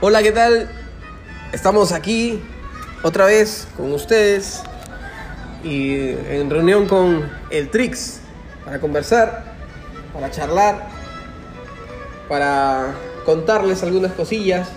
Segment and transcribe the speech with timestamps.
[0.00, 0.68] Hola, ¿qué tal?
[1.52, 2.38] Estamos aquí
[3.02, 4.62] otra vez con ustedes
[5.64, 8.20] y en reunión con el Trix
[8.64, 9.56] para conversar,
[10.14, 10.86] para charlar,
[12.28, 14.68] para contarles algunas cosillas.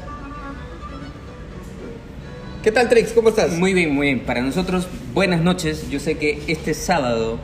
[2.63, 3.13] ¿Qué tal, Trix?
[3.13, 3.51] ¿Cómo estás?
[3.51, 4.22] Muy bien, muy bien.
[4.22, 5.88] Para nosotros, buenas noches.
[5.92, 7.38] Yo sé que este sábado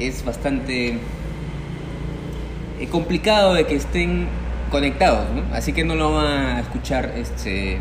[0.00, 0.98] es bastante
[2.80, 4.26] eh, complicado de que estén
[4.74, 5.54] conectados, ¿no?
[5.54, 7.78] Así que no lo van a escuchar este,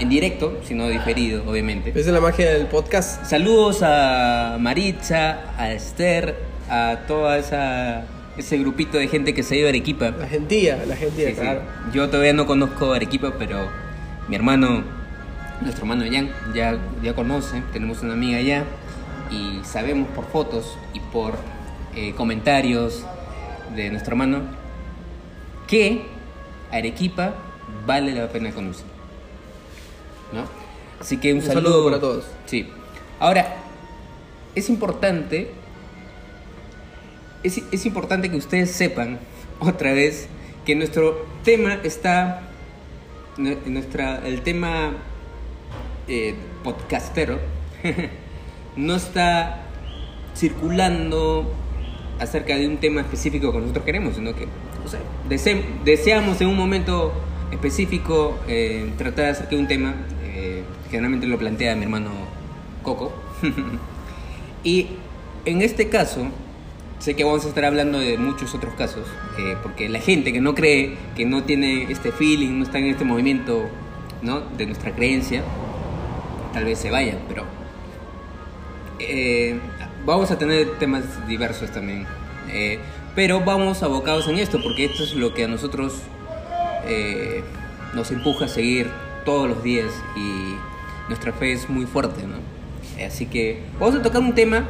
[0.00, 1.88] en directo, sino diferido, obviamente.
[1.88, 3.24] Esa es la magia del podcast.
[3.24, 6.36] Saludos a Maritza, a Esther,
[6.68, 8.04] a toda esa
[8.36, 10.10] ese grupito de gente que se ha ido a Arequipa.
[10.10, 11.40] La gentía, la gentía, Sí, sí.
[11.40, 11.62] claro.
[11.94, 13.68] Yo todavía no conozco Arequipa, pero
[14.28, 14.84] mi hermano,
[15.62, 18.64] nuestro hermano Jan, ya, ya conoce, tenemos una amiga allá
[19.30, 21.32] y sabemos por fotos y por
[21.94, 23.06] eh, comentarios
[23.74, 24.40] de nuestro hermano
[25.66, 26.14] que
[26.78, 27.34] Arequipa
[27.86, 28.86] vale la pena conocer.
[30.32, 30.44] ¿No?
[31.00, 32.24] Así que un, Un saludo para todos.
[32.46, 32.68] Sí.
[33.20, 33.56] Ahora,
[34.54, 35.50] es importante
[37.42, 39.18] es, es importante que ustedes sepan
[39.60, 40.28] otra vez
[40.64, 42.42] que nuestro tema está
[43.36, 44.92] nue- nuestra el tema
[46.08, 47.38] eh, podcastero
[48.76, 49.62] no está
[50.34, 51.52] circulando
[52.18, 54.46] acerca de un tema específico que nosotros queremos sino que
[55.84, 57.12] deseamos en un momento
[57.50, 62.10] específico eh, tratar acerca de un tema eh, generalmente lo plantea mi hermano
[62.82, 63.12] Coco
[64.64, 64.88] y
[65.44, 66.26] en este caso,
[66.98, 69.06] sé que vamos a estar hablando de muchos otros casos,
[69.38, 72.86] eh, porque la gente que no cree, que no tiene este feeling, no está en
[72.86, 73.62] este movimiento
[74.22, 74.40] ¿no?
[74.40, 75.44] de nuestra creencia,
[76.52, 77.44] tal vez se vayan, pero
[80.04, 82.06] vamos a tener temas diversos también.
[83.16, 85.94] Pero vamos abocados en esto, porque esto es lo que a nosotros
[86.86, 87.42] eh,
[87.94, 88.88] nos empuja a seguir
[89.24, 89.86] todos los días
[90.16, 90.54] y
[91.08, 92.36] nuestra fe es muy fuerte, ¿no?
[93.04, 94.64] Así que vamos a tocar un tema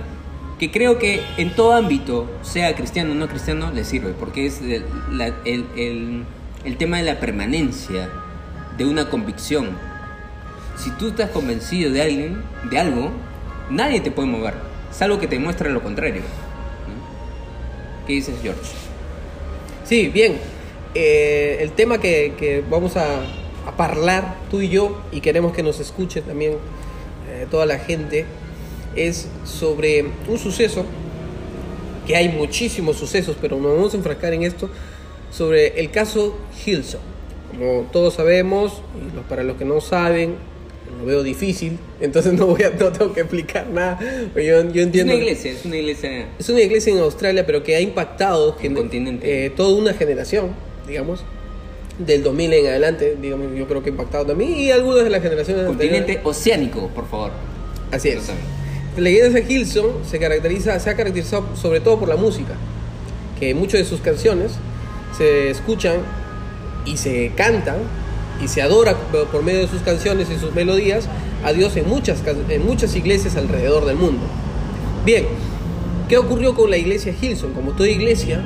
[0.58, 4.62] que creo que en todo ámbito, sea cristiano o no cristiano, le sirve, porque es
[4.62, 6.24] el, la- el- el-
[6.64, 8.08] el tema de la permanencia
[8.78, 9.70] de una convicción.
[10.76, 13.10] Si tú estás convencido de alguien, de algo,
[13.70, 14.54] nadie te puede mover,
[14.90, 16.22] salvo que te muestre lo contrario.
[18.06, 18.60] ¿Qué dices, George?
[19.84, 20.38] Sí, bien.
[20.94, 25.80] Eh, el tema que, vamos a, a hablar tú y yo, y queremos que nos
[25.80, 26.52] escuche también
[27.28, 28.24] eh, toda la gente,
[28.94, 30.84] es sobre un suceso,
[32.06, 34.70] que hay muchísimos sucesos, pero nos vamos a enfrascar en esto,
[35.32, 37.00] sobre el caso Hilson.
[37.50, 40.36] Como todos sabemos, y para los que no saben,
[40.98, 43.98] lo veo difícil, entonces no, voy a, no tengo que explicar nada.
[44.34, 45.12] Yo, yo Es entiendo.
[45.12, 46.26] una iglesia, es una iglesia...
[46.38, 49.46] Es una iglesia en Australia, pero que ha impactado continente.
[49.46, 50.50] eh, toda una generación,
[50.86, 51.24] digamos,
[51.98, 55.22] del 2000 en adelante, digamos, yo creo que ha impactado también, y algunas de las
[55.22, 56.26] generaciones Continente anteriores.
[56.26, 57.30] oceánico, por favor.
[57.90, 58.30] Así es.
[58.96, 62.54] La iglesia de Hillsong se, caracteriza, se ha caracterizado sobre todo por la música,
[63.38, 64.52] que muchas de sus canciones
[65.16, 65.96] se escuchan
[66.86, 67.76] y se cantan
[68.42, 68.96] y se adora
[69.32, 71.08] por medio de sus canciones y sus melodías
[71.44, 74.22] a Dios en muchas, en muchas iglesias alrededor del mundo.
[75.04, 75.26] Bien,
[76.08, 77.52] ¿qué ocurrió con la iglesia Hillsong?
[77.52, 78.42] Como toda iglesia,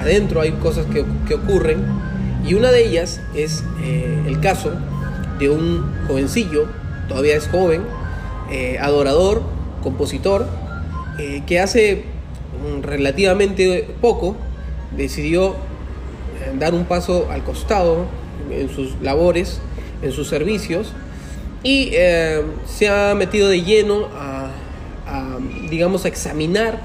[0.00, 1.84] adentro hay cosas que, que ocurren
[2.46, 4.72] y una de ellas es eh, el caso
[5.38, 6.66] de un jovencillo,
[7.08, 7.82] todavía es joven,
[8.50, 9.42] eh, adorador,
[9.82, 10.46] compositor,
[11.18, 12.04] eh, que hace
[12.62, 14.36] mm, relativamente poco
[14.96, 15.54] decidió
[16.58, 18.06] dar un paso al costado
[18.52, 19.60] en sus labores,
[20.02, 20.92] en sus servicios,
[21.62, 24.50] y eh, se ha metido de lleno a,
[25.68, 26.80] digamos, a examinar,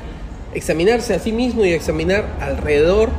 [0.54, 3.10] examinarse a sí mismo y examinar alrededor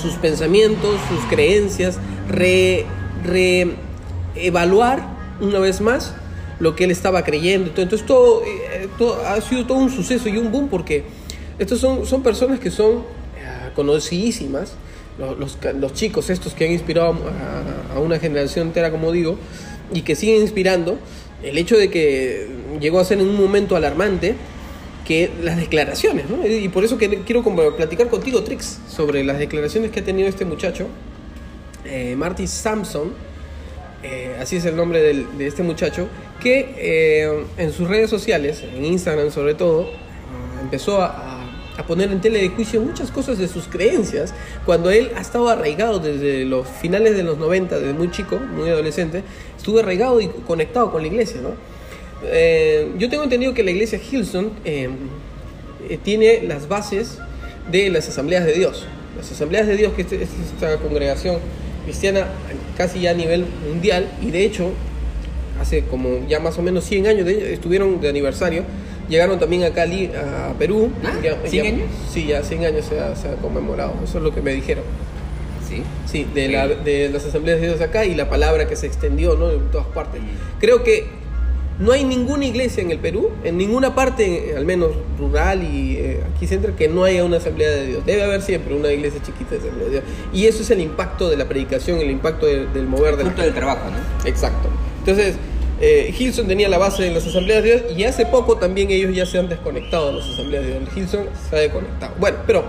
[0.00, 1.98] sus pensamientos, sus creencias,
[2.28, 2.84] re,
[3.24, 3.72] re-
[4.34, 5.06] evaluar
[5.40, 6.14] una vez más
[6.58, 7.68] lo que él estaba creyendo.
[7.68, 11.04] Entonces todo, eh, todo- ha sido todo un suceso y un boom porque
[11.58, 12.96] estos son, son personas que son
[13.36, 14.74] eh, conocidísimas,
[15.18, 17.16] los, chicos estos que han inspirado
[17.94, 19.36] a, una generación entera, como digo,
[19.92, 20.98] y que siguen inspirando.
[21.42, 22.48] El hecho de que
[22.80, 24.36] llegó a ser en un momento alarmante
[25.04, 26.26] que las declaraciones.
[26.48, 27.42] Y por eso que quiero
[27.76, 30.86] platicar contigo, Trix, sobre las declaraciones que ha tenido este muchacho,
[31.84, 33.12] eh, Marty Sampson,
[34.04, 36.08] eh, así es el nombre de este muchacho,
[36.40, 39.90] que eh, en sus redes sociales, en Instagram sobre todo,
[40.60, 41.31] empezó a,
[41.76, 44.34] a- poner en tela de juicio muchas cosas de sus creencias,
[44.66, 48.68] cuando él ha estado arraigado desde los finales de los 90, desde muy chico, muy
[48.68, 49.22] adolescente,
[49.56, 51.50] estuvo arraigado y conectado con la iglesia, ¿no?
[52.24, 54.88] Eh, yo tengo entendido que la iglesia Hillsong eh,
[55.88, 57.18] eh, tiene las bases
[57.70, 58.86] de las asambleas de Dios.
[59.16, 61.38] Las asambleas de Dios, que es es esta congregación
[61.84, 62.26] cristiana,
[62.76, 64.70] casi ya a nivel mundial y de hecho
[65.60, 68.64] hace como ya más o menos 100 años de, estuvieron de aniversario
[69.12, 71.88] llegaron también acá a, Perú Ah, Ya- 100 ya- años?
[72.12, 74.84] sí ya 100 años se ha, se ha conmemorado eso es lo que me dijeron
[75.68, 75.82] Sí.
[76.06, 76.52] sí de, Sí.
[76.52, 79.50] la- de las asambleas de Dios acá y la palabra que se extendió ¿no?
[79.50, 80.20] en todas partes
[80.60, 81.06] creo que
[81.78, 86.20] no hay ninguna iglesia en el Perú, en ninguna parte, al menos rural y eh,
[86.36, 88.06] aquí centro, que no haya una asamblea de Dios.
[88.06, 90.04] Debe haber siempre una iglesia chiquita de asamblea de Dios.
[90.34, 93.30] Y eso es el impacto de la predicación, el impacto de- del mover de la
[93.30, 94.28] Punto del trabajo, ¿no?
[94.28, 94.68] Exacto.
[94.98, 95.34] Entonces,
[95.84, 99.16] eh, Hilson tenía la base en las asambleas de Dios y hace poco también ellos
[99.16, 100.96] ya se han desconectado de las asambleas de Dios.
[100.96, 102.14] Hilson se ha desconectado.
[102.20, 102.64] Bueno, pero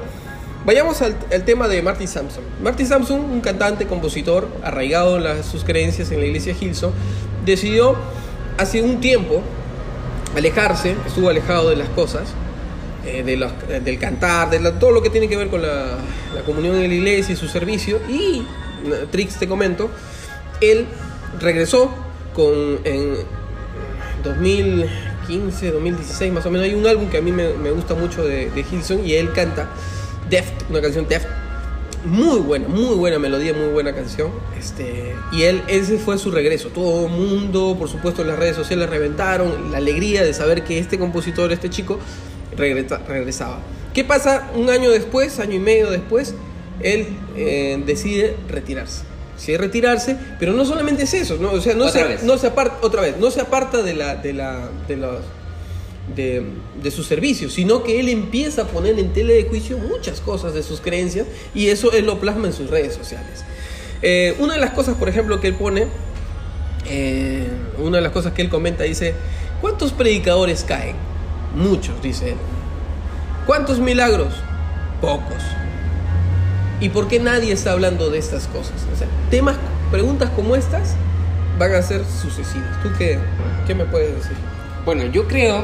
[0.66, 1.16] vayamos al,
[1.46, 2.44] tema de Marty Sampson.
[2.64, 6.92] Marty Sampson, un cantante, compositor, arraigado en sus creencias en la iglesia Hilson,
[7.46, 7.96] decidió
[8.58, 9.44] hace un tiempo
[10.36, 12.30] alejarse, estuvo alejado de las cosas,
[13.06, 16.00] eh, eh, del cantar, de todo lo que tiene que ver con la,
[16.48, 18.00] comunión en la iglesia y su servicio.
[18.10, 18.44] Y,
[19.12, 19.92] Trix, te comento,
[20.62, 20.88] él
[21.40, 21.94] regresó
[22.34, 23.16] con en
[24.24, 26.66] 2015, 2016 más o menos.
[26.68, 29.70] Hay un álbum que a mí me, gusta mucho de, de Hilson y él canta
[30.30, 31.28] Deft, una canción Deft.
[32.06, 34.30] Muy buena, muy buena melodía, muy buena canción.
[34.60, 36.68] Este, y él, ese fue su regreso.
[36.70, 40.80] Todo el mundo, por supuesto, en las redes sociales reventaron la alegría de saber que
[40.80, 42.00] este compositor, este chico,
[42.58, 43.60] regresa- regresaba.
[43.94, 46.36] ¿Qué pasa un año después, año y medio después?
[46.82, 47.08] Él
[47.38, 49.04] eh, decide retirarse.
[49.36, 51.52] Decide retirarse, pero no solamente es eso, ¿no?
[51.52, 52.24] O sea, no Otra se, vez.
[52.24, 55.20] no se aparta, otra vez, no se aparta de la, de la, de los,
[56.16, 56.44] de,
[56.82, 60.54] de sus servicios, sino que él empieza a poner en tela de juicio muchas cosas
[60.54, 61.26] de sus creencias
[61.56, 63.44] y eso él lo plasma en sus redes sociales.
[64.02, 65.88] Eh, una de las cosas, por ejemplo, que él pone,
[66.90, 67.48] eh,
[67.80, 69.16] una de las cosas que él comenta, dice,
[69.62, 70.96] ¿cuántos predicadores caen?
[71.56, 72.38] Muchos, dice él.
[73.46, 74.34] ¿Cuántos milagros?
[75.02, 75.42] Pocos.
[76.84, 78.74] ¿Y por qué nadie está hablando de estas cosas?
[78.94, 79.56] O sea, temas,
[79.90, 80.96] preguntas como estas
[81.58, 82.84] van a ser sucesivas.
[82.84, 83.20] ¿Tú qué,
[83.66, 84.36] qué me puedes decir?
[84.84, 85.64] Bueno, yo creo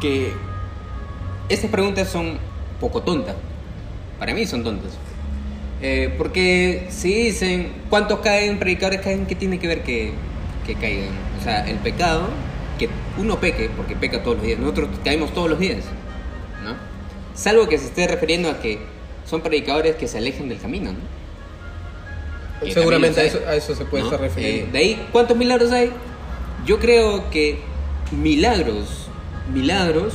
[0.00, 0.32] que
[1.48, 2.38] estas preguntas son
[2.78, 3.34] poco tontas.
[4.20, 4.92] Para mí son tontas.
[5.82, 10.12] Eh, porque si dicen cuántos caen, predicadores caen, ¿qué tiene que ver que,
[10.64, 11.10] que caigan?
[11.40, 12.28] O sea, el pecado,
[12.78, 12.88] que
[13.18, 15.78] uno peque, porque peca todos los días, nosotros caemos todos los días.
[17.34, 18.99] Salvo que se esté refiriendo a que
[19.30, 20.98] son predicadores que se alejen del camino, ¿no?
[22.66, 24.10] Que Seguramente a eso, a eso se puede ¿no?
[24.10, 24.66] estar refiriendo.
[24.66, 25.90] Eh, de ahí, ¿cuántos milagros hay?
[26.66, 27.58] Yo creo que
[28.10, 29.06] milagros,
[29.54, 30.14] milagros,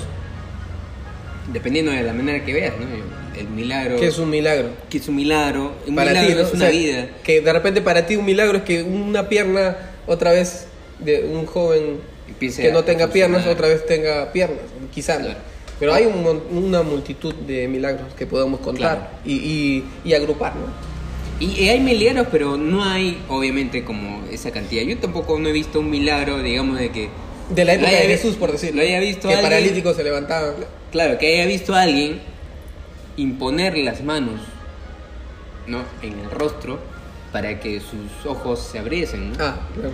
[1.52, 2.86] dependiendo de la manera que veas, ¿no?
[3.40, 3.98] El milagro.
[3.98, 4.70] ¿Qué es un milagro?
[4.90, 5.74] que es un milagro?
[5.88, 6.42] Un para milagro ti, ¿no?
[6.42, 7.08] es O una sea, vida.
[7.24, 10.68] Que de repente para ti un milagro es que una pierna otra vez
[11.00, 13.58] de un joven Empiece que no tenga piernas funcionar.
[13.58, 14.60] otra vez tenga piernas,
[14.94, 15.20] quizás.
[15.20, 15.40] Claro.
[15.80, 19.08] Pero hay un una multitud de milagros que podemos contar Claro.
[19.26, 20.68] y, y, y agrupar, ¿no?
[21.40, 24.84] Y, hay milagros, pero no hay, obviamente, como esa cantidad.
[24.84, 27.10] Yo tampoco no he visto un milagro, digamos, de que.
[27.50, 28.82] De la época de Jesús, por decirlo.
[28.82, 30.54] Lo haya visto que paralíticos se levantaban.
[30.92, 32.22] Claro, que haya visto a alguien
[33.18, 34.42] imponer las manos
[35.68, 35.84] ¿no?
[36.02, 36.80] en el rostro
[37.32, 39.34] para que sus ojos se abriesen.
[39.34, 39.38] ¿no?
[39.40, 39.92] Ah, claro.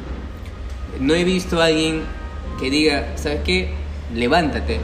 [1.00, 2.04] No he visto a alguien
[2.60, 3.70] que diga, ¿sabes qué?
[4.14, 4.80] Levántate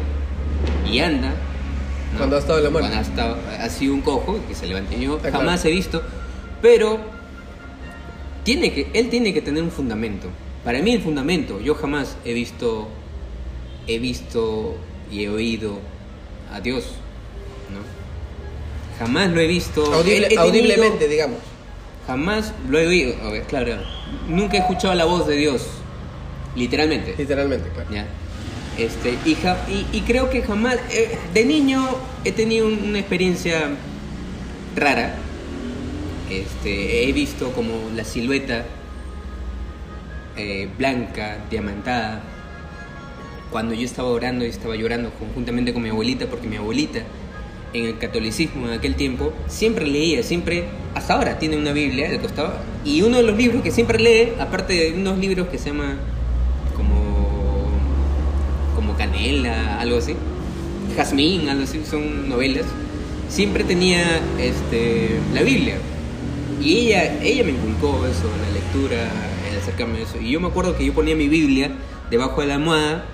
[0.89, 1.29] y anda.
[2.13, 2.17] ¿no?
[2.17, 2.89] Cuando ha estado en la muerte.
[2.89, 4.99] Cuando ha, estado, ha sido un cojo que se levante.
[4.99, 5.69] Yo Ah, jamás claro.
[5.69, 6.01] he visto,
[6.61, 6.99] pero
[8.43, 10.27] tiene que, él tiene que tener un fundamento.
[10.63, 12.88] Para mí el fundamento, yo jamás he visto,
[13.88, 14.75] he visto
[15.12, 15.79] y he oído
[16.53, 16.86] a Dios,
[17.71, 17.79] ¿no?
[19.00, 19.83] Jamás lo he visto.
[19.93, 21.39] Audible- He- he tenido- audiblemente, digamos.
[22.07, 23.75] Jamás lo he oído, a ver, claro,
[24.29, 25.67] nunca he escuchado la voz de Dios,
[26.55, 27.15] literalmente.
[27.17, 27.89] Literalmente, claro.
[27.93, 28.05] ¿ya?
[28.77, 29.36] Este, y,
[29.98, 31.84] y, creo que jamás, eh, de niño
[32.24, 33.69] he tenido un- una experiencia
[34.75, 35.15] rara.
[36.29, 38.65] Este, he visto como la silueta
[40.36, 42.22] eh, blanca, diamantada.
[43.50, 47.00] Cuando yo estaba orando y estaba llorando conjuntamente con mi abuelita, porque mi abuelita
[47.74, 52.19] en el catolicismo en aquel tiempo siempre leía, siempre, hasta ahora tiene una Biblia al
[52.22, 52.53] costado.
[52.86, 55.96] Y uno de los libros que siempre lee, aparte de unos libros que se llama
[58.98, 60.16] Canela, algo así,
[60.96, 62.66] Jazmín, algo así, son novelas,
[63.30, 65.77] siempre tenía este, la Biblia.
[66.62, 69.10] Y ella, ella me inculcó eso, la lectura,
[69.50, 70.20] el acercarme a eso.
[70.20, 71.72] Y yo me acuerdo que yo ponía mi Biblia
[72.10, 73.06] debajo de la almohada.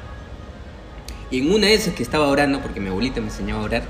[1.29, 3.83] Y en una de esas que estaba orando, porque mi abuelita me enseñaba a orar,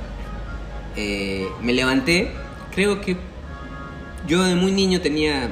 [0.95, 2.31] eh, me levanté.
[2.73, 3.17] Creo que
[4.27, 5.49] yo de muy niño tenía.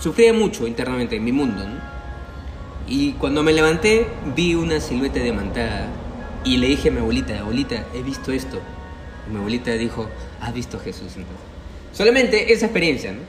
[0.00, 1.93] Sufría mucho internamente en mi mundo, ¿no?
[2.86, 5.88] Y cuando me levanté, vi una silueta diamantada.
[6.44, 8.60] Y le dije a mi abuelita, abuelita, he visto esto.
[9.26, 10.08] Y mi abuelita dijo,
[10.40, 11.54] has visto a Jesús entonces.
[11.92, 13.20] Solamente esa experiencia, ¿no?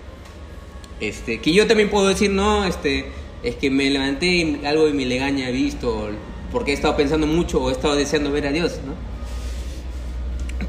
[1.00, 3.06] Este, que yo también puedo decir, no, este,
[3.44, 6.10] es que me levanté y algo de mi legaña he visto,
[6.52, 8.94] porque he estado pensando mucho o he estado deseando ver a Dios, ¿no?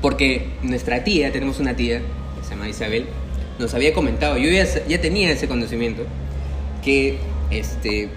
[0.00, 3.06] Porque nuestra tía, tenemos una tía, que se llama Isabel,
[3.58, 6.02] nos había comentado, yo ya, ya tenía ese conocimiento,
[6.84, 7.18] que
[7.50, 8.10] este,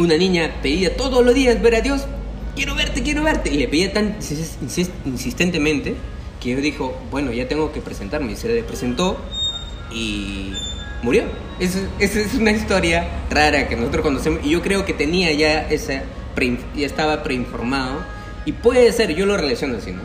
[0.00, 2.06] una niña pedía todos los días ver a Dios,
[2.56, 4.16] quiero verte, quiero verte, y le pedía tan
[5.04, 5.94] insistentemente
[6.40, 9.18] que yo dijo, bueno, ya tengo que presentarme, y se le presentó
[9.92, 10.54] y
[11.02, 11.24] murió.
[11.58, 16.02] Esa es una historia rara que nosotros conocemos, y yo creo que tenía ya esa,
[16.74, 17.98] ya estaba preinformado,
[18.46, 20.00] y puede ser, yo lo relaciono así, ¿no?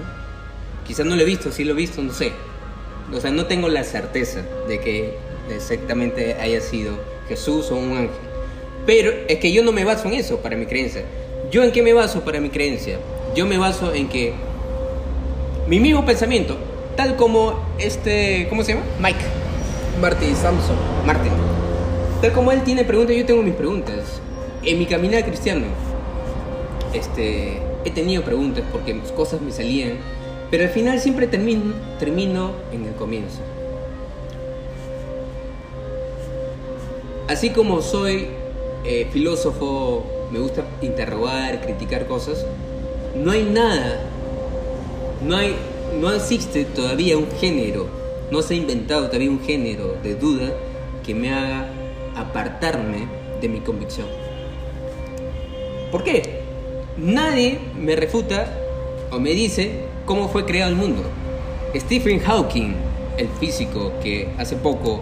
[0.86, 2.34] Quizás no lo he visto, sí lo he visto, no sé.
[3.14, 5.18] O sea, no tengo la certeza de que
[5.56, 7.00] exactamente haya sido
[7.30, 8.25] Jesús o un ángel.
[8.86, 11.04] Pero es que yo no me baso en eso para mi creencia.
[11.51, 13.00] ¿Yo en qué me baso para mi creencia?
[13.36, 14.34] Yo me baso en que
[15.68, 16.58] mi mismo pensamiento,
[16.96, 18.86] tal como este, ¿cómo se llama?
[19.00, 19.25] Mike.
[20.00, 20.75] Martin Samson.
[21.06, 21.32] Martin.
[22.22, 24.22] Tal como él tiene preguntas, yo tengo mis preguntas.
[24.63, 25.65] En mi caminar cristiano,
[26.94, 29.98] este, he tenido preguntas porque cosas me salían,
[30.51, 33.39] pero al final siempre termino, termino en el comienzo.
[37.27, 38.27] Así como soy
[38.86, 42.46] eh, filósofo, me gusta interrogar, criticar cosas,
[43.15, 44.00] no hay nada,
[45.25, 45.56] no, hay,
[46.00, 47.88] no existe todavía un género,
[48.32, 50.51] no se ha inventado todavía un género de duda
[51.06, 51.70] que me haga
[52.15, 53.08] apartarme
[53.42, 54.08] de mi convicción.
[55.92, 56.42] ¿Por qué?
[56.98, 58.51] Nadie me refuta
[59.12, 61.04] o me dice cómo fue creado el mundo.
[61.75, 62.74] Stephen Hawking,
[63.18, 65.01] el físico que hace poco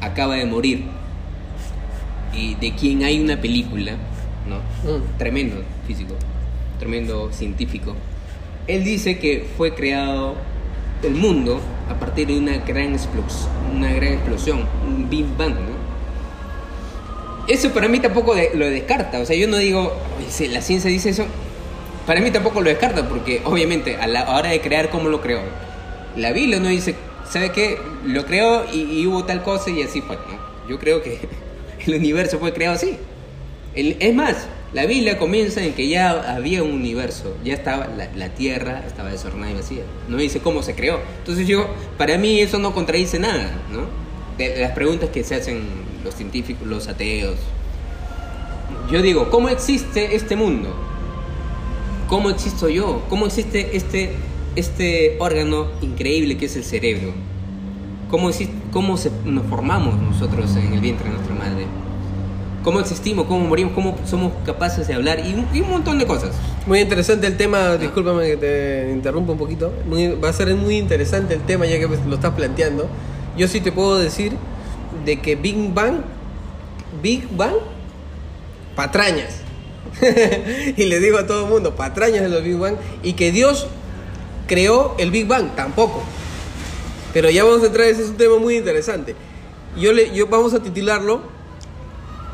[0.00, 0.84] acaba de morir,
[2.34, 3.92] y de quien hay una película,
[4.46, 4.56] ¿no?
[4.90, 5.18] Mm.
[5.18, 6.14] Tremendo físico,
[6.78, 7.94] tremendo científico.
[8.66, 10.36] Él dice que fue creado
[11.02, 15.82] el mundo a partir de una gran explosión, una gran explosión, un Big Bang, ¿no?
[17.48, 19.92] Eso para mí tampoco lo descarta, o sea, yo no digo,
[20.28, 21.26] si la ciencia dice eso,
[22.06, 25.40] para mí tampoco lo descarta, porque obviamente a la hora de crear, ¿cómo lo creó?
[26.16, 26.94] La Biblia no dice,
[27.28, 27.78] ¿sabe qué?
[28.06, 30.68] Lo creó y, y hubo tal cosa y así fue, ¿no?
[30.68, 31.18] Yo creo que
[31.86, 32.96] el universo fue creado así.
[33.74, 38.82] es más, la Biblia comienza en que ya había un universo, ya estaba la, Tierra,
[38.86, 39.82] estaba desordenada y vacía.
[40.08, 41.00] No dice cómo se creó.
[41.18, 43.82] Entonces yo, para mí eso no contradice nada, ¿no?
[44.38, 45.62] De, las preguntas que se hacen
[46.02, 47.36] los científicos, los ateos.
[48.90, 50.74] Yo digo, ¿cómo existe este mundo?
[52.08, 53.04] ¿Cómo existo yo?
[53.10, 54.12] ¿Cómo existe este,
[54.56, 57.12] este órgano increíble que es el cerebro?
[58.12, 58.28] ¿Cómo,
[58.72, 61.64] cómo nos formamos nosotros en el vientre de nuestra madre?
[62.62, 63.24] ¿Cómo existimos?
[63.24, 63.72] ¿Cómo morimos?
[63.72, 65.20] ¿Cómo somos capaces de hablar?
[65.20, 66.32] Y un, montón de cosas.
[66.66, 69.72] Muy interesante el tema, discúlpame que te interrumpa un poquito.
[70.22, 72.86] va a ser muy interesante el tema ya que lo estás planteando.
[73.38, 74.34] Yo sí te puedo decir
[75.06, 76.02] de que Big Bang,
[77.02, 77.54] Big Bang,
[78.76, 79.40] patrañas.
[80.76, 82.76] y le digo a todo el mundo, patrañas de los Big Bang.
[83.02, 83.68] Y que Dios
[84.48, 86.02] creó el Big Bang, tampoco.
[87.12, 89.14] Pero ya vamos a entrar, ese es un tema muy interesante.
[89.78, 91.22] Yo le, yo, vamos a titularlo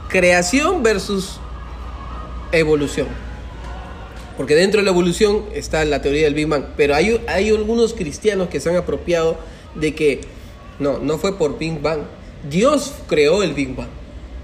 [0.09, 1.39] Creación versus
[2.53, 3.07] Evolución.
[4.37, 6.65] Porque dentro de la evolución está la teoría del Big Bang.
[6.77, 9.37] Pero hay, hay algunos cristianos que se han apropiado
[9.75, 10.21] de que
[10.79, 12.03] no, no fue por Big Bang.
[12.49, 13.89] Dios creó el Big Bang.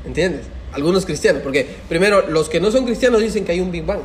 [0.05, 0.43] ¿Entiendes?
[0.73, 1.43] Algunos cristianos.
[1.43, 4.01] Porque primero, los que no son cristianos dicen que hay un Big Bang.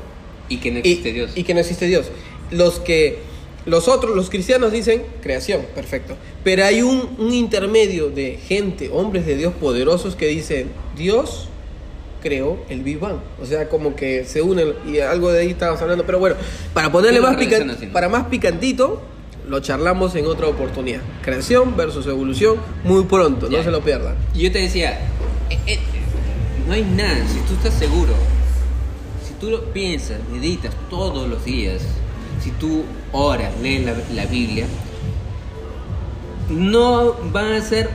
[0.48, 1.32] Y que no existe Dios.
[1.36, 2.06] Y que no existe Dios.
[2.52, 3.20] Los que
[3.66, 6.16] los otros, los cristianos dicen creación, perfecto.
[6.44, 11.48] Pero hay un, intermedio de gente, hombres de Dios poderosos que dicen Dios
[12.22, 13.18] creó el Big Bang.
[13.42, 16.06] O sea, como que se unen y algo de ahí estábamos hablando.
[16.06, 16.36] Pero bueno,
[16.74, 17.38] para ponerle más,
[17.92, 19.02] para más picantito,
[19.48, 21.02] lo charlamos en otra oportunidad.
[21.24, 24.16] Creación versus evolución, muy pronto, no se lo pierdan.
[24.36, 25.00] Yo te decía,
[25.50, 25.80] eh, eh,
[26.68, 28.14] no hay nada, si tú estás seguro,
[29.28, 31.82] si tú lo piensas, meditas todos los días,
[32.42, 34.66] si tú oras, lees la, Biblia,
[36.50, 37.90] no van a ser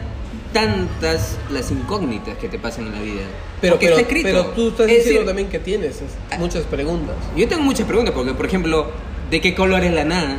[0.52, 3.22] tantas las incógnitas que te pasan en la vida.
[3.60, 7.16] Pero, pero, pero tú estás diciendo también que tienes ah, muchas preguntas.
[7.36, 8.90] Yo tengo muchas preguntas, porque por ejemplo,
[9.30, 10.36] ¿de qué color es la nada?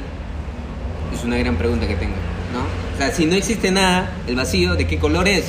[1.13, 2.15] Es una gran pregunta que tengo,
[2.53, 2.95] ¿no?
[2.95, 5.45] O sea, si no existe nada, el vacío, ¿de qué color es?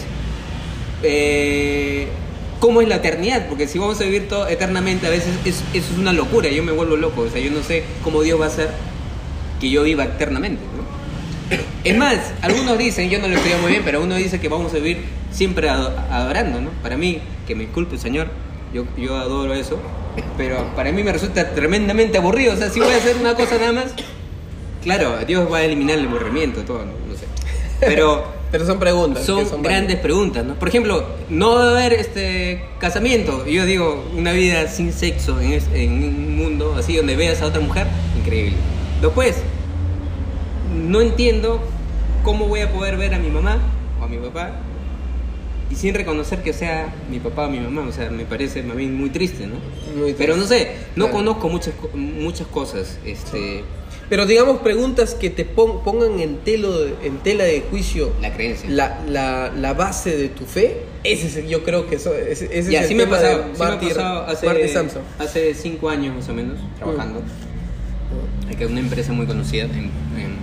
[1.03, 2.09] Eh,
[2.61, 5.85] cómo es la eternidad, porque si vamos a vivir todo eternamente, a veces eso es
[5.99, 8.49] una locura, yo me vuelvo loco, o sea, yo no sé cómo Dios va a
[8.49, 8.71] hacer
[9.61, 10.63] que yo viva eternamente.
[11.85, 14.73] Es más, algunos dicen, yo no lo estudio muy bien, pero uno dice que vamos
[14.73, 16.71] a vivir siempre adorando, ¿no?
[16.83, 18.29] Para mí, que me disculpe, Señor,
[18.75, 19.79] yo, yo adoro eso,
[20.37, 23.59] pero para mí me resulta tremendamente aburrido, o sea, si voy a hacer una cosa
[23.59, 23.95] nada más,
[24.83, 27.27] claro, Dios va a eliminar el aburrimiento, todo, no, no sé.
[27.81, 29.25] Pero Pero son preguntas.
[29.27, 30.55] son, son grandes preguntas, ¿no?
[30.55, 33.45] Por ejemplo, no va a haber este casamiento.
[33.47, 37.47] Yo digo, una vida sin sexo en, es- en un mundo así donde veas a
[37.47, 37.87] otra mujer,
[38.19, 38.57] increíble.
[39.03, 39.37] Después,
[40.89, 41.61] no entiendo
[42.23, 43.59] cómo voy a poder ver a mi mamá
[44.01, 44.53] o a mi papá
[45.71, 47.83] y sin reconocer que sea mi papá o mi mamá.
[47.89, 49.57] O sea, me parece más bien muy triste, ¿no?
[50.01, 51.19] Muy Pero no sé, no Claro.
[51.19, 52.99] conozco muchas, muchas cosas.
[53.05, 53.65] Este,
[54.09, 58.71] Pero digamos preguntas que te pon- pongan en, telo en tela de juicio la creencia.
[58.71, 60.83] la, la, la base de tu fe.
[61.03, 63.43] Ese es, yo creo que eso, ese, ese Ya, es el me tema pasado, de
[63.45, 67.23] sí me ha pasado hace, cinco años más o menos trabajando.
[68.49, 70.37] Hay que una empresa muy conocida en, en,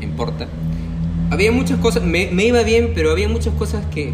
[0.00, 0.48] en Porta.
[1.34, 4.12] Había muchas cosas, me, iba bien, pero había muchas cosas que,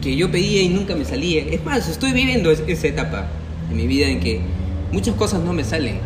[0.00, 1.42] que yo pedía y nunca me salía.
[1.42, 3.26] Es más, estoy viviendo es- esa etapa
[3.68, 4.40] de mi vida en que
[4.92, 5.98] muchas cosas no me salen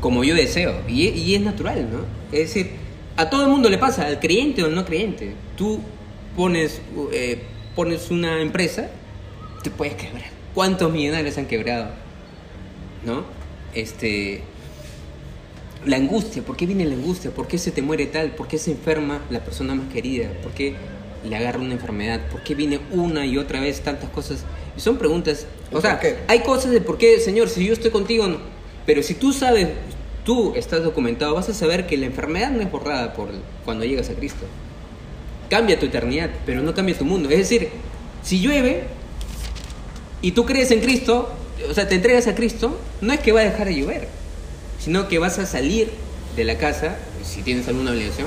[0.00, 0.74] como yo deseo.
[0.86, 2.00] Y, y es natural, ¿no?
[2.30, 2.72] Es decir,
[3.16, 5.32] a todo el mundo le pasa, al creyente o al no creyente.
[5.56, 5.80] Tú
[6.36, 6.82] pones,
[7.14, 7.38] eh,
[7.74, 8.90] pones una empresa,
[9.62, 10.28] te puedes quebrar.
[10.52, 11.86] ¿Cuántos millonarios han quebrado?
[13.06, 13.24] ¿No?
[13.74, 14.42] Este,
[15.86, 17.30] la angustia, ¿por qué viene la angustia?
[17.30, 18.30] ¿Por qué se te muere tal?
[18.32, 20.30] ¿Por qué se enferma la persona más querida?
[20.42, 20.74] ¿Por qué
[21.28, 22.20] le agarra una enfermedad?
[22.30, 24.44] ¿Por qué viene una y otra vez tantas cosas?
[24.76, 25.46] Y son preguntas.
[25.72, 26.16] O ¿El sea, qué?
[26.28, 28.38] hay cosas de por qué, Señor, si yo estoy contigo, no.
[28.86, 29.68] Pero si tú sabes,
[30.24, 33.28] tú estás documentado, vas a saber que la enfermedad no es borrada por
[33.64, 34.44] cuando llegas a Cristo.
[35.50, 37.28] Cambia tu eternidad, pero no cambia tu mundo.
[37.30, 37.68] Es decir,
[38.22, 38.84] si llueve
[40.22, 41.30] y tú crees en Cristo,
[41.68, 44.08] o sea, te entregas a Cristo, no es que va a dejar de llover,
[44.84, 45.90] sino que vas a salir
[46.36, 48.26] de la casa, si tienes alguna obligación,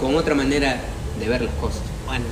[0.00, 0.80] con otra manera
[1.20, 1.82] de ver las cosas.
[2.06, 2.24] Bueno,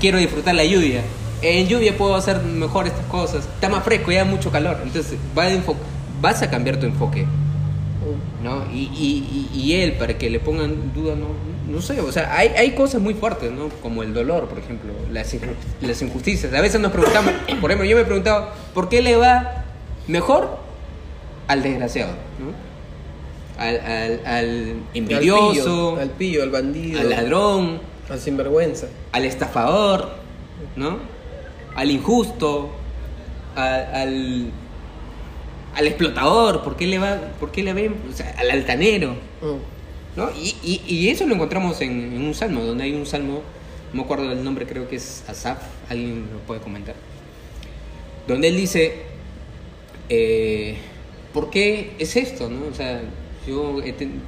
[0.00, 1.02] quiero disfrutar la lluvia.
[1.42, 3.44] En lluvia puedo hacer mejor estas cosas.
[3.44, 4.78] Está más fresco, ya mucho calor.
[4.84, 5.18] Entonces
[6.20, 7.26] vas a cambiar tu enfoque.
[8.42, 8.64] ¿no?
[8.72, 11.26] Y, y, y, y él, para que le pongan duda, no,
[11.68, 13.68] no sé, o sea, hay, hay cosas muy fuertes, ¿no?
[13.82, 15.36] Como el dolor, por ejemplo, las,
[15.80, 16.54] las injusticias.
[16.54, 19.64] A veces nos preguntamos, por ejemplo, yo me he preguntado, ¿por qué le va
[20.06, 20.56] mejor
[21.48, 22.67] al desgraciado, ¿no?
[23.58, 27.00] Al, al, al envidioso, Al pillo, al, pillo, al bandido.
[27.00, 28.86] al ladrón, Al sinvergüenza.
[29.12, 30.10] al estafador,
[30.76, 30.98] ¿no?
[31.74, 32.70] Al injusto,
[33.56, 34.50] al,
[35.74, 37.96] al explotador, ¿por qué le va, por qué le ven?
[38.12, 40.16] O sea, al altanero, Mm.
[40.18, 40.30] ¿no?
[40.40, 43.42] Y, y, y eso lo encontramos en, en un salmo, donde hay un salmo,
[43.92, 46.94] no me acuerdo del nombre, creo que es Asaf, alguien lo puede comentar,
[48.26, 49.02] donde él dice,
[50.08, 50.76] eh,
[51.32, 52.48] ¿por qué es esto?
[52.50, 52.66] ¿no?
[52.70, 53.00] O sea,
[53.46, 53.80] yo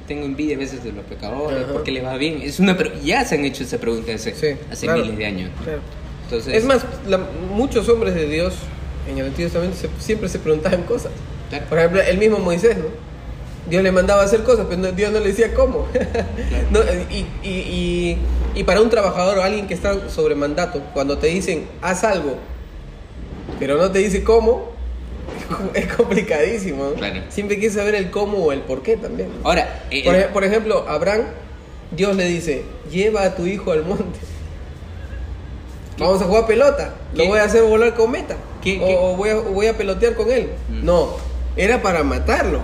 [0.07, 1.73] tengo envidia a veces de los pecadores, Ajá.
[1.73, 2.41] ¿por qué les va bien?
[2.41, 5.25] Es una, pre- ya se han hecho esa pregunta hace, Sí, hace claro, miles de
[5.25, 5.49] años.
[5.63, 5.79] claro.
[6.25, 7.19] Entonces, Es más, la-
[7.53, 8.53] muchos hombres de Dios
[9.09, 11.11] en el Antiguo Testamento se- siempre se preguntaban cosas.
[11.49, 12.85] claro, Por ejemplo, el mismo Moisés, ¿no?
[13.69, 15.87] Dios le mandaba a hacer cosas, pero no- Dios no le decía cómo.
[16.71, 16.79] No,
[17.11, 18.17] y, y- y-
[18.55, 22.37] y para un trabajador o alguien que está sobre mandato, cuando te dicen haz algo,
[23.59, 24.70] pero no te dice cómo,
[25.73, 26.83] es complicadísimo.
[26.85, 26.93] ¿no?
[26.93, 27.21] Claro.
[27.29, 29.29] Siempre quieres saber el cómo o el por qué también.
[29.43, 31.23] Ahora, eh, Por, ej- por ejemplo, Abraham,
[31.95, 34.19] Dios le dice, lleva a tu hijo al monte.
[35.97, 36.95] Vamos a jugar pelota.
[37.13, 38.35] Lo voy a hacer volar cometa.
[38.61, 40.49] ¿Qué- o, voy, a, o voy a pelotear con él.
[40.69, 40.85] Mm.
[40.85, 41.15] No,
[41.55, 42.61] era para matarlo.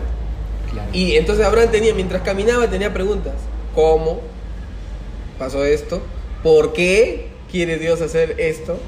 [0.71, 0.89] claro.
[0.93, 3.33] Y entonces Abraham tenía, mientras caminaba, tenía preguntas.
[3.75, 4.21] ¿Cómo
[5.37, 6.01] pasó esto?
[6.43, 8.79] ¿Por qué quiere Dios hacer esto?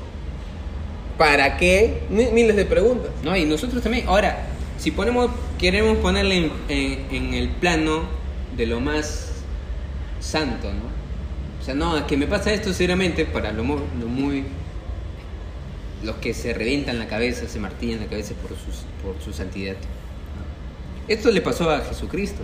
[1.19, 2.01] ¿Para qué?
[2.09, 3.11] Mi- Miles de preguntas.
[3.23, 4.07] No, y nosotros también.
[4.07, 4.47] Ahora,
[4.79, 5.29] si ponemos,
[5.59, 8.03] queremos ponerle en, el plano
[8.57, 9.33] de lo más
[10.21, 10.89] santo, ¿no?
[11.61, 14.45] O sea, no, es que me pasa esto seriamente para lo, mu- lo muy...
[16.03, 19.75] Los que se revientan la cabeza, se martillan la cabeza por, sus, por su santidad.
[21.09, 22.41] Esto le pasó a Jesucristo.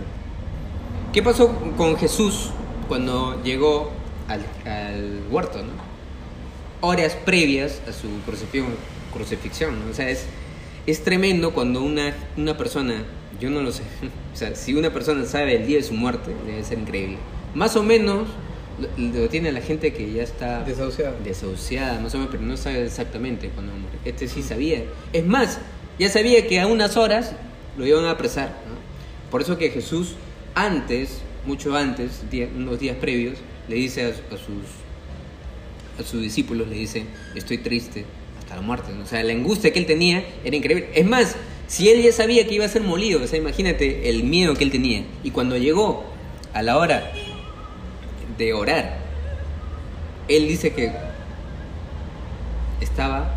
[1.14, 2.50] ¿Qué pasó con Jesús
[2.88, 3.90] cuando llegó
[4.28, 5.72] al, al huerto, ¿no?
[6.80, 8.74] Horas previas a su crucifixión,
[9.12, 9.90] crucifixión ¿no?
[9.90, 10.26] O sea, es,
[10.86, 13.04] es tremendo cuando una, una persona,
[13.40, 13.82] yo no lo sé,
[14.34, 17.18] o sea, si una persona sabe el día de su muerte, debe ser increíble.
[17.54, 18.28] Más o menos
[18.98, 21.14] lo, lo tiene la gente que ya está Desahuciada.
[21.24, 23.98] desahuciada, más o menos, pero no sabe exactamente cuándo va a morir.
[24.04, 24.84] Este sí sabía.
[25.12, 25.58] Es más,
[25.98, 27.32] ya sabía que a unas horas
[27.78, 28.48] lo iban a apresar.
[28.68, 28.76] ¿no?
[29.30, 30.16] Por eso que Jesús,
[30.54, 32.22] antes, mucho antes,
[32.54, 34.85] unos días previos, le dice a, a sus
[35.98, 37.04] a sus discípulos, le dice,
[37.34, 38.04] estoy triste
[38.38, 38.92] hasta la muerte.
[39.02, 40.90] O sea, la angustia que él tenía era increíble.
[40.94, 44.24] Es más, si él ya sabía que iba a ser molido, o sea, imagínate el
[44.24, 45.04] miedo que él tenía.
[45.24, 46.04] Y cuando llegó
[46.52, 47.12] a la hora
[48.38, 48.98] de orar,
[50.28, 50.92] él dice que
[52.80, 53.34] estaba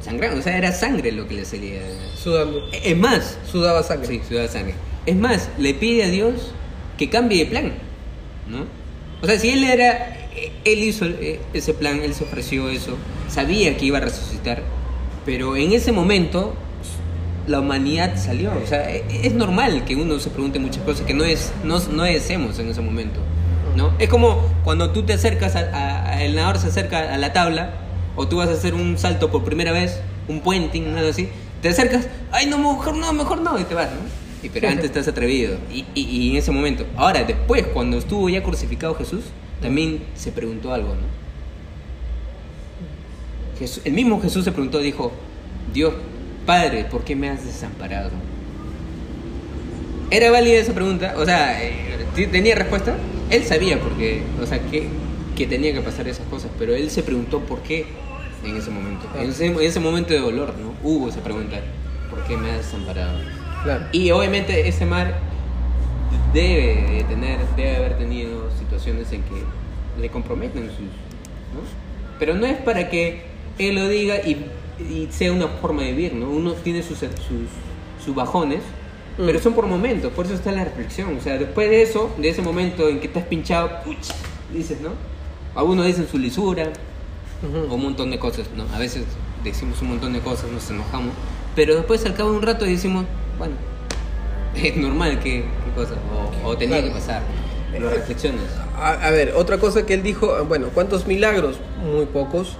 [0.00, 1.80] sangrando, o sea, era sangre lo que le salía.
[2.16, 2.68] Sudando.
[2.72, 4.06] Es más, Sudaba sangre.
[4.08, 4.74] sí, sudaba sangre.
[5.06, 6.52] Es más, le pide a Dios
[6.96, 7.72] que cambie de plan,
[8.48, 8.66] ¿no?
[9.22, 10.27] O sea, si él era
[10.64, 12.96] él hizo eh, ese plan, él se ofreció eso,
[13.28, 14.62] sabía que iba a resucitar,
[15.24, 16.54] pero en ese momento
[17.46, 18.52] la humanidad salió.
[18.62, 21.78] O sea, e- es normal que uno se pregunte muchas cosas que no, es, no,
[21.90, 23.20] no deseemos en ese momento.
[23.76, 23.92] ¿no?
[23.98, 27.32] Es como cuando tú te acercas, a, a- a- el nadador se acerca a la
[27.32, 27.74] tabla,
[28.16, 31.28] o tú vas a hacer un salto por primera vez, un puenting, algo así,
[31.62, 34.00] te acercas, ay, no, mejor no, mejor no, y te vas, ¿no?
[34.42, 35.56] Y, pero antes estás atrevido.
[35.72, 36.84] Y, y- y en ese momento.
[36.96, 39.24] Ahora, después, cuando estuvo ya crucificado Jesús,
[39.60, 41.18] también se preguntó algo, ¿no?
[43.58, 45.12] Jesús- el mismo Jesús se preguntó, dijo,
[45.72, 45.94] Dios
[46.46, 48.10] Padre, ¿por qué me has desamparado?
[50.10, 51.14] ¿Era válida esa pregunta?
[51.18, 51.72] O sea, eh,
[52.14, 52.96] ¿t- ¿tenía respuesta?
[53.30, 54.88] Él sabía porque, o sea, que,
[55.36, 57.84] que tenía que pasar esas cosas, pero él se preguntó por qué
[58.44, 59.06] en ese momento.
[59.20, 60.72] En ese, en ese momento de dolor, ¿no?
[60.82, 61.58] Hubo esa pregunta,
[62.08, 63.18] ¿por qué me has desamparado?
[63.64, 63.84] Claro.
[63.92, 65.18] Y obviamente ese mar
[66.32, 69.42] debe de tener, debe haber tenido situaciones en que
[70.00, 71.60] le comprometen sus, ¿no?
[72.18, 73.22] Pero no es para que
[73.58, 74.46] él lo diga y,
[74.80, 76.28] y sea una forma de vivir, ¿no?
[76.28, 77.08] Uno tiene sus, sus,
[78.04, 78.60] sus bajones,
[79.18, 79.26] Mm.
[79.26, 81.16] pero son por momentos, por eso está la reflexión.
[81.16, 83.96] O sea, después de eso, de ese momento en que estás pinchado, puch,
[84.54, 84.90] dices, ¿no?
[85.56, 86.70] Algunos dicen su lisura,
[87.42, 87.72] Ujú.
[87.72, 88.64] o un montón de cosas, ¿no?
[88.72, 89.02] A veces
[89.42, 91.10] decimos un montón de cosas, nos enojamos,
[91.56, 93.06] pero después al cabo de un rato decimos,
[93.38, 93.54] bueno,
[94.54, 95.94] es normal que, que cosa,
[96.44, 96.92] o, o tenía Claro.
[96.92, 97.22] que pasar,
[97.78, 98.40] lo reflexiones.
[98.76, 101.56] A, a ver, otra cosa que él dijo, bueno, ¿cuántos milagros?
[101.82, 102.56] Muy pocos.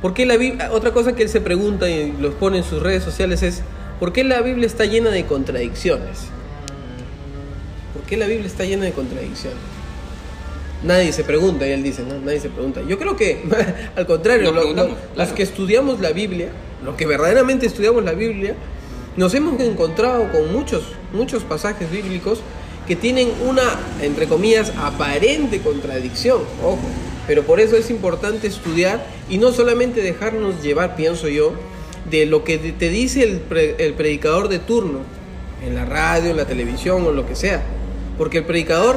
[0.00, 0.70] ¿Por qué la Biblia?
[0.72, 3.62] Otra cosa que él se pregunta y los pone en sus redes sociales es,
[4.00, 6.26] ¿por qué la Biblia está llena de contradicciones?
[7.94, 9.58] ¿Por qué la Biblia está llena de contradicciones?
[10.82, 12.80] Nadie se pregunta, y él dice, no, nadie se pregunta.
[12.88, 13.42] Yo creo que,
[13.96, 15.34] al contrario, lo- lo- claro.
[15.34, 16.48] que estudiamos la Biblia,
[16.84, 18.56] los que verdaderamente estudiamos la Biblia,
[19.16, 20.82] nos hemos encontrado con muchos,
[21.12, 22.40] muchos pasajes bíblicos
[22.86, 23.62] que tienen una,
[24.00, 26.78] entre comillas, aparente contradicción, ojo.
[27.26, 31.52] Pero por eso es importante estudiar y no solamente dejarnos llevar, pienso yo,
[32.10, 35.00] de lo que te dice el, pre- el predicador de turno,
[35.64, 37.62] en la radio, en la televisión o lo que sea.
[38.18, 38.96] Porque el predicador,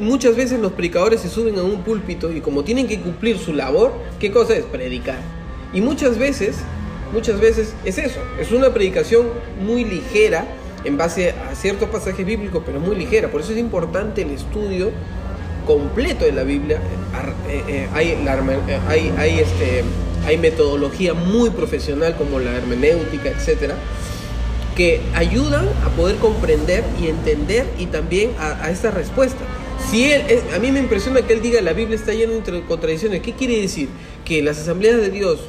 [0.00, 3.52] muchas veces los predicadores se suben a un púlpito y como tienen que cumplir su
[3.52, 4.64] labor, ¿qué cosa es?
[4.64, 5.20] Predicar.
[5.72, 6.56] Y muchas veces,
[7.12, 9.28] muchas veces es eso, es una predicación
[9.64, 10.44] muy ligera
[10.84, 13.28] en base a ciertos pasajes bíblicos, pero muy ligera.
[13.30, 14.90] Por eso es importante el estudio
[15.66, 16.80] completo de la Biblia.
[17.48, 19.84] Eh, eh, hay, eh, hay, hay, este,
[20.26, 23.76] hay metodología muy profesional como la hermenéutica, etcétera
[24.76, 29.40] que ayudan a poder comprender y entender y también a, a esta respuesta.
[29.90, 30.22] Si él,
[30.54, 33.20] a mí me impresiona que él diga la Biblia está llena de contradicciones.
[33.20, 33.88] ¿Qué quiere decir?
[34.24, 35.40] Que las asambleas de Dios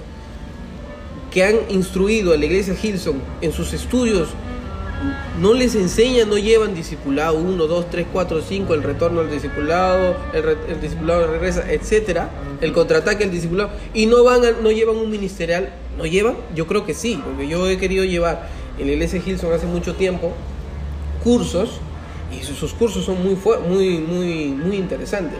[1.31, 4.29] que han instruido a la iglesia Hilson en sus estudios
[5.41, 10.15] no les enseñan, no llevan discipulado 1, 2, 3, 4, 5, el retorno al discipulado,
[10.33, 12.29] el, re- el discipulado regresa, etcétera,
[12.61, 16.35] el contraataque al discipulado, y no van no llevan un ministerial, ¿no llevan?
[16.55, 19.95] Yo creo que sí, porque yo he querido llevar en la iglesia Hilson hace mucho
[19.95, 20.31] tiempo
[21.23, 21.79] cursos,
[22.31, 25.39] y sus, cursos son muy, muy, muy, muy interesantes.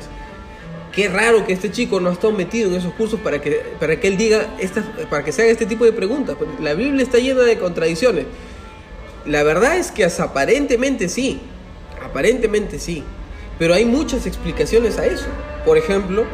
[0.92, 3.98] Qué raro que este chico no ha estado metido en esos cursos para que, para
[3.98, 6.36] que él diga, estas, para que se haga este tipo de preguntas.
[6.60, 8.26] La Biblia está llena de contradicciones.
[9.26, 11.42] La verdad es que aparentemente sí,
[12.04, 13.04] aparentemente sí,
[13.60, 15.28] pero hay muchas explicaciones a eso.
[15.66, 16.26] Por ejemplo,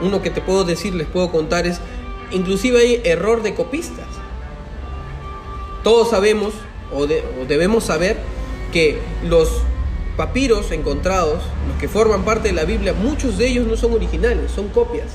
[0.00, 1.80] uno que te puedo decir, les puedo contar es,
[2.30, 4.06] inclusive hay error de copistas.
[5.84, 6.54] Todos sabemos,
[6.94, 8.16] o, de- debemos saber,
[8.72, 9.62] que los
[10.16, 14.50] papiros encontrados, los que forman parte de la Biblia, muchos de ellos no son originales,
[14.50, 15.06] son copias.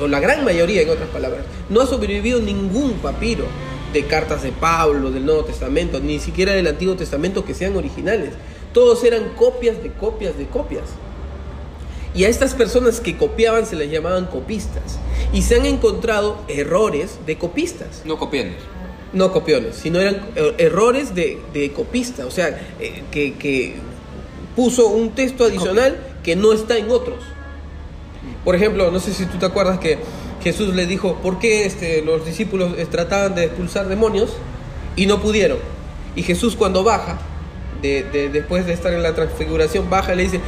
[0.00, 1.44] O la gran mayoría, en otras palabras.
[1.68, 3.44] No ha sobrevivido ningún papiro
[3.92, 8.34] de cartas de Pablo, del Nuevo Testamento, ni siquiera del Antiguo Testamento que sean originales.
[8.72, 10.84] Todos eran copias de copias de copias.
[12.14, 14.98] Y a estas personas que copiaban se les llamaban copistas.
[15.32, 18.56] Y se han encontrado errores de copistas No copiando.
[19.12, 23.74] no copiones, sino eran eh, errores de, de copista, o sea, eh, que, que
[24.56, 27.18] puso un texto adicional que no está en otros.
[28.44, 29.98] Por ejemplo, no sé si tú te acuerdas que
[30.42, 34.32] Jesús le dijo, ¿por qué este, los discípulos eh, trataban de expulsar demonios
[34.96, 35.58] y no pudieron?
[36.16, 37.18] Y Jesús cuando baja,
[37.82, 40.40] de, de- después de estar en la transfiguración, baja y le dice,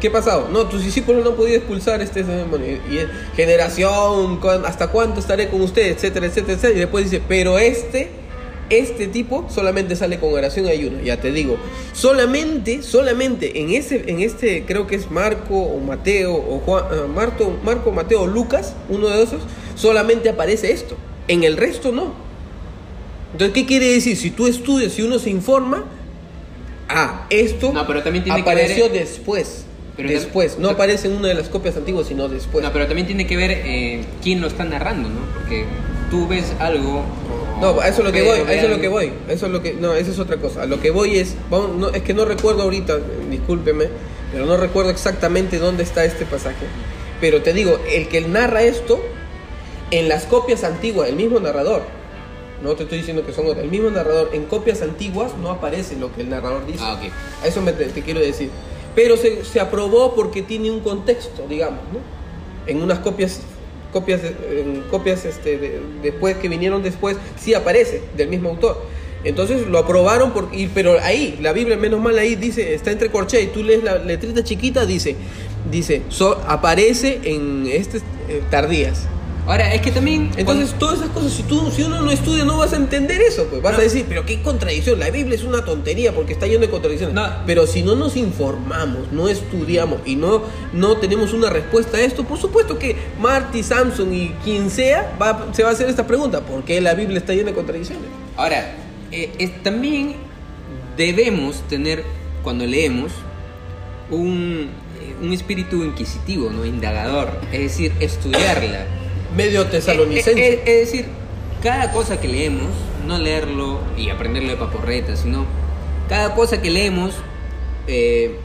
[0.00, 0.48] ¿Qué ha pasado?
[0.52, 2.66] No, tus discípulos no han podido expulsar este demonio.
[2.90, 2.98] Y
[3.34, 5.86] generación, ¿cuán- ¿hasta cuánto estaré con usted?
[5.86, 6.74] Etcétera, etcétera, etcétera.
[6.76, 8.10] Y después dice, pero este,
[8.70, 11.00] este tipo solamente sale con oración y ayuno.
[11.02, 11.56] Ya te digo,
[11.92, 17.06] solamente, solamente en ese, en este, creo que es Marco o Mateo o Juan, ah,
[17.12, 19.42] Marto, Marco, Mateo o Lucas, uno de esos,
[19.74, 20.96] solamente aparece esto.
[21.28, 22.14] En el resto no.
[23.32, 24.16] Entonces, ¿qué quiere decir?
[24.16, 25.84] Si tú estudias, si uno se informa,
[26.88, 29.64] ah, esto No, pero también tiene que ver- apareció después.
[29.96, 32.62] Pero después, no aparece en una de las copias antiguas, sino después.
[32.62, 35.20] No, pero también tiene que ver eh, quién lo está narrando, ¿no?
[35.34, 35.64] Porque
[36.10, 37.04] tú ves algo.
[37.60, 39.12] No, a eso es lo que voy, a eso es lo que voy.
[39.28, 40.62] Eso es lo que no, esa es otra cosa.
[40.62, 42.98] A lo que voy es, vamos, no, es que no recuerdo ahorita,
[43.30, 43.88] discúlpeme,
[44.32, 46.66] pero no recuerdo exactamente dónde está este pasaje.
[47.20, 49.00] Pero te digo, el que narra esto
[49.90, 51.82] en las copias antiguas, el mismo narrador.
[52.62, 55.96] No te estoy diciendo que son otros, el mismo narrador en copias antiguas no aparece
[55.96, 56.80] lo que el narrador dice.
[56.82, 57.12] Ah, ok.
[57.42, 58.50] A eso me, te, te quiero decir.
[58.94, 62.00] Pero se, se aprobó porque tiene un contexto, digamos, ¿no?
[62.66, 63.40] En unas copias,
[63.92, 68.82] copias, en copias este, de- después que vinieron después, sí aparece del mismo autor.
[69.24, 73.10] Entonces lo aprobaron, por, y- pero ahí, la Biblia, menos mal ahí dice, está entre
[73.10, 75.16] corchea y tú lees la letrita chiquita, dice,
[75.70, 79.08] dice, so- aparece en este eh, tardías.
[79.46, 80.30] Ahora, es que también.
[80.36, 83.46] Entonces, todas esas cosas, si, tú, si uno no estudia, no vas a entender eso.
[83.48, 83.78] Pues vas No.
[83.78, 84.98] a decir, pero qué contradicción.
[84.98, 87.14] La Biblia es una tontería porque está lleno de contradicciones.
[87.14, 87.26] No.
[87.46, 92.24] Pero si no nos informamos, no estudiamos y no, no tenemos una respuesta a esto,
[92.24, 96.40] por supuesto que Marty, Samson y quien sea va, se va a hacer esta pregunta:
[96.40, 98.04] ¿por qué la Biblia está llena de contradicciones?
[98.36, 98.74] Ahora,
[99.12, 100.16] eh, es- también
[100.96, 102.02] debemos tener,
[102.42, 103.12] cuando leemos,
[104.10, 106.64] un, eh, un espíritu inquisitivo, ¿no?
[106.64, 107.30] Indagador.
[107.52, 108.86] Es decir, estudiarla.
[109.36, 110.32] Medio tesalonicense.
[110.32, 111.06] Eh, eh, es decir,
[111.62, 112.70] cada cosa que leemos,
[113.06, 115.44] no leerlo y aprenderlo de paporreta, sino
[116.08, 117.14] cada cosa que leemos,
[117.86, 118.36] eh,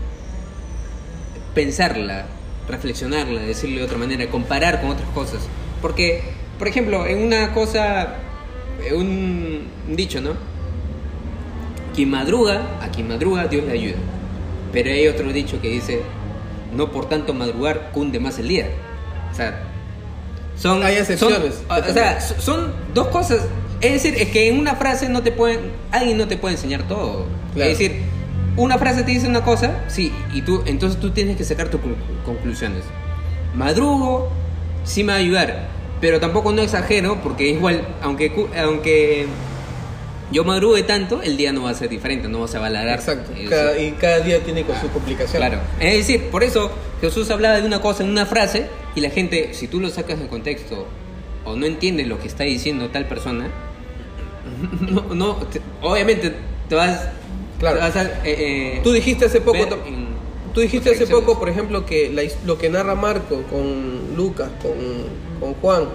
[1.56, 2.26] pensarla,
[2.68, 5.40] reflexionarla, decirlo de otra manera, comparar con otras cosas.
[5.82, 6.24] Porque,
[6.60, 8.16] por ejemplo, en una cosa,
[8.84, 10.32] eh, un, un dicho, ¿no?
[11.96, 13.98] Quien madruga, a quien madruga, Dios le ayuda.
[14.74, 16.02] Pero hay otro dicho que dice,
[16.76, 18.70] no por tanto madrugar cunde más el día.
[19.32, 19.71] O sea,
[20.62, 21.56] son, Hay excepciones.
[21.68, 23.42] son- o sea, so- son dos cosas.
[23.82, 25.60] Es decir, es que en una frase no te pueden,
[25.92, 27.26] alguien no te puede enseñar todo.
[27.56, 27.72] Claro.
[27.72, 28.02] Es decir,
[28.58, 31.82] una frase te dice una cosa, sí, y tú, entonces tú tienes que sacar tus
[31.82, 31.96] conclu-
[32.26, 32.84] conclusiones.
[33.56, 34.30] Madrugo,
[34.84, 35.68] sí me va a ayudar,
[36.00, 39.26] pero tampoco no exagero, porque igual, aunque, aunque
[40.32, 43.00] yo madrugue tanto, el día no va a ser diferente, no vas a valorar.
[43.00, 43.32] Exacto.
[43.36, 43.50] eso.
[43.50, 45.38] Cada- y cada día tiene con su complicación.
[45.42, 45.60] Claro.
[45.80, 46.72] Es decir, por eso
[47.02, 50.20] Jesús hablaba de una cosa en una frase y la gente, si tú lo sacas
[50.20, 50.86] de contexto
[51.46, 53.50] o no entiendes lo que está diciendo tal persona,
[54.90, 56.34] no, no te- obviamente
[56.70, 57.08] te vas,
[57.60, 57.78] Claro.
[57.78, 58.04] te vas a...
[58.04, 59.60] eh, eh, Tú dijiste hace poco.
[60.54, 64.74] Tú dijiste hace poco, por ejemplo, que la lo que narra Marco con Lucas, con,
[65.40, 65.86] con Juan,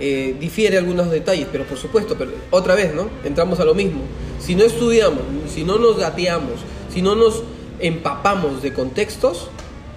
[0.00, 3.08] eh, difiere algunos detalles, pero por supuesto, pero otra vez, ¿no?
[3.22, 4.00] Entramos a lo mismo.
[4.40, 5.20] Si no estudiamos,
[5.54, 6.54] si no nos gateamos,
[6.92, 7.44] si no nos
[7.78, 9.48] empapamos de contextos,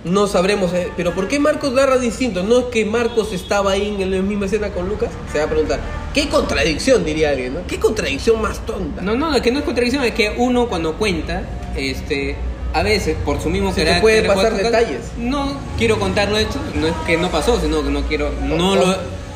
[0.04, 0.74] no sabremos.
[0.74, 2.44] eh, pero ¿por qué Marcos narra distinto?
[2.44, 5.10] No es que Marcos estaba ahí en la misma escena con Lucas.
[5.32, 5.80] Se va a preguntar,
[6.14, 7.54] ¿qué contradicción diría alguien?
[7.54, 7.60] ¿no?
[7.68, 9.02] ¿Qué contradicción más tonta?
[9.02, 11.44] No, no, es que no es contradicción, es que uno cuando cuenta,
[11.76, 12.36] este,
[12.74, 15.00] a veces por su mismo carácter, puede pasar detalles.
[15.18, 18.86] No quiero contarlo esto, no es que no pasó, sino que no quiero, no lo,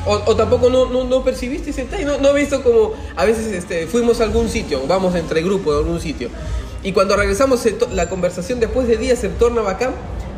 [0.06, 3.24] o- o tampoco no, no, no percibiste ese detalle, no, no he visto como a
[3.24, 6.30] veces este, fuimos a algún sitio, vamos entre grupos a algún sitio,
[6.82, 9.90] y cuando regresamos la conversación después de días se torna bacán.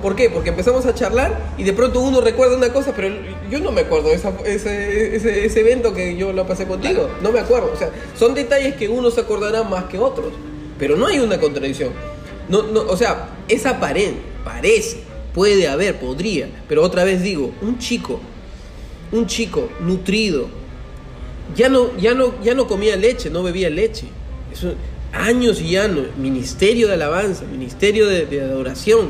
[0.03, 0.31] ¿Por qué?
[0.31, 3.09] Porque empezamos a charlar y de pronto uno recuerda una cosa, pero
[3.51, 7.09] yo no me acuerdo de esa- ese, ese, ese evento que yo lo pasé contigo.
[7.23, 7.71] No me acuerdo.
[7.75, 10.33] O sea, son detalles que uno se acordará más que otros.
[10.79, 11.91] Pero no hay una contradicción.
[12.49, 14.99] No, no, o sea, es aparente, parece,
[15.35, 16.49] puede haber, podría.
[16.69, 18.21] Pero otra vez digo, un chico
[19.13, 20.47] un chico nutrido
[21.57, 24.07] ya no, ya no, ya no comía leche, no bebía leche.
[24.53, 24.75] Eso,
[25.13, 29.09] años y años, ministerio de alabanza, ministerio de, de adoración,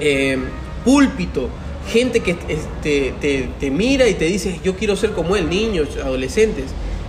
[0.00, 0.38] eh,
[0.84, 1.48] púlpito,
[1.90, 5.88] gente que este, te, te mira y te dice, yo quiero ser como él, niños,
[6.02, 6.64] adolescentes.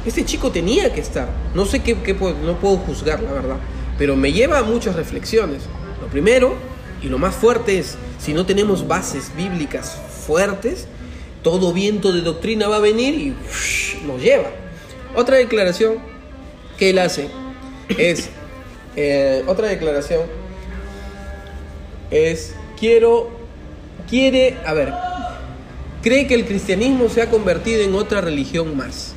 [0.05, 1.29] Este chico tenía que estar.
[1.53, 3.57] No sé qué, qué puedo- no puedo juzgar, la verdad,
[3.97, 5.63] pero me lleva a muchas reflexiones.
[6.01, 6.55] Lo primero
[7.03, 10.87] y lo más fuerte es, si no tenemos bases bíblicas fuertes,
[11.43, 13.33] todo viento de doctrina va a venir y
[14.05, 14.49] nos lleva.
[15.15, 15.95] Otra declaración
[16.77, 17.29] que él hace
[17.97, 18.29] es,
[18.95, 20.21] eh, otra declaración
[22.11, 23.29] es, quiero,
[24.09, 24.93] quiere, a ver,
[26.01, 29.13] cree que el cristianismo se ha convertido en otra religión más.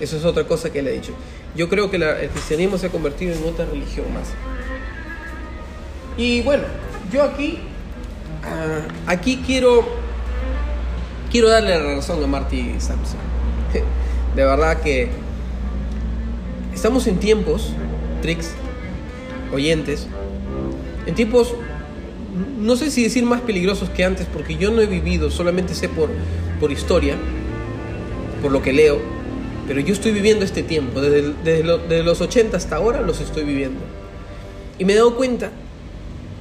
[0.00, 1.12] Eso es otra cosa que él ha dicho.
[1.54, 4.28] Yo creo que el cristianismo se ha convertido en otra religión más.
[6.16, 6.64] Y bueno,
[7.12, 7.58] yo aquí,
[8.44, 9.84] ah, aquí quiero,
[11.30, 13.18] quiero darle la razón a Marty Sampson.
[14.36, 15.10] De verdad que
[16.72, 17.72] estamos en tiempos,
[18.22, 18.52] Trix,
[19.52, 20.06] oyentes,
[21.06, 21.54] en tiempos,
[22.60, 25.88] no sé si decir más peligrosos que antes, porque yo no he vivido, solamente sé
[25.88, 26.08] por,
[26.60, 27.16] por historia,
[28.42, 28.98] por lo que leo,
[29.66, 33.20] pero yo estoy viviendo este tiempo, desde, desde lo- desde los 80 hasta ahora los
[33.20, 33.80] estoy viviendo.
[34.78, 35.50] Y me he dado cuenta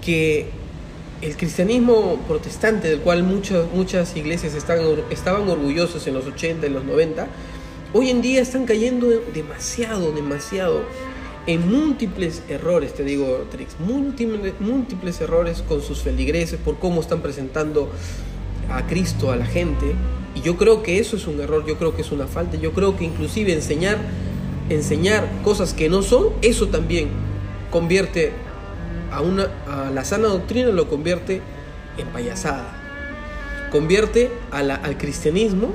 [0.03, 0.47] que
[1.21, 6.85] el cristianismo protestante, del cual muchas, muchas iglesias estaban orgullosos en los 80, en los
[6.85, 7.27] 90,
[7.93, 10.83] hoy en día están cayendo demasiado, demasiado
[11.47, 17.21] en múltiples errores, te digo, Trix, múltiples, múltiples errores con sus feligreses por cómo están
[17.21, 17.89] presentando
[18.69, 19.95] a Cristo a la gente.
[20.35, 22.71] Y yo creo que eso es un error, yo creo que es una falta, yo
[22.73, 23.97] creo que inclusive enseñar,
[24.69, 27.09] enseñar cosas que no son, eso también
[27.71, 28.31] convierte
[29.11, 31.41] a, una, a la sana doctrina, lo convierte
[31.97, 32.75] en payasada.
[33.71, 35.73] Convierte al cristianismo,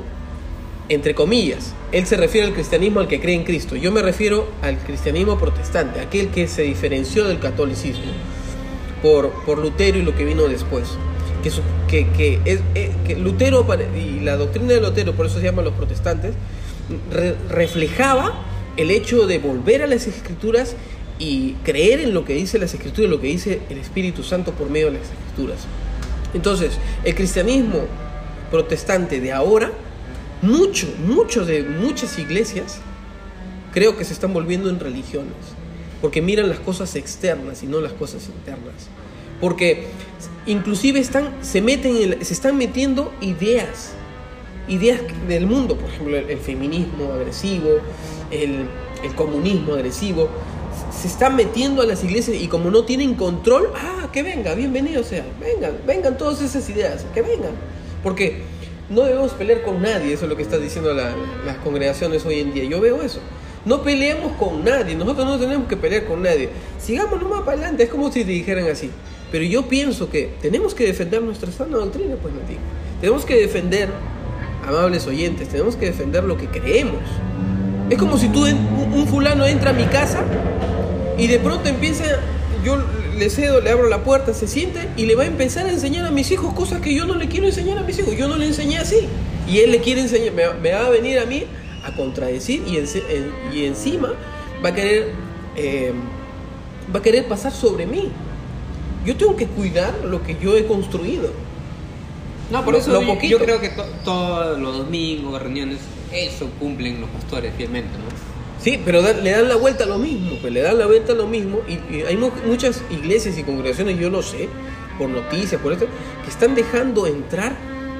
[0.88, 1.74] entre comillas.
[1.92, 3.76] Él se refiere al cristianismo al que cree en Cristo.
[3.76, 8.12] Yo me refiero al cristianismo protestante, aquel que se diferenció del catolicismo
[9.02, 10.88] por, por Lutero y lo que vino después.
[11.88, 15.66] Que, que, es, eh, que Lutero y la doctrina de Lutero, por eso se llaman
[15.66, 16.32] los protestantes,
[17.50, 18.42] reflejaba
[18.78, 20.74] el hecho de volver a las escrituras
[21.18, 24.70] y creer en lo que dice las escrituras, lo que dice el Espíritu Santo por
[24.70, 25.58] medio de las escrituras.
[26.32, 27.80] Entonces, el cristianismo
[28.50, 29.72] protestante de ahora,
[30.44, 32.78] mucho, muchos de muchas iglesias,
[33.72, 35.34] creo que se están volviendo en religiones,
[36.00, 38.88] porque miran las cosas externas y no las cosas internas.
[39.40, 39.86] Porque
[40.46, 43.92] inclusive están, se, meten se están metiendo ideas,
[44.68, 47.80] ideas del mundo, por ejemplo, el, feminismo agresivo,
[48.30, 48.66] el,
[49.02, 50.28] el comunismo agresivo,
[50.90, 55.02] se están metiendo a las iglesias y como no tienen control, ah, que venga, bienvenido
[55.02, 57.52] sea, vengan, vengan todas esas ideas, que vengan.
[58.02, 58.42] Porque
[58.90, 62.52] no debemos pelear con nadie, eso es lo que están diciendo las congregaciones hoy en
[62.52, 62.64] día.
[62.64, 63.20] Yo veo eso.
[63.64, 66.50] No peleemos con nadie, nosotros no tenemos que pelear con nadie.
[66.78, 68.90] Sigamos nomás para adelante, es como si te dijeran así.
[69.32, 72.56] Pero yo pienso que tenemos que defender nuestra sana doctrina, pues Nati.
[73.00, 73.88] Tenemos que defender,
[74.66, 77.00] amables oyentes, tenemos que defender lo que creemos.
[77.88, 80.22] Es como si tú, un fulano entra a mi casa
[81.16, 82.04] y de pronto empieza,
[82.64, 82.76] yo
[83.14, 86.06] le cedo, le abro la puerta, se siente y le va a empezar a enseñar
[86.06, 88.16] a mis hijos cosas que yo no le quiero enseñar a mis hijos.
[88.16, 89.08] Yo no le enseñé así.
[89.48, 91.44] Y él le quiere enseñar, me, va a venir a mí
[91.84, 92.78] a contradecir y,
[93.56, 94.14] y encima
[94.64, 95.12] va a querer
[95.56, 95.92] eh,
[96.94, 98.10] va a querer pasar sobre mí.
[99.04, 101.30] Yo tengo que cuidar lo que yo he construido.
[102.50, 103.70] No, por eso yo, creo que
[104.04, 105.78] todos los domingos, reuniones,
[106.12, 108.13] eso cumplen los pastores fielmente, ¿no?
[108.64, 111.14] Sí, pero le dan la vuelta a lo mismo, pues le dan la vuelta a
[111.14, 111.60] lo mismo.
[111.68, 114.48] Y, hay muchas iglesias y congregaciones, yo lo sé,
[114.98, 115.86] por noticias, por esto,
[116.24, 117.54] que están dejando entrar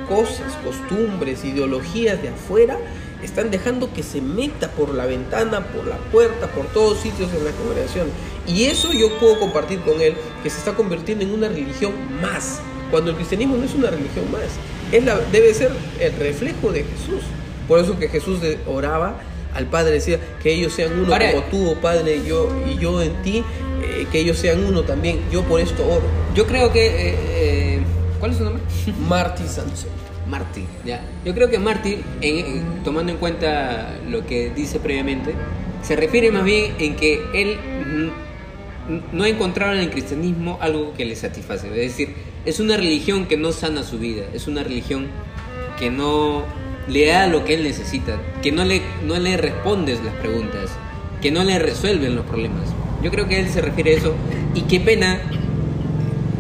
[0.08, 2.78] cosas, costumbres, ideologías de afuera,
[3.22, 7.44] están dejando que se meta por la ventana, por la puerta, por todos sitios en
[7.44, 8.06] la congregación.
[8.46, 12.62] Y eso yo puedo compartir con él, que se está convirtiendo en una religión más,
[12.90, 14.44] cuando el cristianismo no es una religión más,
[14.92, 17.22] es la, debe ser el reflejo de Jesús.
[17.68, 19.20] Por eso que Jesús oraba
[19.54, 23.14] al Padre decía que ellos sean uno como tú, oh Padre, yo, y yo en
[23.22, 23.44] ti,
[23.82, 25.20] eh, que ellos sean uno también.
[25.30, 26.04] Yo por esto oro.
[26.34, 26.86] Yo creo que...
[26.86, 27.80] Eh, eh,
[28.18, 28.62] ¿Cuál es su nombre?
[29.08, 29.90] Marty Sanson.
[30.28, 31.04] Marty, ya.
[31.24, 31.98] Yo creo que Marty,
[32.82, 35.34] tomando en cuenta lo que dice previamente,
[35.82, 37.58] se refiere más bien en que él
[39.12, 41.68] no ha encontrado en el cristianismo algo que le satisface.
[41.68, 42.14] Es decir,
[42.46, 45.08] es una religión que no sana su vida, es una religión
[45.78, 46.44] que no
[46.88, 50.70] le da lo que él necesita, que no le, no le respondes las preguntas,
[51.22, 52.68] que no le resuelven los problemas.
[53.02, 54.14] Yo creo que él se refiere a eso
[54.54, 55.20] y qué pena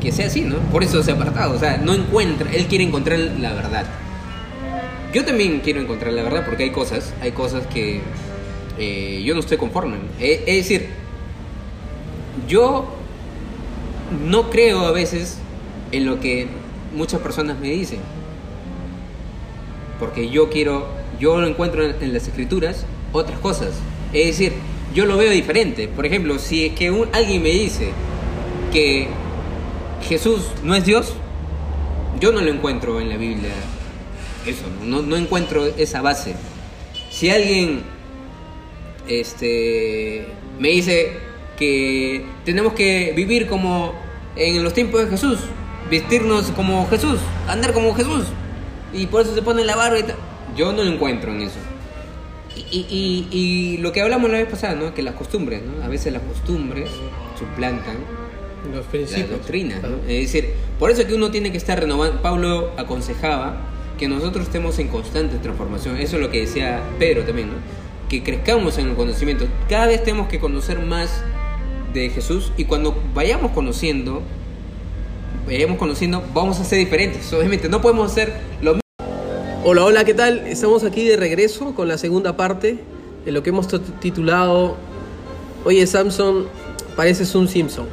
[0.00, 0.56] que sea así, ¿no?
[0.70, 3.86] Por eso se ha apartado, o sea, no encuentra, él quiere encontrar la verdad.
[5.12, 8.00] Yo también quiero encontrar la verdad porque hay cosas, hay cosas que
[8.78, 9.96] eh, yo no estoy conforme.
[10.18, 10.88] Es, es decir,
[12.48, 12.86] yo
[14.26, 15.38] no creo a veces
[15.92, 16.48] en lo que
[16.94, 18.00] muchas personas me dicen
[20.04, 20.86] porque yo quiero,
[21.18, 23.70] yo lo encuentro en, las escrituras otras cosas.
[24.12, 24.52] Es decir,
[24.94, 25.88] yo lo veo diferente.
[25.88, 27.88] Por ejemplo, si es que alguien me dice
[28.70, 29.08] que
[30.06, 31.14] Jesús no es Dios,
[32.20, 33.48] yo no lo encuentro en la Biblia.
[34.46, 36.34] Eso, no, no encuentro esa base.
[37.10, 37.80] Si alguien
[39.08, 40.26] este,
[40.58, 41.12] me dice
[41.56, 43.94] que tenemos que vivir como
[44.36, 45.38] en los tiempos de Jesús,
[45.90, 48.26] vestirnos como Jesús, andar como Jesús,
[48.94, 50.16] y por eso se pone la barba y tal.
[50.56, 51.58] Yo no lo encuentro en eso.
[52.56, 54.94] Y, y, y, lo que hablamos la vez pasada, ¿no?
[54.94, 55.84] Que las costumbres, ¿no?
[55.84, 56.88] A veces las costumbres
[57.36, 57.96] suplantan
[58.72, 59.30] los principios.
[59.30, 59.96] la doctrina, ¿no?
[60.08, 62.22] Es decir, por eso que uno tiene que estar renovando.
[62.22, 63.56] Pablo aconsejaba
[63.98, 65.96] que nosotros estemos en constante transformación.
[65.96, 67.54] Eso es lo que decía Pedro también, ¿no?
[68.08, 69.46] Que crezcamos en el conocimiento.
[69.68, 71.24] Cada vez tenemos que conocer más
[71.92, 74.22] de Jesús y cuando vayamos conociendo,
[75.46, 77.32] vayamos conociendo, vamos a ser diferentes.
[77.32, 78.83] Obviamente, no podemos hacer lo mismo
[79.66, 80.46] Hola, hola, ¿qué tal?
[80.46, 82.80] Estamos aquí de regreso con la segunda parte
[83.24, 83.66] de lo que hemos
[83.98, 84.76] titulado
[85.64, 86.48] Oye Samson,
[86.94, 87.86] pareces un Simpson.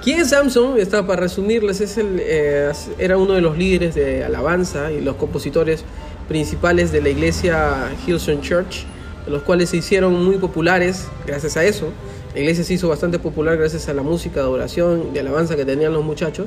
[0.00, 0.78] ¿Quién es Samson?
[0.78, 5.16] Está para resumirles, es el, eh, era uno de los líderes de alabanza y los
[5.16, 5.82] compositores
[6.28, 8.84] principales de la iglesia Hillsong Church,
[9.26, 11.88] los cuales se hicieron muy populares gracias a eso.
[12.32, 15.64] La iglesia se hizo bastante popular gracias a la música de oración de alabanza que
[15.64, 16.46] tenían los muchachos.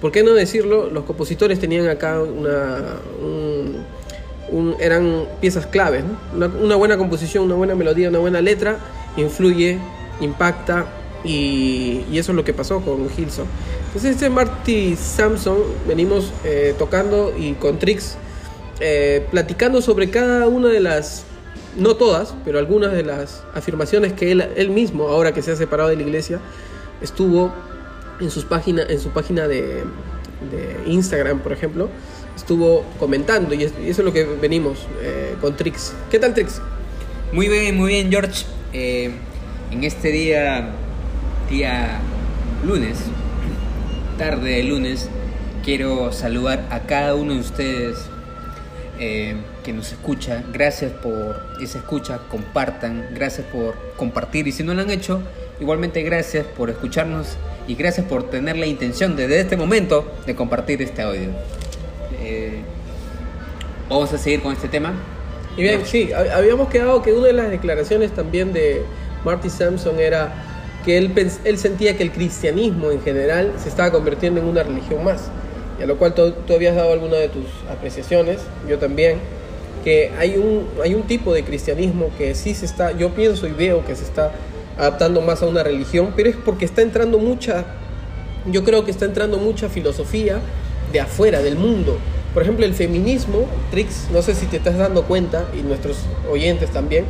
[0.00, 0.88] ¿Por qué no decirlo?
[0.90, 6.04] Los compositores tenían acá una, un, eran piezas claves.
[6.34, 8.78] Una, una buena composición, una buena melodía, una buena letra
[9.16, 9.78] influye,
[10.20, 10.86] impacta
[11.24, 13.46] y, eso es lo que pasó con Hilson.
[13.86, 18.16] Entonces este Marty Samson venimos eh, tocando y con Trix
[18.80, 21.24] eh, platicando sobre cada una de las,
[21.76, 25.56] no todas, pero algunas de las afirmaciones que él, él mismo, ahora que se ha
[25.56, 26.38] separado de la iglesia,
[27.00, 27.52] estuvo
[28.20, 29.84] en, sus página, en su página de,
[30.86, 31.88] Instagram, por ejemplo,
[32.36, 35.92] estuvo comentando y, eso es lo que venimos eh, con Trix.
[36.10, 36.60] ¿Qué tal Trix?
[37.32, 38.46] Muy bien, muy bien George.
[38.72, 40.72] en este día
[41.50, 42.00] día
[42.64, 42.98] lunes,
[44.18, 45.08] tarde de lunes,
[45.64, 47.98] quiero saludar a cada uno de ustedes
[48.98, 50.44] eh, que nos escucha.
[50.52, 55.22] Gracias por esa escucha, compartan, gracias por compartir y si no lo han hecho,
[55.60, 57.36] igualmente gracias por escucharnos
[57.66, 61.30] y gracias por tener la intención desde este momento de compartir este audio.
[62.22, 62.60] Eh,
[63.88, 64.94] vamos a seguir con este tema.
[65.56, 68.82] Y bien, sí, habíamos quedado que una de las declaraciones también de
[69.24, 70.32] Marty Sampson era
[70.84, 71.12] que él,
[71.44, 75.28] él sentía que el cristianismo en general se estaba convirtiendo en una religión más,
[75.78, 78.38] y a lo cual tú, habías dado alguna de tus apreciaciones,
[78.68, 79.18] yo también,
[79.84, 83.52] que hay un, hay un tipo de cristianismo que sí se está, yo pienso y
[83.52, 84.32] veo que se está
[84.78, 87.64] adaptando más a una religión, pero es porque está entrando mucha,
[88.46, 90.38] yo creo que está entrando mucha filosofía
[90.92, 91.98] de afuera, del mundo.
[92.32, 95.98] Por ejemplo, el feminismo, Trix, no sé si te estás dando cuenta, y nuestros
[96.30, 97.04] oyentes también,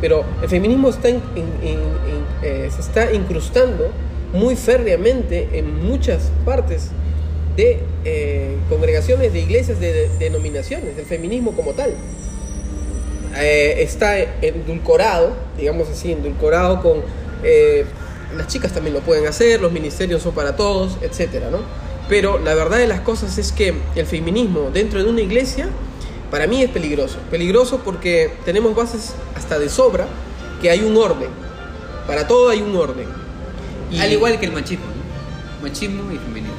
[0.00, 3.90] pero el feminismo está eh, se está incrustando
[4.32, 6.90] muy férreamente en muchas partes
[7.56, 11.94] de eh, congregaciones, de iglesias, de, denominaciones, el feminismo como tal.
[13.36, 17.02] Eh, está endulcorado, digamos así, endulcorado con...
[18.36, 21.44] las chicas también lo pueden hacer, los ministerios son para todos, etc.
[21.50, 21.58] ¿no?
[22.08, 25.68] Pero la verdad de las cosas es que el feminismo dentro de una iglesia
[26.30, 27.18] para mí es peligroso.
[27.30, 30.06] Peligroso porque tenemos bases hasta de sobra
[30.62, 31.28] que hay un orden.
[32.06, 33.06] Para todo hay un orden.
[33.98, 34.86] Al igual que el machismo.
[35.62, 36.56] Machismo y feminismo.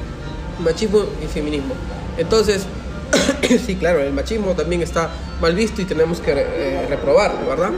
[0.60, 1.74] Machismo y feminismo.
[2.18, 2.66] Entonces,
[3.66, 5.10] sí, claro, el machismo también está
[5.40, 7.70] mal visto y tenemos que eh, reprobarlo, ¿verdad?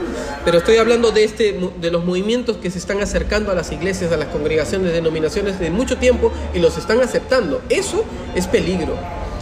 [0.43, 4.11] Pero estoy hablando de, este, de los movimientos que se están acercando a las iglesias,
[4.11, 7.61] a las congregaciones, denominaciones de mucho tiempo y los están aceptando.
[7.69, 8.05] Eso
[8.35, 8.95] es peligro.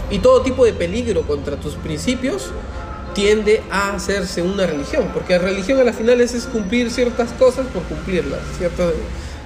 [0.10, 2.52] Y todo tipo de peligro contra tus principios
[3.14, 7.68] tiende a hacerse una religión, porque la religión a la final es, cumplir ciertas cosas
[7.68, 8.92] por cumplirlas, ¿cierto?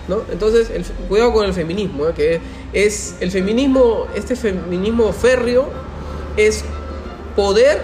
[0.08, 0.22] ¿No?
[0.32, 2.14] Entonces, el, cuidado con el feminismo, ¿eh?
[2.16, 2.40] que
[2.72, 5.70] es el feminismo, este feminismo férreo
[6.38, 6.64] es
[7.36, 7.82] poder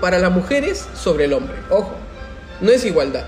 [0.00, 1.94] para las mujeres sobre el hombre, ojo,
[2.60, 3.26] no es igualdad.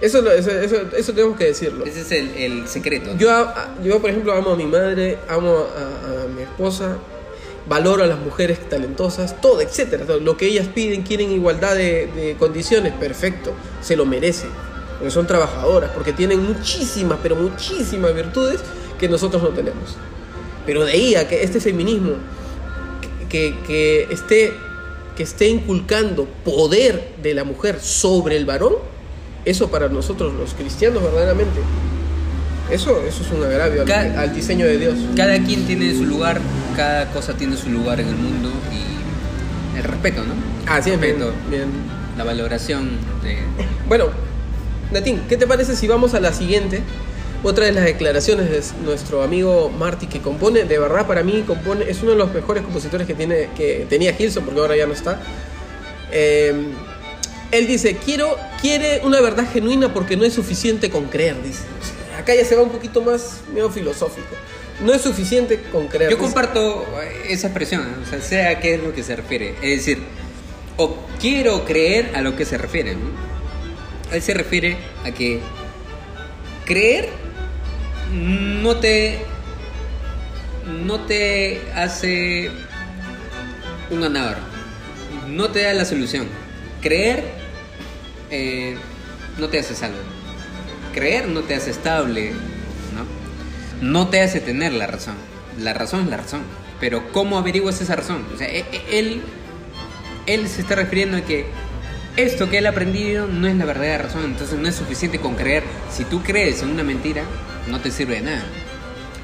[0.00, 1.84] Eso, eso, eso, tenemos que decirlo.
[1.84, 3.16] Ese es el, secreto.
[3.16, 3.28] Yo,
[3.84, 6.98] yo, por ejemplo, amo a mi madre, amo a mi esposa,
[7.68, 10.04] valoro a las mujeres talentosas, todo, etcétera.
[10.20, 14.50] Lo que ellas piden, quieren igualdad de, condiciones, perfecto, se lo merecen,
[14.98, 18.60] porque son trabajadoras, porque tienen muchísimas, pero muchísimas virtudes
[18.98, 19.96] que nosotros no tenemos.
[20.66, 22.14] Pero de ahí a que este feminismo
[23.32, 24.52] que, que, esté,
[25.16, 28.74] que esté inculcando poder de la mujer sobre el varón,
[29.44, 31.58] eso para nosotros los cristianos verdaderamente
[32.72, 33.84] eso, eso es un agravio
[34.16, 34.94] al, diseño de Dios.
[35.14, 36.40] Cada quien tiene su lugar,
[36.74, 40.32] cada cosa tiene su lugar en el mundo y el respeto, ¿no?
[40.66, 41.68] Ah, sí, respeto, bien,
[42.16, 43.38] La valoración de...
[43.88, 44.06] Bueno,
[44.90, 46.80] Natín, ¿qué te parece si vamos a la siguiente?
[47.42, 51.90] Otra de las declaraciones de nuestro amigo Marty que compone, de verdad para mí compone,
[51.90, 54.92] es uno de los mejores compositores que, tiene, que tenía Hilson, porque ahora ya no
[54.92, 55.20] está.
[56.12, 56.54] Eh,
[57.50, 61.64] él dice, quiero, quiere una verdad genuina porque no es suficiente con creer, dice
[62.18, 64.34] acá ya se va un poquito más medio filosófico.
[64.80, 66.10] No es suficiente con creer.
[66.10, 66.86] Yo comparto
[67.28, 69.54] esa expresión, o sea, sea a qué es lo que se refiere.
[69.62, 69.98] Es decir,
[70.76, 72.96] o quiero creer a lo que se refiere.
[74.10, 75.40] Él se refiere a que
[76.64, 77.08] creer
[78.12, 79.24] no te
[80.86, 82.50] no te hace
[83.90, 84.36] un ganador,
[85.28, 86.28] no te da la solución.
[86.80, 87.24] Creer
[88.30, 88.76] eh,
[89.38, 89.98] no te hace salvo
[90.92, 92.32] creer no te hace estable,
[92.94, 93.88] ¿no?
[93.88, 95.14] No te hace tener la razón.
[95.58, 96.42] La razón es la razón.
[96.78, 98.24] Pero ¿cómo averiguas esa razón?
[98.32, 99.22] O sea, e, e, él,
[100.26, 101.46] él se está refiriendo a que
[102.16, 105.34] esto que él ha aprendido no es la verdadera razón, entonces no es suficiente con
[105.34, 105.64] creer.
[105.90, 107.22] Si tú crees en una mentira,
[107.68, 108.44] no te sirve de nada.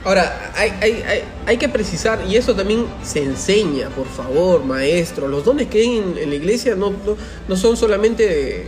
[0.05, 5.28] Ahora, hay, hay, hay, hay que precisar, y eso también se enseña, por favor, maestro.
[5.28, 7.16] Los dones que hay en, la iglesia no, no,
[7.49, 8.66] no son solamente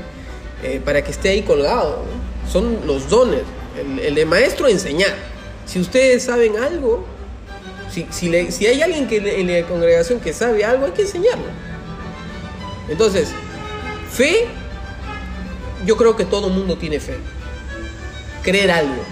[0.63, 2.05] eh, para que esté ahí colgado,
[2.51, 3.43] son los dones.
[3.79, 5.15] El, el de maestro, enseñar.
[5.65, 7.05] Si ustedes saben algo,
[7.91, 11.03] si, si, le- si hay alguien que en la congregación que sabe algo, hay que
[11.03, 11.45] enseñarlo.
[12.89, 13.29] Entonces,
[14.11, 14.47] fe,
[15.87, 17.15] yo creo que todo mundo tiene fe.
[18.43, 19.03] Creer algo.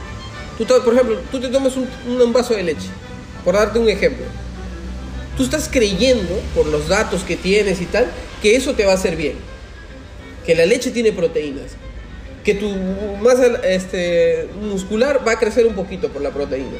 [0.58, 2.88] Tú, por ejemplo, tú te tomas un, vaso de leche,
[3.44, 4.26] por darte un ejemplo.
[5.36, 8.06] Tú estás creyendo, por los datos que tienes y tal,
[8.42, 9.34] que eso te va a hacer bien.
[10.44, 11.76] Que la leche tiene proteínas.
[12.42, 12.68] Que tu
[13.22, 16.78] masa este, muscular va a crecer un poquito por la proteína.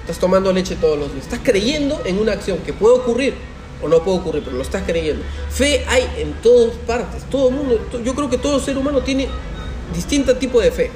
[0.00, 1.26] Estás tomando leche todos los días.
[1.26, 3.34] Estás creyendo en una acción que puede ocurrir
[3.80, 5.22] o no puede ocurrir, pero lo estás creyendo.
[5.50, 7.22] Fe hay en todas partes.
[7.30, 9.28] Todo el mundo, yo creo que todo ser humano tiene
[9.94, 10.90] distinto tipo de fe.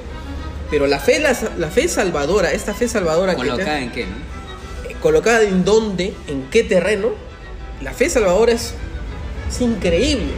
[0.69, 4.05] Pero la fe, la, la fe salvadora, esta fe salvadora que te- ¿Colocada en qué?
[4.05, 4.89] no?
[4.89, 7.09] eh, colocada en dónde, en qué terreno,
[7.81, 8.73] la fe salvadora es,
[9.49, 10.31] es increíble.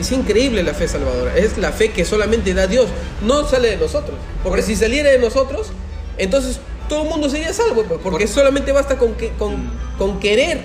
[0.00, 1.36] Es increíble la fe salvadora.
[1.36, 2.88] Es la fe que solamente da Dios.
[3.22, 4.16] No sale de nosotros.
[4.42, 5.68] Porque si saliera de nosotros,
[6.16, 6.58] entonces
[6.88, 7.84] todo el mundo sería salvo.
[7.84, 10.62] pues, Porque solamente basta con, que, con, con querer.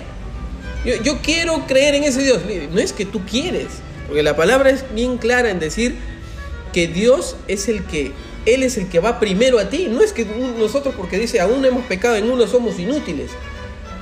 [0.86, 2.40] Yo, yo quiero creer en ese Dios.
[2.72, 3.66] No es que tú quieres.
[4.06, 5.96] Porque la palabra es bien clara en decir
[6.72, 8.12] que Dios es el que,
[8.46, 9.88] Él es el que va primero a ti.
[9.90, 13.30] No es que nosotros, porque dice, aún hemos pecado en uno, somos inútiles.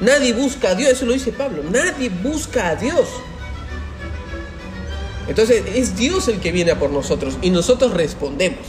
[0.00, 1.62] Nadie busca a Dios, eso lo dice Pablo.
[1.70, 3.08] Nadie busca a Dios.
[5.26, 8.60] Entonces es Dios el que viene a por nosotros y nosotros respondemos.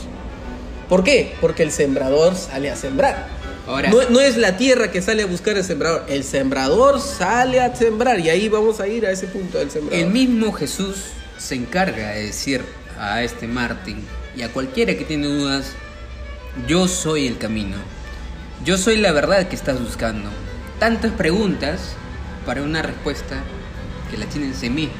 [0.88, 1.34] ¿Por qué?
[1.40, 3.28] Porque el sembrador sale a sembrar.
[3.66, 7.60] Ahora, No, no es la tierra que sale a buscar el sembrador, el sembrador sale
[7.60, 9.98] a sembrar y ahí vamos a ir a ese punto del sembrador.
[10.06, 10.98] el mismo Jesús
[11.36, 12.62] se encarga de decir
[12.98, 14.04] a este Martín
[14.36, 15.72] y a cualquiera que tiene dudas,
[16.68, 17.76] yo soy el camino,
[18.64, 20.30] yo soy la verdad que estás buscando.
[20.78, 21.94] Tantas preguntas
[22.44, 23.36] para una respuesta
[24.10, 24.90] que la tienes en mí,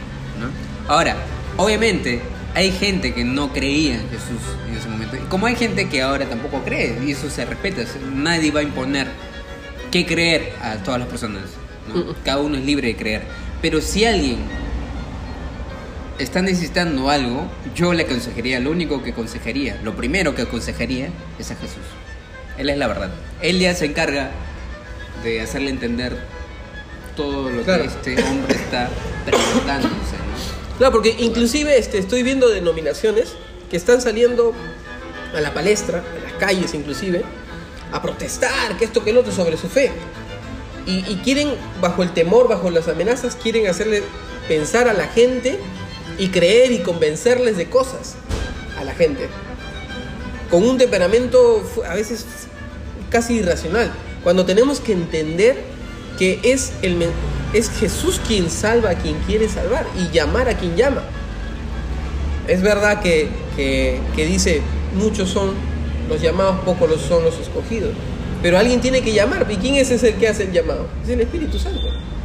[0.41, 0.93] ¿no?
[0.93, 1.17] Ahora,
[1.57, 2.23] obviamente
[2.55, 6.01] hay gente que no creía en Jesús en ese momento, y como hay gente que
[6.01, 7.83] ahora tampoco cree, y eso se respeta,
[8.15, 9.09] nadie va a imponer
[9.91, 11.43] qué creer a todas las personas,
[11.93, 12.15] ¿no?
[12.25, 13.23] Cada uno es libre de creer.
[13.61, 14.39] Pero si alguien
[16.19, 21.51] está necesitando algo, yo le aconsejaría, lo único que aconsejaría, lo primero que aconsejaría es
[21.51, 21.83] a Jesús.
[22.59, 23.11] Él es la verdad.
[23.43, 24.31] Él ya se encarga
[25.23, 26.17] de hacerle entender
[27.17, 27.83] todo lo Claro.
[27.83, 28.89] que este hombre está
[29.25, 30.79] preguntándose, ¿no?
[30.79, 33.35] Claro, porque inclusive este, estoy viendo denominaciones
[33.71, 34.53] que están saliendo
[35.35, 37.23] a la palestra, a las calles inclusive,
[37.93, 39.91] a protestar, que esto, que el otro, sobre su fe.
[40.87, 44.03] Y, y quieren, bajo el temor, bajo las amenazas, quieren hacerle
[44.49, 45.59] pensar a la gente
[46.19, 48.15] y creer y convencerles de cosas
[48.79, 49.29] a la gente.
[50.51, 52.25] Con un temperamento a veces
[53.11, 53.93] casi irracional.
[54.23, 55.57] Cuando tenemos que entender
[56.19, 56.97] que es, el,
[57.53, 61.03] es Jesús quien salva a quien quiere salvar y llamar a quien llama.
[62.49, 64.63] Es verdad que, que- que dice,
[64.95, 65.53] muchos son
[66.09, 67.91] los llamados, pocos los son los escogidos.
[68.43, 69.47] Pero alguien tiene que llamar.
[69.51, 70.87] ¿Y quién es ese el que hace el llamado?
[71.03, 71.81] Es el Espíritu Santo.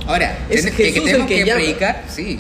[0.06, 1.60] Ahora, Es Jesús que el tenemos que que, llama.
[1.62, 2.40] predicar, sí.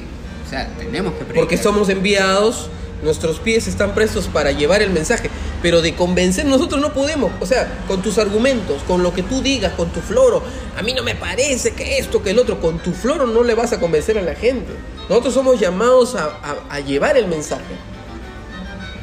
[0.52, 1.36] O sea, tenemos que predicar.
[1.36, 2.68] Porque somos enviados,
[3.04, 5.30] nuestros pies están prestos para llevar el mensaje.
[5.62, 7.32] Pero de convencer nosotros no podemos.
[7.40, 10.44] O sea, con tus argumentos, con lo que tú digas, con tu floro.
[10.78, 12.60] A mí no me parece que esto, que el otro.
[12.60, 14.74] Con tu floro no le vas a convencer a la gente.
[15.08, 17.64] Nosotros somos llamados a, a- a llevar el mensaje.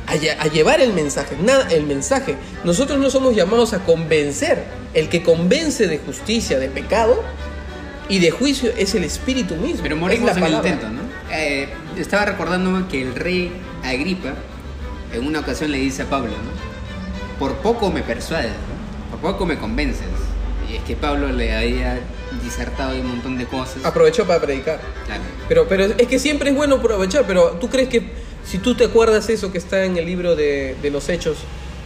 [0.06, 1.36] A, a llevar el mensaje.
[1.40, 2.34] Nada, el mensaje.
[2.64, 4.64] Nosotros no somos llamados a convencer.
[4.94, 7.22] El que convence de justicia, de pecado
[8.08, 9.80] y de juicio es el Espíritu mismo.
[9.82, 11.07] Pero morimos en el intento, ¿no?
[11.30, 13.52] Eh, estaba recordándome que el rey
[13.84, 14.34] Agripa
[15.12, 17.38] en una ocasión le dice a Pablo, ¿no?
[17.38, 19.10] Por poco me persuades, ¿no?
[19.10, 20.06] Por poco me convences.
[20.70, 22.00] Y es que Pablo le había
[22.42, 23.84] disertado de un montón de cosas.
[23.84, 24.80] Aprovechó para predicar.
[25.06, 25.22] Claro.
[25.48, 28.02] Pero, pero es que siempre es bueno aprovechar, pero ¿tú crees que
[28.44, 31.38] si tú te acuerdas eso que está en el libro de, de los hechos,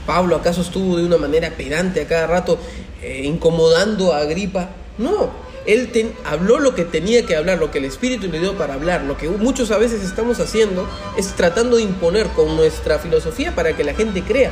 [0.07, 2.59] Pablo acaso estuvo de una manera pedante a cada rato
[3.03, 4.70] eh, incomodando a Agripa?
[4.99, 5.30] No,
[5.66, 8.74] él ten- habló lo que tenía que hablar, lo que el Espíritu le dio para
[8.74, 9.02] hablar.
[9.02, 13.74] Lo que muchos a veces estamos haciendo es tratando de imponer con nuestra filosofía para
[13.76, 14.50] que la gente crea.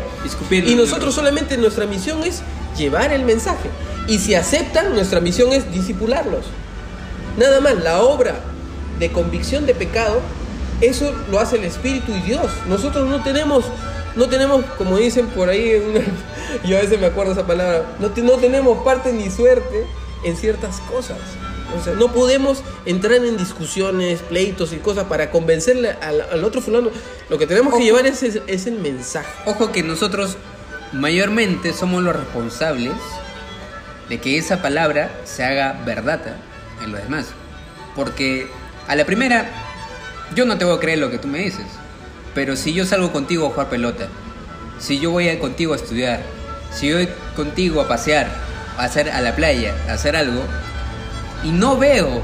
[0.71, 2.43] Y nosotros solamente nuestra misión es
[2.77, 3.69] llevar el mensaje.
[4.09, 6.45] Y si aceptan, nuestra misión es disipularlos.
[7.39, 8.35] Nada más, la obra
[8.99, 10.21] de convicción de pecado,
[10.81, 12.51] eso lo hace el Espíritu y Dios.
[12.69, 13.65] Nosotros no tenemos,
[14.17, 16.01] no tenemos, como dicen por ahí, una-
[16.69, 19.87] yo a veces me acuerdo esa palabra, no, te- no tenemos parte ni suerte
[20.25, 21.19] en ciertas cosas.
[21.79, 26.61] O sea, no podemos entrar en discusiones, pleitos y cosas para convencerle al, al otro
[26.61, 26.91] fulano.
[27.29, 27.85] Lo que tenemos que Ojo.
[27.85, 29.29] llevar es, es- es el mensaje.
[29.47, 30.37] Ojo que nosotros
[30.93, 32.93] mayormente somos los responsables
[34.09, 36.21] de que esa palabra se haga verdad
[36.83, 37.27] en lo demás.
[37.95, 38.49] Porque
[38.89, 39.49] a la primera,
[40.35, 41.67] yo no te voy a creer lo que tú me dices.
[42.35, 44.09] Pero si yo salgo contigo a jugar pelota,
[44.81, 46.23] si yo voy contigo a estudiar,
[46.73, 48.29] si yo voy contigo a pasear,
[48.79, 50.43] hacer a la playa, a hacer algo,
[51.45, 52.23] y no veo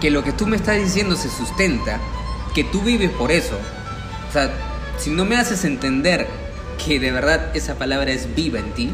[0.00, 2.00] que lo que tú me estás diciendo se sustenta,
[2.54, 3.56] que tú vives por eso,
[4.28, 4.50] o sea,
[4.98, 6.26] si no me haces entender
[6.84, 8.90] que de verdad esa palabra es viva en ti,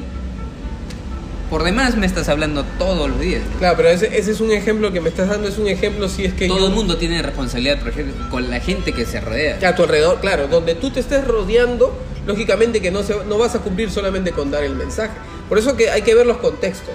[1.50, 3.42] por demás me estás hablando todos los días.
[3.58, 6.24] Claro, pero ese, ese, es un ejemplo que me estás dando, es un ejemplo si
[6.24, 6.48] es que...
[6.48, 9.58] Todo el mundo tiene responsabilidad, por ejemplo, con la gente que se rodea.
[9.68, 13.54] A tu alrededor, claro, donde tú te estés rodeando, lógicamente que no, se, no vas
[13.54, 15.12] a cumplir solamente con dar el mensaje.
[15.48, 16.94] Por eso que hay que ver los contextos.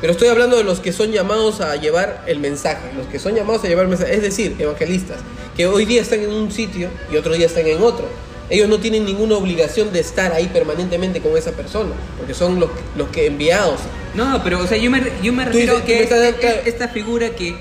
[0.00, 3.34] Pero estoy hablando de los que son llamados a llevar el mensaje, los que son
[3.34, 5.18] llamados a llevar el mensaje, es decir, evangelistas,
[5.56, 8.06] que hoy día están en un sitio y otro día están en otro.
[8.50, 12.70] Ellos no tienen ninguna obligación de estar ahí permanentemente con esa persona, porque son los,
[12.96, 13.80] los que enviados.
[14.14, 16.08] No, pero o sea, yo me, yo me refiero a que
[16.64, 17.56] esta, figura que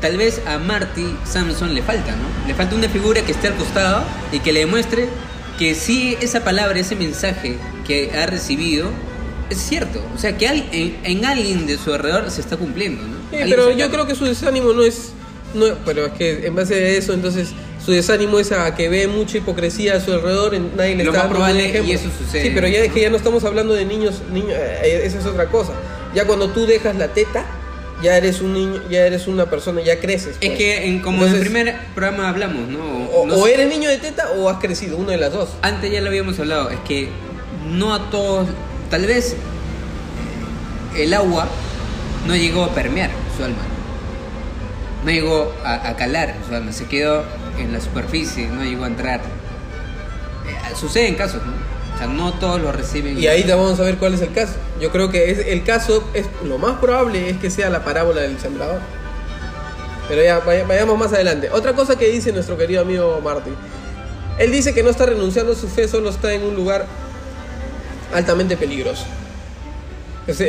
[0.00, 2.46] tal vez a Marty Samson le falta, ¿no?
[2.46, 5.08] Le falta una figura que esté al costado y que le demuestre
[5.58, 8.88] que sí esa palabra, ese mensaje que ha recibido
[9.50, 10.00] es cierto.
[10.14, 13.16] O sea, que en, alguien de su alrededor se está cumpliendo, ¿no?
[13.30, 15.12] Sí, pero yo creo que su desánimo no es,
[15.54, 17.50] no, pero es que en base a eso, entonces
[17.84, 21.24] su desánimo es a que ve mucha hipocresía a su alrededor, nadie le Lo está
[21.24, 22.44] más probable y eso sucede.
[22.44, 25.26] Sí, pero ya es que ya no estamos hablando de niños, niños, eh, esa es
[25.26, 25.72] otra cosa.
[26.14, 27.44] Ya cuando tú dejas la teta,
[28.02, 30.36] ya eres un niño, ya eres una persona, ya creces.
[30.40, 30.58] Es pues.
[30.58, 32.80] que en, como en el primer programa hablamos, ¿no?
[32.80, 35.50] O, eres niño de teta o has crecido, una de las dos.
[35.62, 37.08] Antes ya lo habíamos hablado, es que
[37.68, 38.48] no a todos,
[38.90, 39.36] tal vez
[40.96, 41.48] el agua
[42.26, 43.62] no llegó a permear su alma,
[45.04, 47.24] no llegó a, calar su alma, se quedó
[47.58, 49.20] en la superficie, no llegó a entrar.
[49.20, 51.52] Eh, sucede en casos, ¿no?
[51.94, 53.18] O sea, no todos lo reciben.
[53.18, 54.54] Y ahí vamos a ver cuál es el caso.
[54.80, 58.22] Yo creo que es, el caso, es lo más probable es que sea la parábola
[58.22, 58.80] del sembrador.
[60.08, 61.50] Pero ya, vayamos más adelante.
[61.52, 63.50] Otra cosa que dice nuestro querido amigo Marty.
[64.38, 66.86] Él dice que no está renunciando a su fe, solo está en un lugar
[68.12, 69.04] altamente peligroso.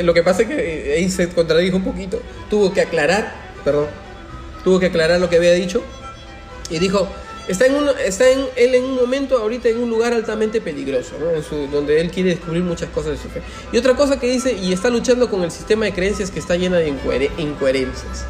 [0.03, 2.21] Lo que pasa es que ahí se contradijo un poquito.
[2.49, 3.33] Tuvo que aclarar,
[3.63, 3.87] perdón,
[4.63, 5.81] tuvo que aclarar lo que había dicho.
[6.69, 7.07] Y dijo,
[7.47, 11.15] está, en un, en, él en un momento ahorita en un lugar altamente peligroso,
[11.71, 13.41] donde él quiere descubrir muchas cosas de su fe.
[13.71, 16.55] Y otra cosa que dice, y está luchando con el sistema de creencias que está
[16.55, 16.89] llena de
[17.37, 18.25] incoherencias.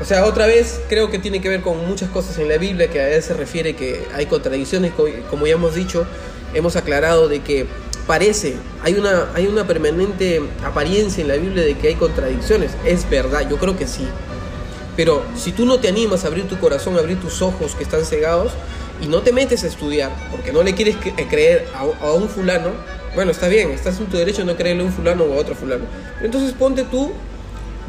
[0.00, 2.88] O sea, otra vez creo que tiene que ver con muchas cosas en la Biblia
[2.88, 4.92] que a veces se refiere que hay contradicciones,
[5.30, 6.06] como ya hemos dicho,
[6.52, 7.66] hemos aclarado de que
[8.06, 12.72] parece, hay una, hay una permanente apariencia en la Biblia de que hay contradicciones.
[12.84, 14.06] Es verdad, yo creo que sí.
[14.96, 17.82] Pero si tú no te animas a abrir tu corazón, a abrir tus ojos que
[17.82, 18.52] están cegados
[19.02, 22.70] y no te metes a estudiar porque no le quieres eh, creer a, un fulano,
[23.14, 25.36] bueno, está bien, estás en tu derecho de no creerle a un fulano o a
[25.36, 25.84] otro fulano.
[26.22, 27.12] entonces ponte tú,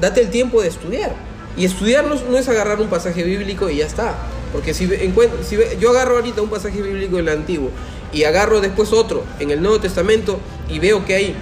[0.02, 1.16] date el tiempo de estudiar.
[1.56, 4.16] Y estudiar no, es agarrar un pasaje bíblico y ya está.
[4.54, 7.72] Porque si, si yo agarro ahorita un pasaje bíblico en el antiguo
[8.14, 10.40] y agarro después otro en el Nuevo Testamento
[10.70, 11.36] y veo que hay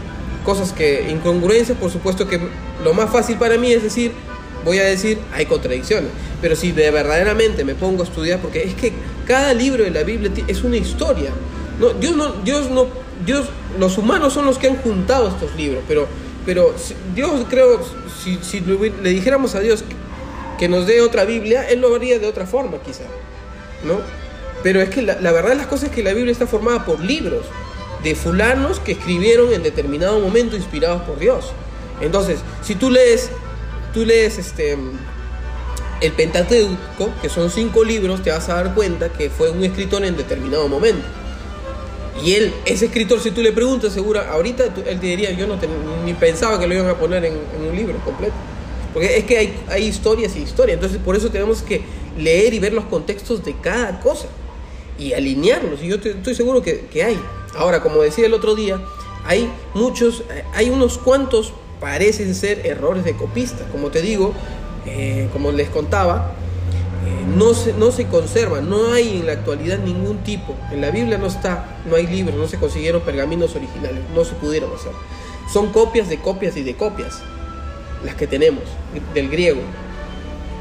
[0.43, 2.39] cosas que incongruencias, por supuesto que
[2.83, 4.11] lo más fácil para mí es decir,
[4.63, 6.11] voy a decir, hay contradicciones.
[6.41, 8.93] Pero si de verdaderamente me pongo a estudiar, porque es que
[9.25, 11.31] cada libro de la Biblia es una historia.
[11.79, 12.87] No, Dios no, Dios no,
[13.25, 13.47] Dios,
[13.79, 16.07] los humanos son los que han juntado estos libros, pero,
[16.45, 16.73] pero
[17.13, 17.81] Dios creo,
[18.23, 19.83] si, si le dijéramos a Dios
[20.57, 23.03] que nos dé otra Biblia, Él lo haría de otra forma quizá,
[23.83, 23.99] ¿no?
[24.65, 26.99] Pero es que la, verdad de las cosas es que la Biblia está formada por
[26.99, 27.45] libros
[28.03, 31.51] de fulanos que escribieron en determinado momento inspirados por Dios.
[32.01, 33.29] Entonces, si tú lees,
[33.93, 34.75] tú lees este,
[36.01, 40.03] el Pentateuco, que son cinco libros, te vas a dar cuenta que fue un escritor
[40.03, 41.05] en determinado momento.
[42.23, 45.59] Y él, ese escritor, si tú le preguntas, seguro, ahorita él te diría, yo no
[46.03, 47.37] ni pensaba que lo iban a poner en,
[47.69, 48.33] un libro completo.
[48.93, 50.73] Porque es que hay, hay historias y historias.
[50.73, 51.83] Entonces, por eso tenemos que
[52.17, 54.25] leer y ver los contextos de cada cosa
[54.97, 55.81] y alinearlos.
[55.81, 57.19] Y yo estoy seguro que, hay.
[57.57, 58.81] Ahora, como decía el otro día,
[59.25, 63.65] hay muchos, eh, hay unos cuantos parecen ser errores de copista.
[63.71, 64.33] Como te digo,
[64.85, 66.33] eh, como les contaba,
[67.05, 70.55] eh, no, se, no se conserva, no hay en la actualidad ningún tipo.
[70.71, 74.33] En la Biblia no está, no hay libros, no se consiguieron pergaminos originales, no se
[74.35, 74.91] pudieron hacer.
[75.51, 77.21] Son copias de copias y de copias
[78.03, 78.63] las que tenemos
[79.13, 79.61] del griego.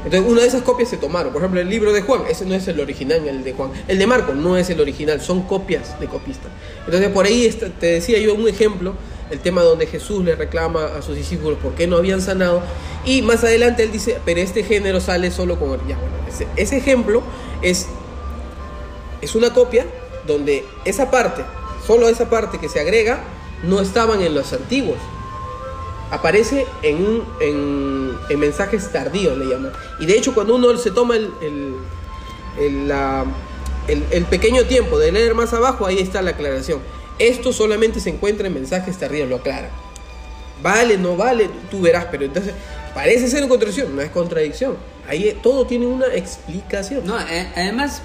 [0.05, 1.33] Entonces, una de esas copias se tomaron.
[1.33, 3.71] Por ejemplo, el libro de Juan, ese no es el original, el de Juan.
[3.87, 6.47] El de Marco no es el original, son copias de copista.
[6.85, 7.49] Entonces, por ahí
[7.79, 8.93] te decía yo un ejemplo,
[9.31, 12.61] el tema donde Jesús le reclama a sus discípulos por qué no habían sanado.
[13.03, 15.69] Y más adelante él dice, pero este género sale solo con...
[15.69, 15.97] Bueno,
[16.29, 17.23] ese, ese ejemplo
[17.63, 17.87] es,
[19.21, 19.87] es una copia
[20.27, 21.43] donde esa parte,
[21.85, 23.23] solo esa parte que se agrega,
[23.63, 24.97] no estaban en los antiguos.
[26.15, 29.71] Aparece en, en, en mensajes tardíos, le llaman.
[29.99, 31.29] Y de hecho, cuando uno se toma el,
[32.57, 32.85] el,
[34.11, 36.79] el, pequeño tiempo de leer más abajo, ahí está la aclaración.
[37.19, 39.69] Esto solamente se encuentra en mensajes tardíos, lo aclara.
[40.61, 42.53] Vale, no vale, tú verás, pero entonces
[42.93, 44.77] parece ser una contradicción, no es contradicción.
[45.07, 47.05] Ahí todo tiene una explicación.
[47.05, 48.01] No, eh, además,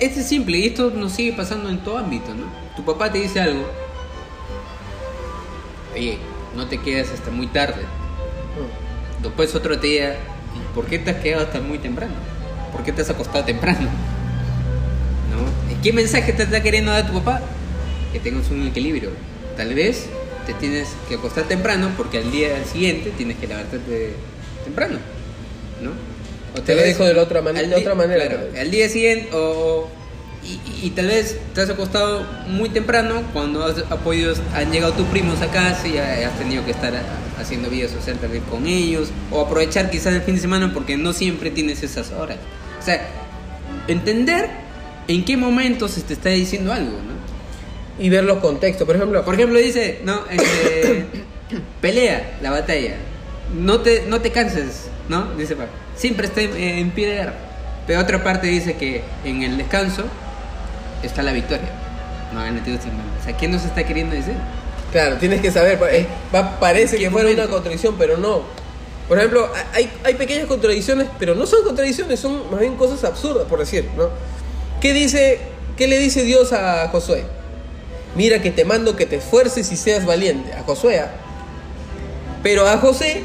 [0.00, 2.44] es simple y esto nos sigue pasando en todo ámbito, ¿no?
[2.76, 3.66] Tu papá te dice algo.
[5.94, 6.18] Oye,
[6.58, 7.82] no te quedas hasta muy tarde.
[7.82, 9.22] Mm.
[9.22, 10.16] Después otro día,
[10.56, 12.12] ¿y ¿por qué te has quedado hasta muy temprano?
[12.72, 13.88] ¿Por qué te has acostado temprano?
[15.30, 15.82] ¿No?
[15.82, 17.40] ¿Qué mensaje te está queriendo dar tu papá?
[18.12, 19.10] Que tengas un equilibrio.
[19.56, 20.06] Tal vez
[20.46, 24.14] te tienes que acostar temprano porque al día siguiente tienes que levantarte
[24.64, 24.98] temprano.
[25.80, 25.92] ¿No?
[26.58, 29.28] O Te lo dijo de la otra al de otra manera, claro, al día siguiente
[29.32, 29.88] o
[30.44, 34.92] y, y tal vez te has acostado muy temprano cuando has, ha podido, han llegado
[34.92, 36.94] tus primos a casa y has tenido que estar
[37.38, 41.12] haciendo vida social vez con ellos o aprovechar quizás el fin de semana porque no
[41.12, 42.38] siempre tienes esas horas.
[42.80, 43.06] O sea,
[43.86, 44.48] entender
[45.06, 47.18] en qué momento se te está diciendo algo, ¿no?
[48.02, 49.24] Y ver los contextos, por ejemplo.
[49.24, 51.06] Por ejemplo, dice, no, este,
[51.80, 52.96] pelea la batalla.
[53.58, 55.34] No te, no te canses, ¿no?
[55.34, 55.56] Dice.
[55.96, 57.34] Siempre está en, en pie de guerra.
[57.86, 60.04] Pero otra parte dice que en el descanso
[61.02, 61.68] está la victoria.
[62.32, 63.06] No hagan sin mal.
[63.20, 64.34] O sea, ¿qué nos está queriendo decir?
[64.92, 65.78] Claro, tienes que saber.
[65.92, 67.42] eh, va- parece ¿En qué que fuera momento?
[67.44, 68.42] una contradicción, pero no.
[69.08, 73.46] Por ejemplo, hay, hay pequeñas contradicciones, pero no son contradicciones, son más bien cosas absurdas,
[73.48, 74.10] por decir, ¿no?
[74.80, 75.40] ¿Qué, dice,
[75.76, 77.24] ¿Qué le dice Dios a Josué?
[78.14, 80.52] Mira que te mando que te esfuerces y seas valiente.
[80.52, 81.00] A Josué.
[81.00, 81.10] ¿ah?
[82.42, 83.22] Pero a José,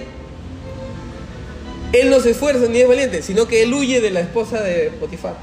[1.94, 4.92] él no se esfuerza ni es valiente, sino que él huye de la esposa de
[5.00, 5.36] Potifar.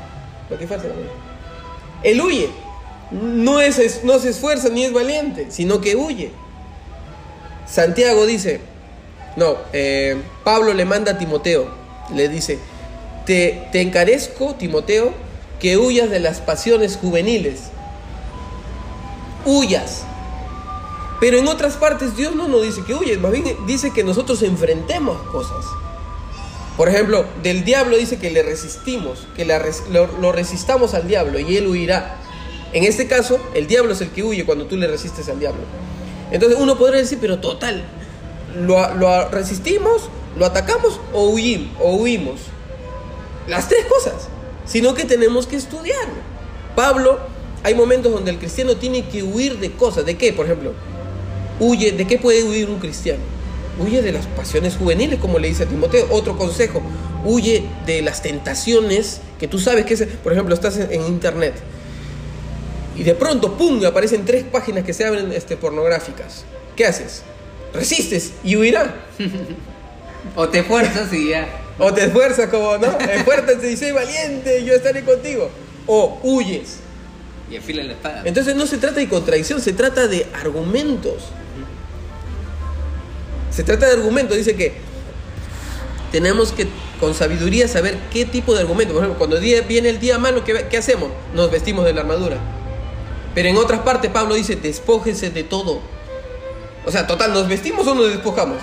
[0.48, 1.00] Potifar se llama.
[2.02, 2.50] Él huye.
[3.10, 6.30] No, es, no se esfuerza ni es valiente, sino que huye.
[7.66, 8.60] Santiago dice,
[9.36, 11.68] no, eh, Pablo le manda a Timoteo,
[12.14, 12.58] le dice,
[13.26, 15.12] te, te encarezco, Timoteo,
[15.58, 17.70] que huyas de las pasiones juveniles.
[19.44, 20.04] Huyas.
[21.20, 24.42] Pero en otras partes Dios no nos dice que huyes, más bien dice que nosotros
[24.42, 25.64] enfrentemos cosas.
[26.80, 31.58] Por ejemplo, del diablo dice que le resistimos, que lo, lo resistamos al diablo y
[31.58, 32.16] él huirá.
[32.72, 35.60] En este caso, el diablo es el que huye cuando tú le resistes al diablo.
[36.30, 37.84] Entonces uno podría decir, pero total,
[38.56, 40.08] ¿lo, lo resistimos,
[40.38, 41.68] lo atacamos o huimos?
[41.80, 42.40] O huimos?
[43.46, 44.28] Las tres cosas,
[44.64, 46.08] sino que tenemos que estudiar.
[46.76, 47.20] Pablo,
[47.62, 50.06] hay momentos donde el cristiano tiene que huir de cosas.
[50.06, 50.32] ¿De qué?
[50.32, 50.72] Por ejemplo,
[51.58, 53.20] huye, ¿de qué puede huir un cristiano?
[53.80, 56.06] Huye de las pasiones juveniles, como le dice a Timoteo.
[56.10, 56.82] Otro consejo,
[57.24, 61.54] huye de las tentaciones que tú sabes que es, por ejemplo, estás en, en internet
[63.00, 66.44] y de pronto, ¡pum!, aparecen tres páginas que se abren este, pornográficas.
[66.76, 67.22] ¿Qué haces?
[67.72, 68.94] Resistes y huirá.
[70.36, 71.48] O te fuerzas y ya.
[71.78, 72.98] O te esfuerzas como, ¿no?
[72.98, 75.48] Esfuérzate y sé valiente, yo estaré contigo.
[75.86, 76.76] O huyes.
[77.50, 78.22] Y afila la espada.
[78.26, 81.22] Entonces no se trata de contradicción, se trata de argumentos.
[83.50, 84.36] Se trata de argumentos.
[84.36, 84.74] Dice que
[86.12, 86.66] tenemos que
[86.98, 88.92] con sabiduría saber qué tipo de argumento.
[88.92, 91.10] Por ejemplo, cuando día- viene el día malo, ¿qué, qué hacemos?
[91.34, 92.36] Nos vestimos de la armadura.
[93.34, 95.80] Pero en otras partes Pablo dice, despójense de todo.
[96.84, 98.58] O sea, total, ¿nos vestimos o nos despojamos?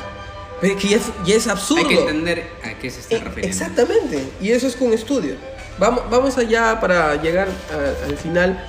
[0.60, 1.88] Pero es que ya es, ya es absurdo.
[1.88, 3.48] Hay que entender a qué se está Eh, refiriendo.
[3.48, 5.36] Exactamente, y eso es con estudio.
[5.78, 8.68] Vamos, vamos allá para llegar a- al final,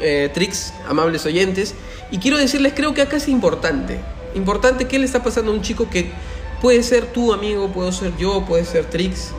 [0.00, 1.74] eh, Trix, amables oyentes,
[2.12, 3.98] y quiero decirles, creo que acá es importante,
[4.36, 6.12] importante qué le está pasando a un chico que
[6.60, 9.32] puede ser tu amigo, puedo ser yo, puede ser Trix,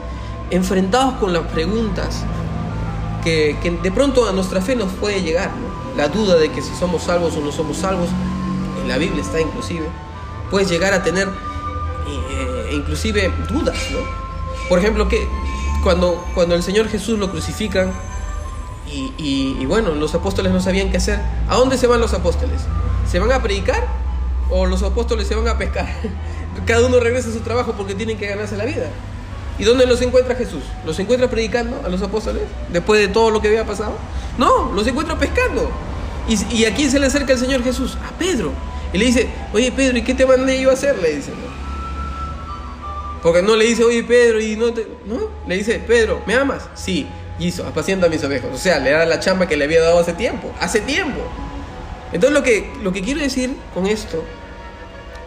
[0.52, 2.24] enfrentados con las preguntas
[3.24, 5.52] que, de pronto a nuestra fe nos puede llegar,
[5.98, 8.10] la duda de que si somos salvos o no somos salvos,
[8.82, 9.86] en la Biblia está inclusive,
[10.50, 14.00] puedes llegar a tener eh, inclusive dudas, ¿no?
[14.70, 15.28] Por ejemplo, que
[15.84, 17.92] cuando, cuando el Señor Jesús lo crucifican
[18.92, 21.20] y, y- y bueno, los apóstoles no sabían qué hacer,
[21.50, 22.62] ¿a dónde se van los apóstoles?
[23.12, 23.86] ¿Se van a predicar
[24.50, 25.88] o los apóstoles se van a pescar?
[26.66, 28.90] Cada uno regresa a su trabajo porque tienen que ganarse la vida.
[29.60, 30.64] ¿Y dónde los encuentra Jesús?
[30.86, 33.94] ¿Los encuentra predicando a los apóstoles después de todo lo que había pasado?
[34.38, 35.70] No, los encuentra pescando.
[36.28, 37.98] ¿Y, y a quién se le acerca el Señor Jesús?
[38.08, 38.52] A Pedro.
[38.94, 40.98] Y le dice, oye Pedro, ¿y qué te mandé yo a hacer?
[41.00, 41.32] Le dice.
[41.32, 41.58] ¿no?
[43.22, 44.88] Porque no le dice, oye Pedro, y no te.
[45.06, 46.70] No, le dice, Pedro, ¿me amas?
[46.76, 47.08] Sí,
[47.40, 48.50] y hizo, apacienta a mis ovejas.
[48.54, 50.54] O sea, le da la chamba que le había dado hace tiempo.
[50.60, 51.20] Hace tiempo.
[52.14, 54.24] Entonces lo que, lo que quiero decir con esto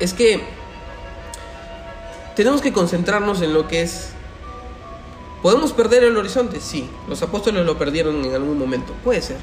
[0.00, 0.42] es que
[2.34, 4.10] tenemos que concentrarnos en lo que es.
[5.42, 6.60] ¿Podemos perder el horizonte?
[6.60, 6.90] Sí.
[7.08, 8.92] Los apóstoles lo perdieron en algún momento.
[9.04, 9.36] Puede ser.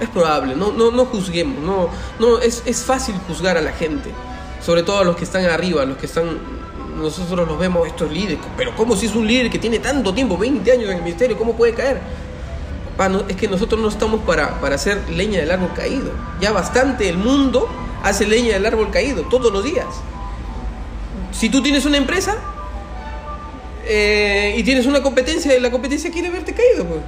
[0.00, 0.56] Es probable.
[0.56, 1.62] No, no, no juzguemos.
[1.62, 4.10] No, no, es, es fácil juzgar a la gente.
[4.64, 6.38] sobre todo a los que están arriba, los que están,
[6.96, 10.38] nosotros los vemos estos líderes, pero ¿cómo si es un líder que tiene tanto tiempo,
[10.38, 12.00] 20 años en el ministerio, cómo puede caer?
[12.96, 16.12] Pa, no, es que nosotros no estamos para, para hacer leña del árbol caído.
[16.40, 17.68] Ya bastante el mundo
[18.04, 19.86] hace leña del árbol caído todos los días.
[21.32, 22.36] Si tú tienes una empresa
[23.86, 27.00] eh, y tienes una competencia, la competencia quiere verte caído, pues.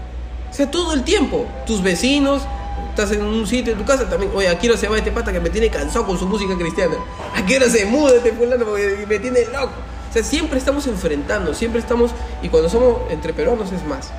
[0.50, 1.46] O sea, todo el tiempo.
[1.66, 2.42] Tus vecinos,
[2.88, 4.32] estás en un sitio en tu casa también.
[4.34, 6.56] Oye, ¿a qué hora se va este pata que me tiene cansado con su música
[6.56, 6.96] cristiana?
[7.34, 9.74] ¿A qué hora se muda este fulano porque me tiene loco?
[10.08, 12.12] O sea, siempre estamos enfrentando, siempre estamos.
[12.42, 14.12] Y cuando somos entre peruanos es más.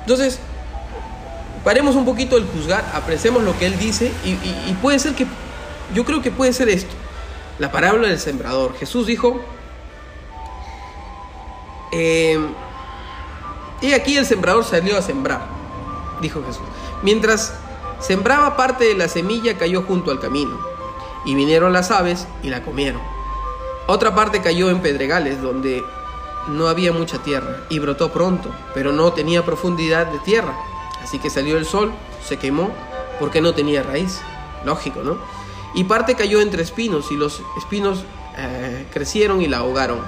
[0.00, 0.40] Entonces,
[1.62, 5.26] paremos un poquito el juzgar, apreciemos lo que él dice y puede ser que.
[5.92, 6.94] Yo creo que puede ser esto.
[7.58, 8.74] La parábola del sembrador.
[8.76, 9.40] Jesús dijo.
[11.92, 12.38] Eh,
[13.80, 15.46] y aquí el sembrador salió a sembrar,
[16.20, 16.62] dijo Jesús.
[17.02, 17.54] Mientras
[18.00, 20.58] sembraba parte de la semilla cayó junto al camino,
[21.26, 23.02] y vinieron las aves y la comieron.
[23.86, 25.84] Otra parte cayó en pedregales, donde
[26.48, 30.54] no había mucha tierra, y brotó pronto, pero no tenía profundidad de tierra.
[31.02, 31.92] Así que salió el sol,
[32.26, 32.70] se quemó,
[33.20, 34.22] porque no tenía raíz.
[34.64, 35.18] Lógico, ¿no?
[35.74, 38.04] Y parte cayó entre espinos, y los espinos
[38.38, 40.00] eh, crecieron y la ahogaron.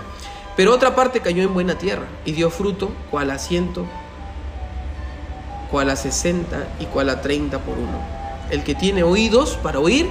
[0.57, 3.85] Pero otra parte cayó en buena tierra y dio fruto, cual a ciento,
[5.71, 8.01] cual a sesenta y cual a treinta por uno.
[8.51, 10.09] El que tiene oídos para oír,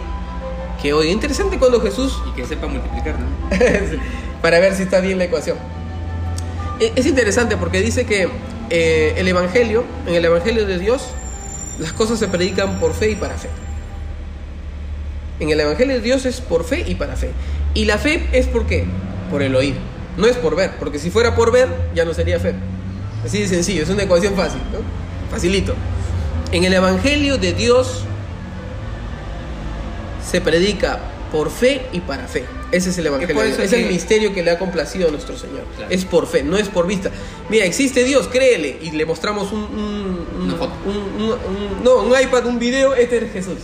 [0.82, 1.12] que oiga.
[1.12, 2.22] Interesante cuando Jesús...
[2.30, 3.28] Y que sepa multiplicar, ¿no?
[4.42, 5.58] para ver si está bien la ecuación.
[6.80, 8.30] E, Es interesante porque dice que
[8.70, 11.08] eh, el Evangelio, en el Evangelio de Dios,
[11.80, 13.50] las cosas se predican por fe y para fe.
[15.40, 17.32] En el Evangelio de Dios es por fe y para fe.
[17.74, 18.86] Y la fe es por qué?
[19.30, 19.76] Por el oír.
[20.18, 22.54] No es por ver, porque si fuera por ver, ya no sería fe.
[23.26, 24.80] Así de sencillo, es una ecuación fácil, ¿no?
[25.30, 25.74] Facilito.
[26.52, 28.04] En el Evangelio de Dios
[30.30, 31.00] se predica
[31.32, 32.46] por fe y para fe.
[32.72, 33.42] Ese es el Evangelio.
[33.44, 35.64] Es que- el misterio que le ha complacido a nuestro Señor.
[35.76, 35.92] Claro.
[35.92, 37.12] Es por fe, no es por vista.
[37.50, 38.78] Mira, existe Dios, créele.
[38.82, 40.74] Y le mostramos un, un- un- Una foto.
[40.86, 43.58] un- no, un iPad, un video, este es Jesús.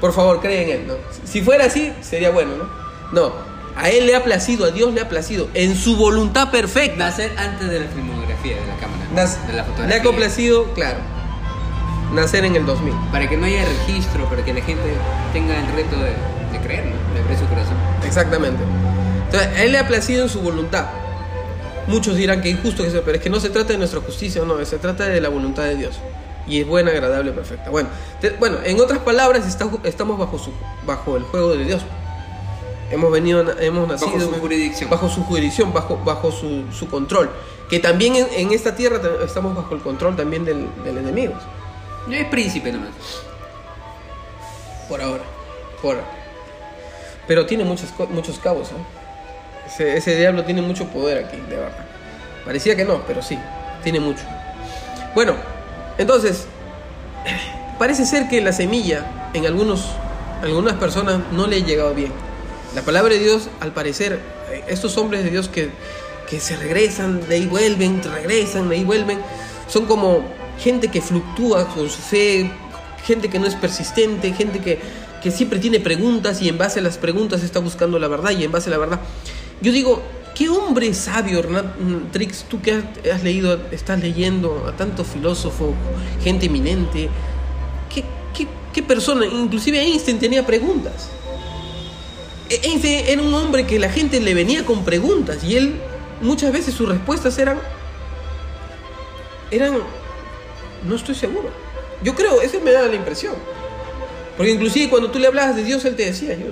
[0.00, 0.86] Por favor, cree en Él.
[0.88, 0.94] ¿no?
[1.24, 2.64] Si fuera así, sería bueno, ¿no?
[3.12, 3.32] No,
[3.76, 6.96] a Él le ha placido, a Dios le ha placido, en su voluntad perfecta.
[7.06, 9.04] Nacer antes de la filmografía de la cámara.
[9.14, 9.96] Nas- de la le fotografía.
[9.96, 10.98] ha complacido, claro,
[12.12, 12.92] nacer en el 2000.
[13.12, 14.82] Para que no haya registro, para que la gente
[15.32, 16.10] tenga el reto de,
[16.52, 17.14] de creer, ¿no?
[17.14, 17.74] De abrir su corazón.
[18.04, 18.62] Exactamente.
[19.26, 20.86] Entonces, a Él le ha placido en su voluntad.
[21.88, 24.42] Muchos dirán que injusto que sea, pero es que no se trata de nuestra justicia,
[24.44, 25.96] no, se trata de la voluntad de Dios.
[26.46, 27.70] Y es buena, agradable, perfecta.
[27.70, 27.88] Bueno,
[28.20, 30.52] te- bueno en otras palabras, está- estamos bajo, su,
[30.86, 31.82] bajo el juego de Dios.
[32.90, 34.90] Hemos venido, hemos nacido Bajo su jurisdicción.
[34.90, 37.30] bajo su jurisdicción, bajo, bajo su, su control.
[37.68, 41.34] Que también en, en esta tierra estamos bajo el control también del, del enemigo.
[42.10, 42.90] Es príncipe nomás.
[44.88, 45.24] Por ahora.
[45.82, 46.06] Por ahora.
[47.26, 48.68] Pero tiene muchos, muchos cabos.
[48.70, 48.74] ¿eh?
[49.66, 51.84] Ese, ese diablo tiene mucho poder aquí, de verdad.
[52.44, 53.36] Parecía que no, pero sí,
[53.82, 54.22] tiene mucho.
[55.12, 55.34] Bueno,
[55.98, 56.46] entonces,
[57.78, 59.86] parece ser que la semilla en algunos,
[60.42, 62.12] algunas personas no le ha llegado bien.
[62.74, 64.20] La palabra de Dios, al parecer,
[64.50, 65.70] eh, estos hombres de Dios que,
[66.28, 69.18] que se regresan, de ahí vuelven, regresan, de ahí vuelven,
[69.68, 70.24] son como
[70.58, 72.50] gente que fluctúa con su fe,
[73.04, 74.78] gente que no es persistente, gente que,
[75.22, 78.44] que siempre tiene preguntas y en base a las preguntas está buscando la verdad y
[78.44, 79.00] en base a la verdad.
[79.60, 80.02] Yo digo,
[80.36, 82.82] ¿qué hombre sabio, Hernán Trix, tú que
[83.12, 85.72] has, leído, estás leyendo a tanto filósofo,
[86.22, 87.08] gente eminente,
[87.92, 91.08] ¿qué, qué, qué persona, inclusive Einstein tenía preguntas?
[92.50, 95.80] E- Einstein era un hombre que la gente le venía con preguntas y él
[96.20, 97.58] muchas veces sus respuestas eran
[99.50, 99.78] eran
[100.86, 101.48] no estoy seguro.
[102.02, 103.34] Yo creo, eso me da la impresión.
[104.36, 106.46] Porque inclusive cuando tú le hablabas de Dios, él te decía, yo,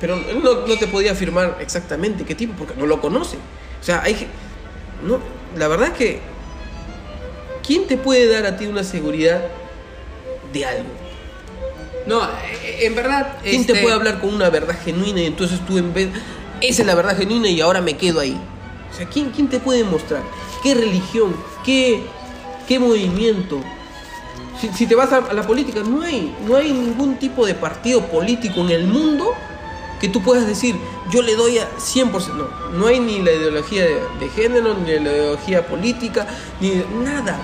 [0.00, 3.36] pero él no, no te podía afirmar exactamente qué tipo, porque no lo conoce.
[3.80, 4.26] O sea, hay,
[5.06, 5.18] no,
[5.56, 6.20] la verdad es que,
[7.66, 9.42] ¿quién te puede dar a ti una seguridad
[10.52, 10.88] de algo?
[12.06, 13.36] No, eh, en verdad.
[13.42, 16.08] ¿Quién este, te puede hablar con una verdad genuina y entonces tú en vez...
[16.62, 18.38] Esa es la verdad genuina y ahora me quedo ahí.
[18.90, 20.22] O sea, ¿quién, quién te puede mostrar?
[20.62, 21.36] ¿Qué religión?
[21.64, 22.02] ¿Qué,
[22.66, 23.60] qué movimiento?
[24.60, 27.54] Si, si te vas a, a la política, no hay, no hay ningún tipo de
[27.54, 29.34] partido político en el mundo
[30.00, 30.76] que tú puedas decir,
[31.10, 32.10] yo le doy a 100%.
[32.34, 32.48] No,
[32.78, 36.26] no hay ni la ideología de, género, ni la ideología política,
[36.60, 37.38] ni nada.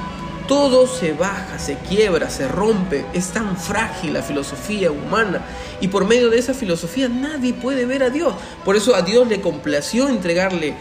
[0.49, 3.05] Todo se baja, se quiebra, se rompe.
[3.13, 5.45] Es tan frágil la filosofía humana.
[5.81, 8.33] Y por medio de esa filosofía nadie puede ver a Dios.
[8.65, 10.75] Por eso a Dios le complació entregarle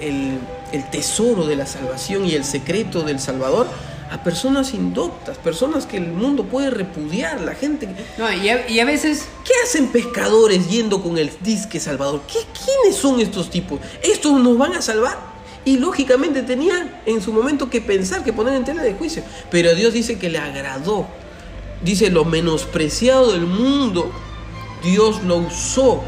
[0.00, 0.38] el-
[0.72, 3.68] el tesoro de la salvación y el secreto del Salvador
[4.10, 7.88] a personas indoctas, personas que el mundo puede repudiar, la gente...
[8.18, 12.20] No, y a, y a veces ¿Qué hacen pescadores yendo con el disque salvador?
[12.28, 13.80] ¿Qué, ¿Quiénes son estos tipos?
[14.00, 15.18] ¿Estos nos van a salvar?
[15.64, 19.24] Y lógicamente tenían en su momento que pensar, que poner en tela de juicio.
[19.50, 21.08] Pero Dios dice que le agradó.
[21.82, 24.12] Dice, lo menospreciado del mundo,
[24.84, 26.02] Dios lo usó.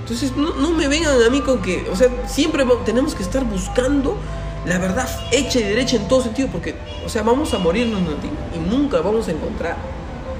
[0.00, 3.44] Entonces, no, no me vengan a mí con que, o sea, siempre tenemos que estar
[3.44, 4.18] buscando
[4.66, 8.10] la verdad hecha y derecha en todo sentido, porque, o sea, vamos a morirnos ¿no?
[8.54, 9.76] y nunca vamos a encontrar.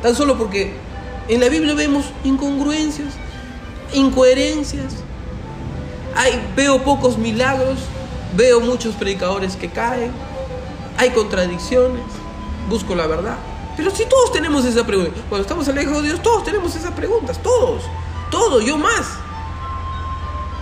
[0.03, 0.75] Tan solo porque
[1.29, 3.15] en la Biblia vemos incongruencias,
[3.93, 4.95] incoherencias.
[6.17, 7.79] Hay, veo pocos milagros,
[8.37, 10.11] veo muchos predicadores que caen,
[10.99, 12.03] hay contradicciones,
[12.69, 13.37] busco la verdad.
[13.77, 17.39] Pero si todos tenemos esa pregunta, cuando estamos alejados de Dios, todos tenemos esas preguntas,
[17.43, 17.83] todos,
[18.31, 19.07] todos, yo más.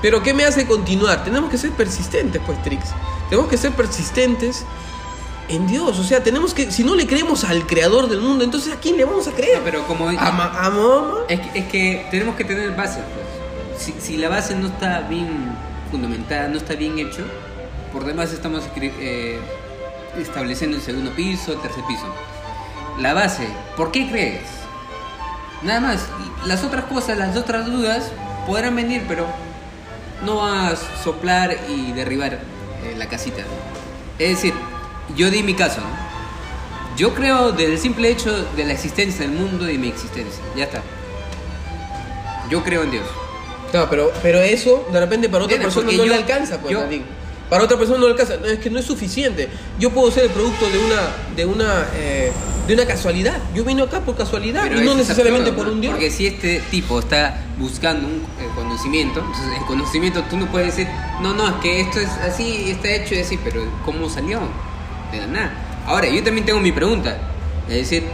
[0.03, 1.24] Pero ¿qué me hace continuar?
[1.24, 2.84] Tenemos que ser persistentes, pues, Trix.
[3.28, 4.64] Tenemos que ser persistentes
[5.49, 5.99] en Dios.
[5.99, 8.96] O sea, tenemos que, si no le creemos al creador del mundo, entonces ¿a quién
[8.96, 9.61] le vamos a creer?
[9.64, 11.18] Pero como- ¿A, ma- a Mahoma?
[11.28, 13.82] Es que, es que tenemos que tener bases, pues.
[13.82, 15.53] Si, si la base no está bien
[15.90, 17.22] fundamentada, no está bien hecho,
[17.92, 19.38] por demás estamos eh,
[20.16, 22.07] estableciendo el segundo piso, el tercer piso.
[22.99, 24.42] La base, ¿por qué crees?
[25.62, 26.07] Nada más,
[26.44, 28.11] las otras cosas, las otras dudas
[28.46, 29.26] podrán venir, pero
[30.25, 33.43] no vas a soplar y derribar eh, la casita.
[34.19, 34.55] Es decir,
[35.16, 36.09] yo di mi caso, ¿no?
[36.97, 40.43] Yo creo desde el simple hecho de la existencia del mundo y mi existencia.
[40.57, 40.83] Ya está.
[42.51, 43.07] Yo creo en Dios.
[43.73, 46.83] No, pero, pero eso de repente para otra persona no yo- le alcanza, pues, yo-.
[47.51, 48.37] Para otra persona no le alcanza.
[48.39, 49.49] No, es que no es suficiente.
[49.79, 51.01] Yo puedo ser el producto de una,
[51.37, 52.33] de una, eh,
[52.69, 53.39] de una casualidad.
[53.55, 55.95] Yo vine acá por casualidad Pero y no necesariamente absurdo, por un Dios.
[55.95, 60.77] Porque si este tipo está buscando un eh, conocimiento, entonces el conocimiento tú no puedes
[60.77, 60.87] decir,
[61.23, 64.41] no, no, es que esto es así, está hecho y así, pero ¿cómo salió?
[65.11, 65.53] De la nada.
[65.87, 67.16] Ahora, yo también tengo mi pregunta.
[67.69, 68.05] Es decir,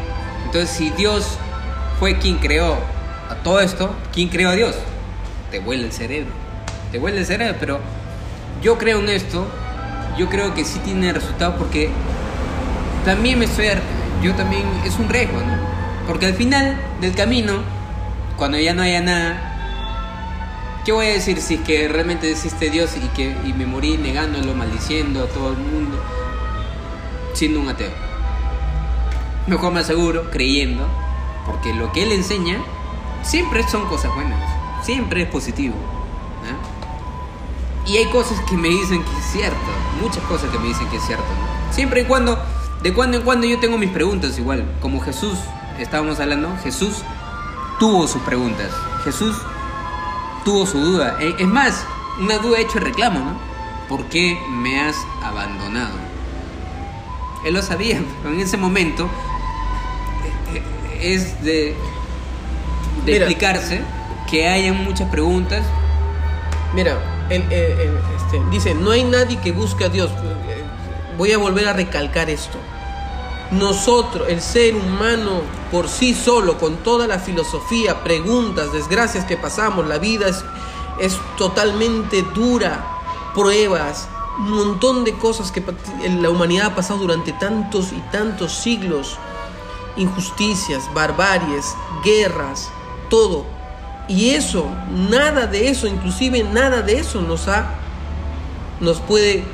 [0.47, 1.37] entonces si Dios
[1.99, 2.79] fue quien creó
[3.29, 4.77] a todo esto, ¿quién creó a Dios?
[5.51, 6.31] Te vuela el cerebro.
[6.93, 7.81] Te vuela el cerebro, pero
[8.63, 9.49] yo creo en esto,
[10.17, 11.91] yo creo que sí tiene resultados porque
[13.05, 13.67] también me estoy
[14.25, 15.53] yo también es un riesgo no
[16.07, 17.53] porque al final del camino
[18.39, 22.93] cuando ya no haya nada qué voy a decir si es que realmente existe Dios
[22.97, 26.03] y que y me morí negándolo maldiciendo a todo el mundo
[27.35, 27.93] siendo un ateo
[29.47, 30.89] mejor me aseguro creyendo
[31.45, 32.57] porque lo que él enseña
[33.23, 34.41] siempre son cosas buenas
[34.83, 35.75] siempre es positivo
[36.45, 36.75] ¿no?
[37.87, 39.59] Y hay cosas que me dicen que es cierto,
[40.01, 41.27] muchas cosas que me dicen que es cierto.
[41.27, 41.75] ¿no?
[41.75, 42.43] Siempre y cuando,
[42.85, 45.37] de cuando en cuando yo tengo mis preguntas igual, como Jesús,
[45.79, 46.99] estábamos hablando, Jesús
[47.81, 48.71] tuvo sus preguntas,
[49.05, 49.37] Jesús
[50.45, 51.17] tuvo su duda.
[51.21, 51.85] Eh, Es más,
[52.21, 53.37] una duda hecho reclamo, ¿no?
[53.89, 55.95] ¿Por qué me has abandonado?
[57.45, 59.09] Él lo sabía, pero en ese momento
[60.55, 61.75] eh, eh, es de,
[63.07, 63.81] de explicarse
[64.31, 65.63] que hayan muchas preguntas
[66.75, 66.99] Mira,
[67.31, 70.11] el- el- el- este, dice, no hay nadie que busque a Dios.
[70.11, 70.65] Eh,
[71.17, 72.59] Voy a volver a recalcar esto.
[73.59, 79.87] Nosotros, el ser humano por sí solo, con toda la filosofía, preguntas, desgracias que pasamos,
[79.87, 80.45] la vida es,
[80.99, 82.85] es totalmente dura,
[83.35, 85.63] pruebas, un montón de cosas que
[86.21, 89.17] la humanidad ha pasado durante tantos y tantos siglos,
[89.97, 92.71] injusticias, barbaries, guerras,
[93.09, 93.45] todo.
[94.09, 94.67] Y eso,
[95.11, 97.75] nada de eso, inclusive nada de eso nos ha,
[98.81, 99.45] nos puede,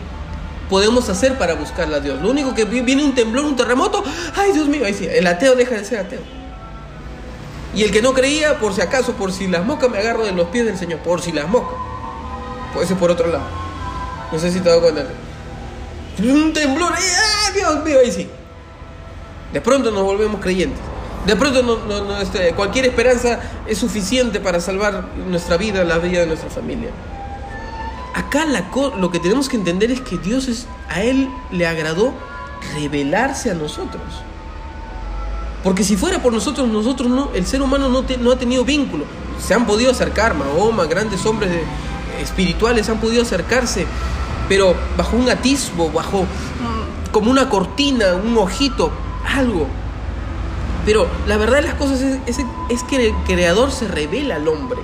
[0.71, 2.23] podemos hacer para buscarle a Dios.
[2.23, 4.03] Lo único que vi- viene un temblor, un terremoto,
[4.37, 6.21] ay Dios mío, ahí sí, el ateo deja de ser ateo.
[7.75, 10.33] Y el que no creía, por si acaso, por si las moscas, me agarro de
[10.33, 11.77] los pies del Señor, por si las moscas.
[12.73, 13.45] Puede ser por otro lado.
[14.33, 15.05] No sé si te das cuenta.
[16.21, 18.29] Un temblor, ay, Dios mío, ahí sí.
[19.53, 20.81] De pronto nos volvemos creyentes.
[21.27, 26.49] De pronto este, cualquier esperanza es suficiente para salvar nuestra vida, la vida de nuestra
[26.51, 26.91] familia.
[28.15, 32.13] Acá la lo que tenemos que entender es que Dios es, a Él le agradó
[32.75, 34.03] revelarse a nosotros.
[35.63, 39.05] Porque si fuera por nosotros, nosotros no, el ser humano no, ha tenido vínculo.
[39.39, 41.65] Se han podido acercar, Mahoma, grandes hombres de-
[42.23, 43.87] espirituales han podido acercarse,
[44.49, 46.27] pero bajo un atisbo, bajo
[47.13, 48.91] como una cortina, un ojito,
[49.27, 49.67] algo.
[50.87, 54.81] Pero la verdad de las cosas es que el creador se revela al hombre.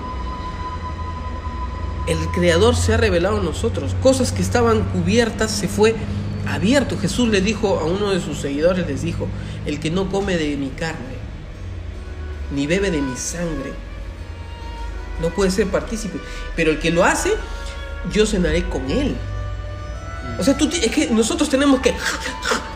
[2.07, 3.95] El creador se ha revelado a nosotros.
[4.03, 5.97] Cosas que estaban cubiertas se fue
[6.47, 6.99] abierto.
[6.99, 9.27] Jesús le dijo a uno de sus seguidores, les dijo,
[9.65, 11.17] el que no come de mi carne,
[12.55, 13.73] ni bebe de mi sangre,
[15.21, 16.19] no puede ser partícipe.
[16.55, 17.33] Pero el que lo hace,
[18.13, 19.17] yo cenaré con él.
[20.39, 21.95] O sea, tú, es que nosotros tenemos que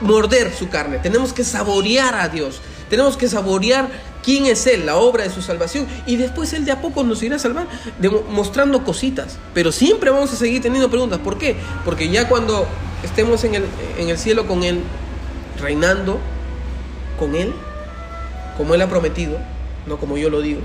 [0.01, 3.89] morder su carne, tenemos que saborear a Dios, tenemos que saborear
[4.23, 7.23] quién es Él, la obra de su salvación, y después Él de a poco nos
[7.23, 7.67] irá a salvar,
[8.31, 9.39] mostrando cositas.
[9.55, 11.19] Pero siempre vamos a seguir teniendo preguntas.
[11.19, 11.57] ¿Por qué?
[11.85, 12.67] Porque ya cuando
[13.03, 13.65] estemos en el,
[13.99, 14.81] en el cielo con Él,
[15.61, 16.19] reinando
[17.19, 17.53] con Él,
[18.57, 19.39] como Él ha prometido,
[19.87, 20.61] no como yo lo digo,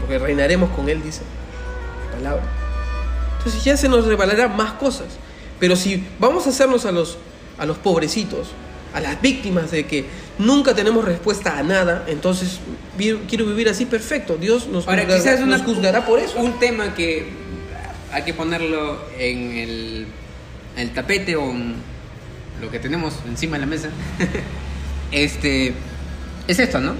[0.00, 1.22] porque reinaremos con Él, dice
[2.10, 2.42] la palabra.
[3.38, 5.06] Entonces ya se nos revelarán más cosas.
[5.58, 7.18] Pero si vamos a hacernos a los,
[7.58, 8.48] a los pobrecitos,
[8.92, 10.04] a las víctimas de que
[10.38, 12.60] nunca tenemos respuesta a nada, entonces
[13.28, 14.36] quiero vivir así perfecto.
[14.36, 14.84] Dios nos,
[15.64, 16.38] juzgará, por eso.
[16.38, 17.28] Un tema que
[18.12, 20.06] hay que ponerlo en el,
[20.76, 21.74] el tapete o en
[22.60, 23.88] lo que tenemos encima de la mesa.
[25.12, 25.74] este
[26.46, 26.94] es esto, ¿no?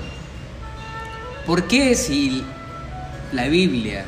[1.46, 2.44] ¿Por qué si
[3.32, 4.04] la Biblia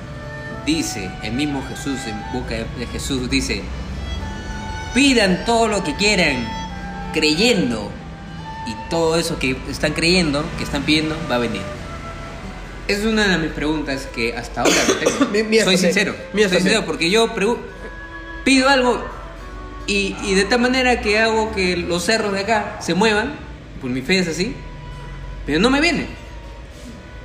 [0.65, 3.63] dice, el mismo Jesús, en boca de Jesús dice,
[4.95, 6.47] pidan todo lo que quieran,
[7.15, 7.91] creyendo,
[8.67, 11.63] y todo eso que están creyendo, que están pidiendo, va a venir?
[12.89, 15.65] Es una de mis preguntas que hasta ahora no tengo.
[15.65, 16.15] soy sincero.
[16.33, 17.31] Soy sincero porque yo
[18.45, 19.03] pido algo
[19.87, 23.35] y, y, de tal manera que hago que los cerros de acá se muevan,
[23.81, 24.55] por mi fe es así,
[25.47, 26.07] pero no me viene.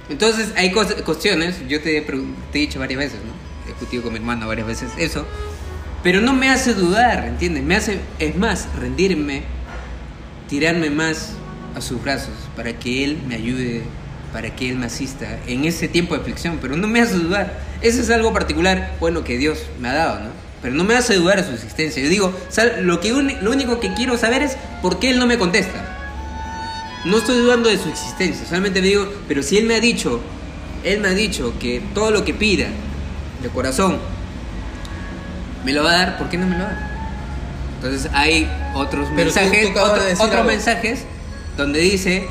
[0.10, 2.14] Entonces hay cuestiones, yo te, te,
[2.54, 3.32] he dicho varias veces, ¿no?
[3.66, 5.26] He discutido con mi hermano varias veces eso,
[6.04, 7.64] pero no me hace dudar, ¿entiendes?
[7.64, 9.44] Me hace, es más, rendirme,
[10.50, 11.34] tirarme más
[11.76, 13.84] a sus brazos para que Él me ayude,
[14.34, 17.60] para que Él me asista en ese tiempo de aflicción, pero no me hace dudar.
[17.82, 20.30] Eso es algo particular, bueno, que Dios me ha dado, ¿no?
[20.62, 22.04] Pero no me hace dudar de su existencia.
[22.04, 22.34] Yo digo,
[22.82, 25.96] lo, que, lo único que quiero saber es por qué Él no me contesta.
[27.06, 30.20] No estoy dudando de su existencia, solamente digo, pero si Él me ha dicho,
[30.84, 32.68] Él me ha dicho que todo lo que pida
[33.42, 34.00] de corazón
[35.64, 36.90] me lo va a dar, ¿por qué no me lo da?
[37.82, 39.72] Entonces hay otros mensajes,
[40.20, 41.06] otros mensajes
[41.58, 42.28] donde dice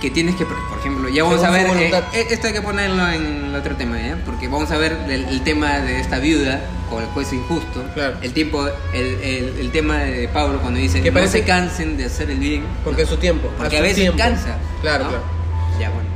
[0.00, 3.06] que tienes que, por ejemplo, ya vamos a ver, eh, eh, esto hay que ponerlo
[3.08, 4.18] en el otro tema, ¿ya?
[4.24, 7.84] porque vamos a ver el, tema de esta viuda con el juez injusto,
[8.22, 12.30] el tiempo, el, el, tema de Pablo cuando dice que no se cansen de hacer
[12.30, 15.39] el bien, porque es su tiempo, porque a, veces cansa, claro, claro.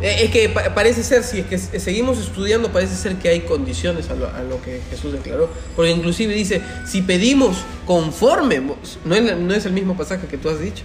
[0.03, 4.11] Eh, es que parece ser, si es que seguimos estudiando, parece ser que hay condiciones
[4.11, 5.49] a lo, a lo, que Jesús declaró.
[5.77, 8.61] Porque inclusive dice, si pedimos conforme,
[9.05, 10.83] no es, no es el mismo pasaje que tú has dicho,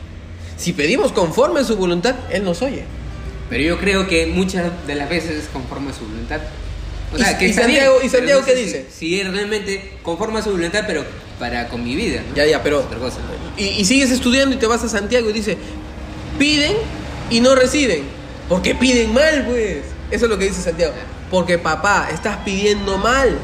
[0.58, 2.84] si pedimos conforme a su voluntad, Él nos oye.
[3.50, 6.42] Pero yo creo que muchas de las veces es conforme a su voluntad.
[7.14, 8.86] O sea, ¿Y, que Santiago, ¿y Santiago qué dice?
[8.92, 11.04] Si, realmente conforme a su voluntad, pero
[11.40, 12.22] para con mi vida.
[12.36, 12.80] Ya, ya, pero...
[12.80, 13.18] Otra cosa.
[13.58, 15.58] Y, y sigues estudiando y te vas a Santiago y dice,
[16.38, 16.74] piden
[17.30, 18.04] y no reciben,
[18.50, 19.78] porque piden mal, pues.
[20.12, 20.94] Eso es lo que dice Santiago.
[21.30, 23.38] Porque papá, estás pidiendo mal.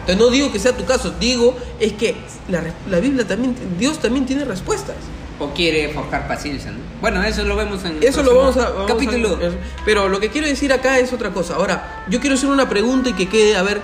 [0.00, 2.16] Entonces no digo que sea tu caso, digo es que
[2.48, 4.96] la, la Biblia también, Dios también tiene respuestas
[5.38, 6.78] o quiere forjar paciencia, ¿no?
[7.02, 9.38] Bueno, eso lo vemos en Eso lo vamos a capítulo.
[9.84, 11.56] pero lo que quiero decir acá es otra cosa.
[11.56, 13.80] Ahora, yo quiero hacer una pregunta y que quede a ver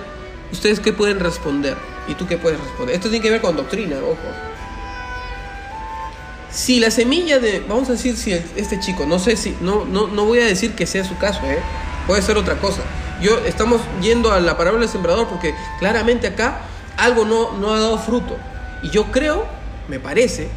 [0.51, 2.95] ustedes qué pueden responder y tú qué puedes responder.
[2.95, 4.17] Esto tiene que ver con doctrina, ojo.
[6.55, 10.07] Si la semilla de, vamos a decir si este chico, no sé si no no
[10.07, 11.59] no voy a decir que sea su caso, ¿eh?
[12.07, 12.81] Puede ser otra cosa.
[13.21, 16.61] Yo estamos yendo a la parábola del sembrador porque claramente acá
[16.95, 18.37] algo no no ha dado fruto.
[18.83, 19.45] Y yo creo,
[19.89, 20.47] me parece,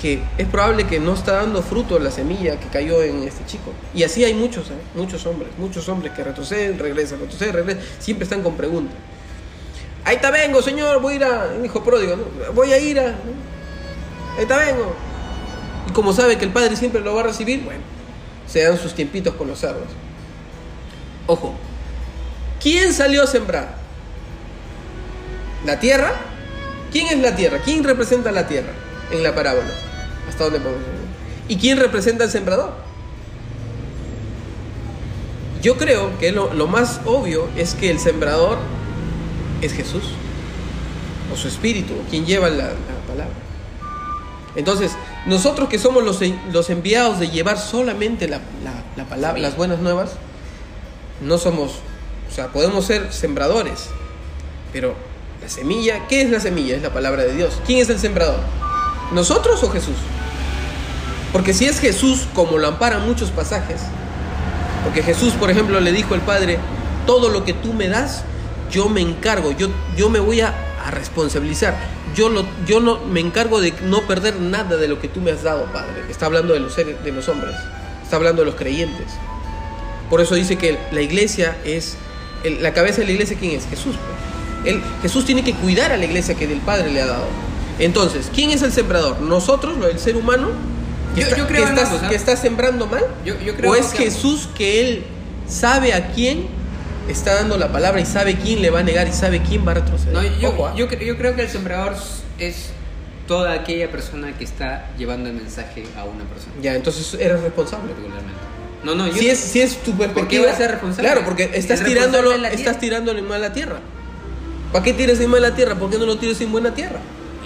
[0.00, 3.72] que es probable que no está dando fruto la semilla que cayó en este chico.
[3.94, 4.78] Y así hay muchos, ¿eh?
[4.94, 8.96] muchos hombres, muchos hombres que retroceden, regresan, retroceden, regresan, siempre están con preguntas.
[10.02, 12.16] Ahí está vengo, señor, voy a ir a, hijo pródigo,
[12.54, 14.94] voy a ir a, ahí está vengo.
[15.96, 17.80] Como sabe que el padre siempre lo va a recibir, bueno,
[18.46, 19.88] se dan sus tiempitos con los cerdos.
[21.26, 21.54] Ojo,
[22.60, 23.76] ¿quién salió a sembrar?
[25.64, 26.12] ¿La tierra?
[26.92, 27.60] ¿Quién es la tierra?
[27.64, 28.72] ¿Quién representa la tierra
[29.10, 29.70] en la parábola?
[30.28, 30.84] ¿Hasta dónde podemos
[31.48, 32.74] ¿Y quién representa al sembrador?
[35.62, 38.58] Yo creo que lo, más obvio es que el sembrador
[39.62, 40.04] es Jesús,
[41.32, 42.72] o su espíritu, quien lleva la,
[43.08, 43.32] palabra.
[44.56, 44.92] Entonces,
[45.26, 46.20] nosotros que somos los,
[46.52, 48.40] los enviados de llevar solamente la,
[48.96, 50.12] la, palabra, las buenas nuevas,
[51.20, 51.72] no somos,
[52.30, 53.88] o sea, podemos ser sembradores,
[54.72, 54.94] pero
[55.42, 56.76] la semilla, ¿qué es la semilla?
[56.76, 57.60] Es la palabra de Dios.
[57.66, 58.40] ¿Quién es el sembrador?
[59.12, 59.96] ¿Nosotros o Jesús?
[61.32, 63.80] Porque si es Jesús, como lo amparan muchos pasajes,
[64.84, 66.58] porque Jesús, por ejemplo, le dijo al Padre,
[67.06, 68.22] todo lo que tú me das,
[68.70, 70.54] yo me encargo, yo, yo me voy a,
[70.90, 71.76] responsabilizar,
[72.16, 75.30] yo, lo, yo no, me encargo de no perder nada de lo que tú me
[75.30, 76.02] has dado, Padre.
[76.10, 77.54] Está hablando de los, seres, de los hombres,
[78.02, 79.06] está hablando de los creyentes.
[80.10, 81.96] Por eso dice que la iglesia es,
[82.60, 83.66] la cabeza de la iglesia, ¿quién es?
[83.66, 83.96] Jesús.
[83.96, 84.74] Pues.
[84.74, 87.26] Él, Jesús tiene que cuidar a la iglesia que del Padre le ha dado.
[87.78, 89.20] Entonces, ¿quién es el sembrador?
[89.20, 90.48] ¿Nosotros, del ser humano?
[91.14, 92.08] Que, Yo- está, yo creo que en está- ambos, ¿ah?
[92.08, 93.04] que está sembrando mal?
[93.24, 95.04] Yo- creo ¿O es Jesús que él
[95.48, 96.48] sabe a quién
[97.08, 99.72] está dando la palabra y sabe quién le va a negar y sabe quién va
[99.72, 100.12] a retroceder?
[100.14, 100.74] No, yo, Ojo, ¿ah?
[100.76, 101.94] yo, cre- yo creo que el sembrador
[102.38, 102.70] es
[103.26, 107.88] toda aquella persona que está llevando el mensaje a una persona Ya, entonces eres responsable.
[107.92, 108.40] particularmente.
[108.84, 110.44] No, no, yo Si es, si es tu perspectiva.
[110.44, 111.08] voy a ser responsable?
[111.10, 113.78] Claro, porque estás tirándolo, estás en mala tierra.
[114.72, 115.74] ¿Para qué tiras en mala tierra?
[115.74, 116.98] ¿Por qué no lo tiras en buena tierra?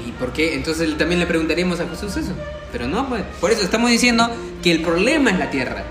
[0.06, 0.54] ¿Y por qué?
[0.54, 2.32] Entonces también le preguntaríamos a Jesús eso.
[2.72, 3.22] Pero no, pues.
[3.40, 4.28] Por eso estamos diciendo
[4.62, 5.84] que el problema es la tierra.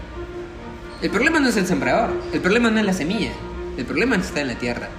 [1.01, 2.11] El problema no es el sembrador.
[2.33, 3.31] El problema no es la semilla.
[3.79, 4.89] El problema está en la tierra.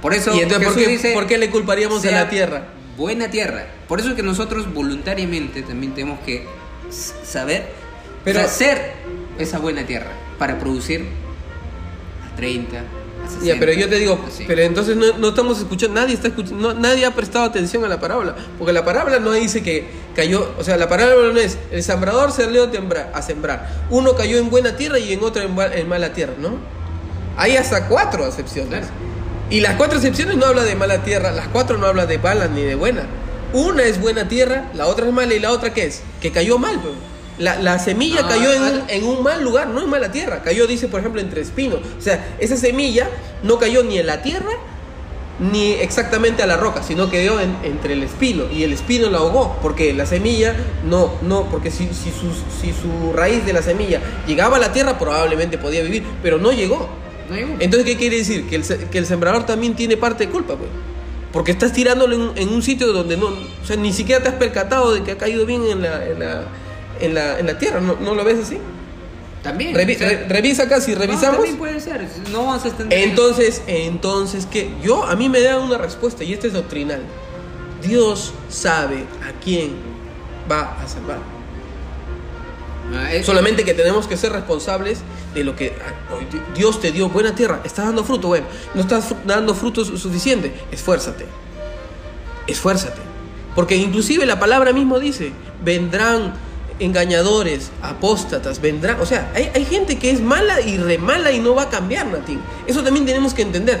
[0.00, 2.68] Por eso y entonces, ¿por qué, dice, por qué le culparíamos a la tierra?
[2.96, 3.66] Buena tierra.
[3.88, 6.46] Por eso es que nosotros voluntariamente también tenemos que
[7.24, 7.66] saber
[8.24, 8.92] Pero- hacer
[9.40, 11.06] esa buena tierra para producir
[12.32, 13.44] a 30, a 60.
[13.46, 14.44] Ya, pero yo te digo, así.
[14.46, 17.88] pero entonces no, no estamos escuchando, nadie está escuchando, no- nadie ha prestado atención a
[17.88, 21.58] la parábola, porque la parábola no dice que cayó, o sea, la parábola no es,
[21.72, 22.70] el sembrador salió
[23.12, 26.76] a, sembrar, uno cayó en buena tierra y en otro en, en mala tierra, ¿no?
[27.36, 28.70] Hay hasta cuatro acepciones.
[28.80, 28.86] Claro.
[29.50, 32.48] Y las cuatro excepciones no habla de mala tierra, las cuatro no habla de mala
[32.48, 33.02] ni de buena.
[33.52, 36.02] Una es buena tierra, la otra es mala y la otra qué es?
[36.20, 36.80] Que cayó mal.
[37.38, 40.10] La, la semilla No, cayó en ah, un, en un mal lugar, no en mala
[40.10, 40.42] tierra.
[40.42, 41.80] Cayó, dice, por ejemplo, entre espinos.
[41.98, 43.08] O sea, esa semilla
[43.42, 44.50] no cayó ni en la tierra
[45.38, 49.18] ni exactamente a la roca, sino quedó en- entre el espino y el espino la
[49.18, 53.60] ahogó, porque la semilla no, no, porque si, si, su, si su raíz de la
[53.60, 56.88] semilla llegaba a la tierra probablemente podía vivir, pero no llegó.
[57.58, 58.48] Entonces, ¿qué quiere decir?
[58.48, 60.70] Que el, que el sembrador también tiene parte de culpa, pues.
[61.32, 64.36] Porque estás tirándolo en, en un sitio donde no, o sea, ni siquiera te has
[64.36, 66.44] percatado de que ha caído bien en la, en la,
[67.00, 68.58] en la, en la tierra, ¿no, no lo ves así?
[69.42, 69.74] También.
[69.76, 71.36] Revi- o sea, re- revisa acá, si no, revisamos.
[71.36, 72.06] también puede ser.
[72.32, 72.98] No a extender.
[73.00, 77.00] Entonces, entonces, que Yo, a mí me dan una respuesta y esta es doctrinal.
[77.82, 79.72] Dios sabe a quién
[80.50, 81.18] va a salvar.
[82.94, 85.00] Ah, Solamente que tenemos que ser responsables
[85.36, 87.60] de lo que ah, oh, Di- Dios te dio buena tierra.
[87.64, 88.46] Estás dando fruto, bueno.
[88.74, 90.52] No estás dando frutos suficiente.
[90.72, 91.26] Esfuérzate.
[92.46, 93.00] Esfuérzate.
[93.54, 95.32] Porque inclusive la palabra mismo dice,
[95.64, 96.34] vendrán
[96.78, 99.00] engañadores, apóstatas, vendrán.
[99.00, 101.70] O sea, hay, hay gente que es mala y re mala y no va a
[101.70, 102.40] cambiar, Natín.
[102.66, 103.80] Eso también tenemos que entender.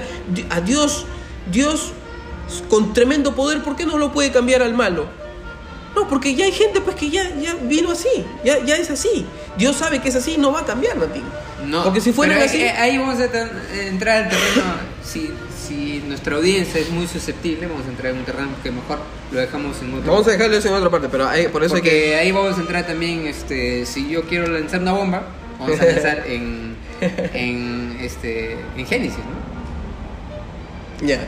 [0.50, 1.04] A Dios,
[1.50, 1.92] Dios
[2.70, 5.06] con tremendo poder, ¿por qué no lo puede cambiar al malo?
[5.96, 8.08] No, porque ya hay gente pues que ya, ya vino así,
[8.44, 9.26] ya, ya es así.
[9.56, 11.22] Dios sabe que es así y no va a cambiar, Natín.
[11.66, 12.60] No, Porque si fueran pero así...
[12.60, 14.62] eh, Ahí vamos a entrar al terreno.
[15.02, 15.30] Si,
[15.66, 18.98] si nuestra audiencia es muy susceptible, vamos a entrar en un terreno que mejor
[19.32, 20.12] lo dejamos en otro.
[20.12, 22.14] Vamos a dejarlo eso en otra parte, pero hay- por eso hay Porque que...
[22.16, 25.22] ahí vamos a entrar también, este, si yo quiero lanzar una bomba,
[25.58, 31.06] vamos a lanzar en, en, este, en Génesis, ¿no?
[31.06, 31.26] Ya.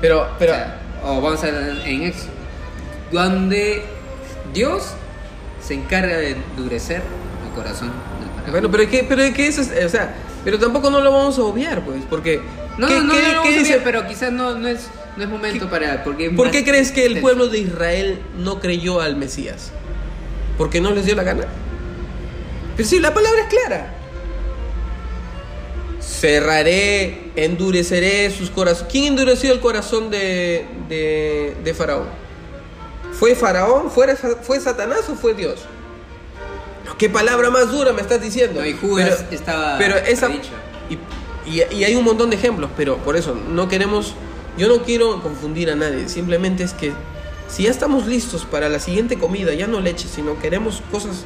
[0.00, 0.52] Pero, pero...
[0.52, 2.30] O, sea, o vamos a en Éxodo,
[3.12, 3.84] donde
[4.52, 4.92] Dios
[5.66, 7.02] se encarga de endurecer
[7.46, 7.88] el corazón
[8.20, 8.50] del faraón.
[8.52, 10.14] Bueno, pero es que, pero es que eso es, o sea,
[10.44, 12.40] pero tampoco no lo vamos a obviar, pues, porque
[12.78, 14.68] No, ¿qué- no, no, qué- no, lo qué vamos a ver, pero quizás no, no
[14.68, 18.60] es no es momento para porque ¿Por qué crees que el pueblo de Israel no
[18.60, 19.70] creyó al Mesías?
[20.58, 21.44] ¿Porque no les dio la gana?
[22.76, 23.92] Pero sí, la palabra es clara.
[26.00, 28.90] Cerraré, endureceré sus corazones.
[28.92, 32.06] ¿Quién endureció el corazón de, de, de Faraón?
[33.18, 33.90] ¿Fue Faraón?
[33.90, 35.60] ¿Fue, ¿Fue Satanás o fue Dios?
[36.98, 38.60] ¿Qué palabra más dura me estás diciendo?
[38.60, 40.98] No, y Judas estaba pero esa, y,
[41.50, 44.14] y- y hay un montón de ejemplos, pero por eso no queremos,
[44.56, 46.92] yo no quiero confundir a nadie, simplemente es que
[47.48, 51.24] si ya estamos listos para la siguiente comida, ya no leche, sino queremos cosas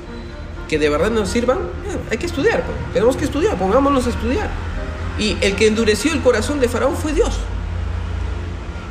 [0.68, 2.76] que de verdad nos sirvan, ya, hay que estudiar, pues.
[2.92, 4.48] tenemos que estudiar, pongámonos a estudiar.
[5.18, 7.38] Y el que endureció el corazón de Faraón fue Dios.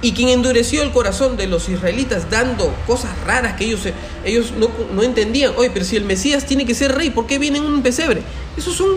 [0.01, 3.81] Y quien endureció el corazón de los israelitas dando cosas raras que ellos,
[4.23, 5.53] ellos no, no entendían.
[5.57, 8.21] Oye, pero si el Mesías tiene que ser rey, ¿por qué viene en un pesebre?
[8.55, 8.87] Esos son,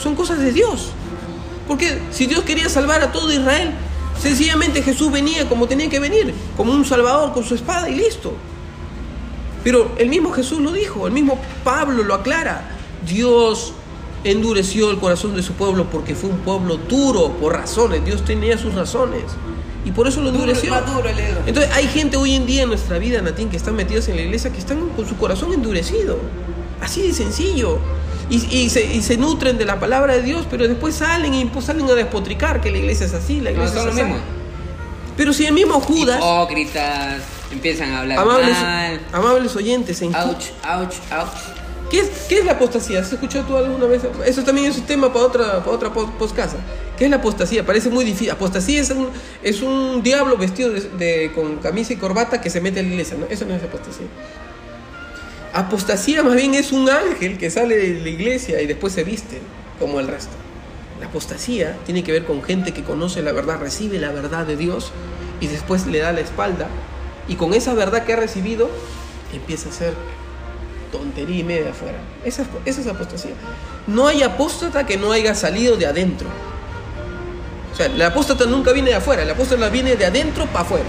[0.00, 0.90] son cosas de Dios.
[1.66, 3.72] Porque si Dios quería salvar a todo Israel,
[4.20, 8.34] sencillamente Jesús venía como tenía que venir, como un salvador con su espada y listo.
[9.64, 12.70] Pero el mismo Jesús lo dijo, el mismo Pablo lo aclara.
[13.06, 13.72] Dios
[14.22, 18.04] endureció el corazón de su pueblo porque fue un pueblo duro por razones.
[18.04, 19.22] Dios tenía sus razones.
[19.84, 20.74] Y por eso lo Duro, endureció.
[20.82, 21.40] duro dedo.
[21.46, 24.22] Entonces hay gente hoy en día en nuestra vida, Natín, que están metidos en la
[24.22, 26.18] iglesia, que están con su corazón endurecido.
[26.80, 27.78] Así de sencillo.
[28.30, 31.44] Y, y se, y se nutren de la palabra de Dios, pero después salen y
[31.44, 34.02] pues salen a despotricar que la iglesia es así, la iglesia es lo así.
[34.02, 34.16] mismo.
[35.16, 39.00] Pero si el mismo Judas, Hipócritas, empiezan a hablar amables, mal.
[39.12, 41.53] amables oyentes, en, Ouch, ouch, ouch.
[41.90, 43.00] ¿Qué es, ¿Qué es la apostasía?
[43.00, 44.02] ¿Has escuchado tú alguna vez?
[44.26, 46.56] Eso también es un tema para otra, para otra pos- postcasa.
[46.96, 47.64] ¿Qué es la apostasía?
[47.64, 48.30] Parece muy difícil.
[48.30, 49.08] Apostasía es un,
[49.42, 52.88] es un diablo vestido de, de- con camisa y corbata que se mete a la
[52.88, 53.16] iglesia.
[53.18, 53.26] ¿no?
[53.28, 54.06] Eso no es apostasía.
[55.52, 59.40] Apostasía más bien es un ángel que sale de la iglesia y después se viste
[59.78, 60.32] como el resto.
[61.00, 64.56] La apostasía tiene que ver con gente que conoce la verdad, recibe la verdad de
[64.56, 64.90] Dios
[65.40, 66.66] y después le da la espalda
[67.28, 68.68] y con esa verdad que ha recibido
[69.32, 69.94] empieza a hacer
[70.98, 71.98] tontería y media afuera.
[72.24, 73.32] Esa, es- esa es apostasía.
[73.86, 76.28] No hay apóstata que no haya salido de adentro.
[77.72, 80.86] O sea, la apóstata nunca viene de afuera, la apóstata viene de adentro para afuera.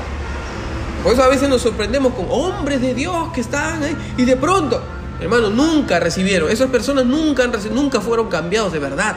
[1.04, 4.36] Por eso a veces nos sorprendemos con hombres de Dios que están ahí y de
[4.38, 4.82] pronto,
[5.20, 9.16] hermano, nunca recibieron, esas personas nunca, han nunca fueron cambiados de verdad.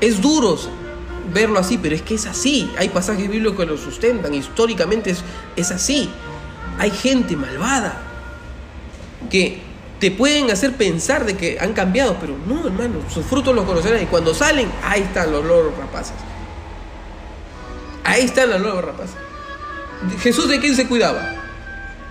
[0.00, 0.56] Es duro
[1.32, 2.70] verlo así, pero es que es así.
[2.76, 5.22] Hay pasajes bíblicos que lo sustentan, históricamente es,
[5.56, 6.10] es así.
[6.78, 7.96] Hay gente malvada
[9.30, 9.62] que
[10.04, 14.02] te pueden hacer pensar de que han cambiado, pero no, hermano, sus frutos los conocerán
[14.02, 16.12] y cuando salen, ahí están los loros rapaces.
[18.04, 19.16] Ahí están los loros rapaces.
[20.20, 21.36] Jesús de quién se cuidaba?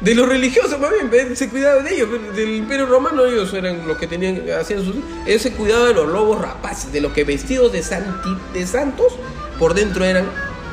[0.02, 3.96] De los religiosos, más bien, se cuidaba de ellos, del imperio romano ellos eran los
[4.00, 4.96] que tenían, hacían sus...
[5.28, 9.14] Ellos se cuidaban de los lobos rapaces, de los que vestidos de, santi- de santos,
[9.60, 10.26] por dentro eran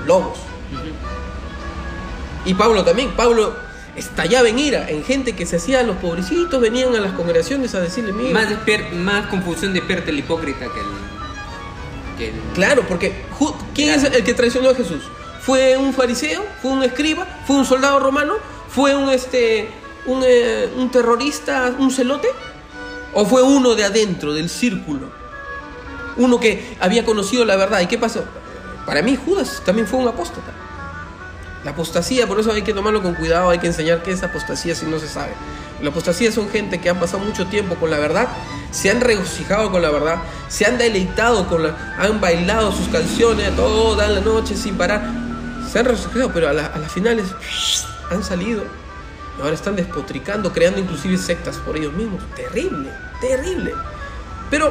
[0.06, 0.38] lobos.
[2.47, 3.55] Y Pablo también, Pablo
[4.01, 7.81] estallaba en ira, en gente que se hacía los pobrecitos, venían a las congregaciones a
[7.81, 10.86] decirle, mira, Más, despier- más confusión despierta el hipócrita que el.
[12.18, 13.12] Que el Claro, porque
[13.74, 15.02] ¿quién es el que traicionó a Jesús?
[15.43, 16.44] ¿Fue un fariseo?
[16.60, 17.27] ¿Fue un escriba?
[17.47, 18.35] ¿Fue un soldado romano?
[18.68, 19.68] ¿Fue un este
[20.06, 22.28] un, eh, un terrorista, un celote?
[23.14, 25.09] ¿O fue uno de adentro, del círculo?
[26.16, 27.81] Uno que había conocido la verdad.
[27.81, 28.24] ¿Y qué pasó?
[28.86, 30.52] Para mí Judas también fue un apóstata.
[31.65, 34.74] La apostasía, por eso hay que tomarlo con cuidado, hay que enseñar qué es apostasía
[34.74, 35.32] si no se sabe.
[35.82, 38.28] La apostasía son gente que han pasado mucho tiempo con la verdad,
[38.70, 40.19] se han regocijado con la verdad,
[40.49, 45.03] se han deleitado con la, han bailado sus canciones toda la noche sin parar,
[45.70, 47.27] se han regocijado, pero a, la- a las finales
[48.11, 48.62] han salido
[49.41, 52.20] ahora están despotricando, creando inclusive sectas por ellos mismos.
[52.37, 52.91] Terrible,
[53.23, 53.73] terrible.
[54.51, 54.70] Pero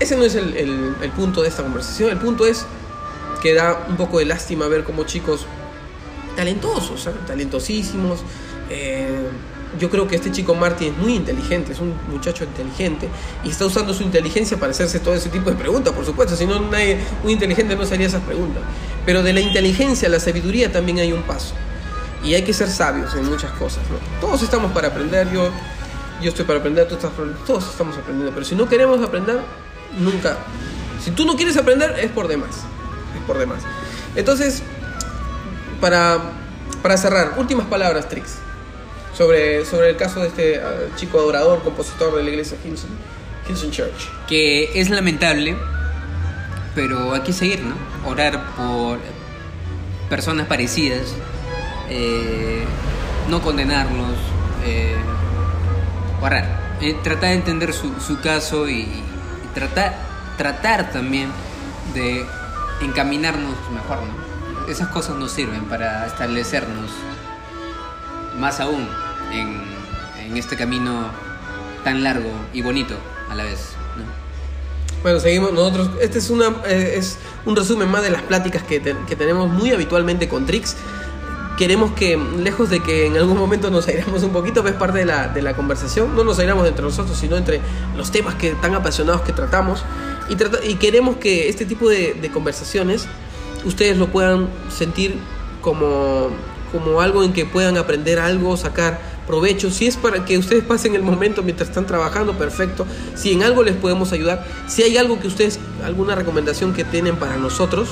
[0.00, 2.64] ese no es el punto de esta conversación, el punto es
[3.42, 5.46] que da un poco de lástima ver cómo chicos
[6.38, 8.20] talentosos, talentosísimos.
[8.70, 9.28] eh,
[9.78, 13.08] yo creo que este chico Marty es muy inteligente, es un muchacho inteligente
[13.44, 16.46] y está usando su inteligencia para hacerse todo ese tipo de preguntas, por supuesto, si
[16.46, 18.62] no, nadie, un inteligente no haría esas preguntas.
[19.04, 21.54] Pero de la inteligencia a la sabiduría también hay un paso
[22.24, 23.82] y hay que ser sabios en muchas cosas.
[24.20, 25.50] Todos estamos para aprender, yo,
[26.22, 29.40] yo estoy para aprender, todos estamos aprendiendo, pero si no queremos aprender,
[29.98, 30.38] nunca.
[31.04, 32.56] Si tú no quieres aprender, es por demás,
[33.16, 33.60] es por demás.
[34.16, 34.62] Entonces,
[35.80, 36.18] para,
[36.82, 38.38] para cerrar, últimas palabras, Trix,
[39.16, 42.90] sobre, sobre el caso de este ah, chico adorador, compositor de la iglesia Hilson,
[43.48, 44.08] Hilson Church.
[44.28, 45.56] que es lamentable,
[46.74, 47.74] pero hay que seguir, ¿no?
[48.08, 48.98] Orar por
[50.08, 51.14] personas parecidas,
[51.90, 52.64] eh,
[53.28, 54.16] no condenarlos,
[54.64, 54.96] eh,
[56.22, 59.04] orar, eh, tratar de entender su, su caso y, y
[59.54, 59.96] tratar,
[60.36, 61.30] tratar también
[61.94, 62.24] de
[62.80, 64.27] encaminarnos mejor, ¿no?
[64.68, 66.90] Esas cosas nos sirven para establecernos
[68.38, 68.86] más aún
[69.32, 69.78] en,
[70.36, 71.06] este camino
[71.84, 72.94] tan largo y bonito
[73.30, 74.04] a la vez, ¿no?
[75.02, 75.90] Bueno, seguimos nosotros.
[76.02, 77.02] Este es, eh,
[77.46, 80.76] un resumen más de las pláticas que, te- que tenemos muy habitualmente con Trix.
[81.56, 85.06] Queremos que, lejos de que en algún momento nos airamos un poquito, es parte de
[85.06, 87.60] la, conversación, no nos airamos entre nosotros, sino entre
[87.96, 89.82] los temas que tan apasionados que tratamos.
[90.28, 93.08] Y, queremos que este tipo de conversaciones
[93.68, 95.14] ustedes lo puedan sentir
[95.60, 96.28] como,
[96.72, 99.70] como algo en que puedan aprender algo, sacar provecho.
[99.70, 102.86] Si es para que ustedes pasen el momento mientras están trabajando, perfecto.
[103.14, 107.16] Si en algo les podemos ayudar, si hay algo que ustedes, alguna recomendación que tienen
[107.16, 107.90] para nosotros,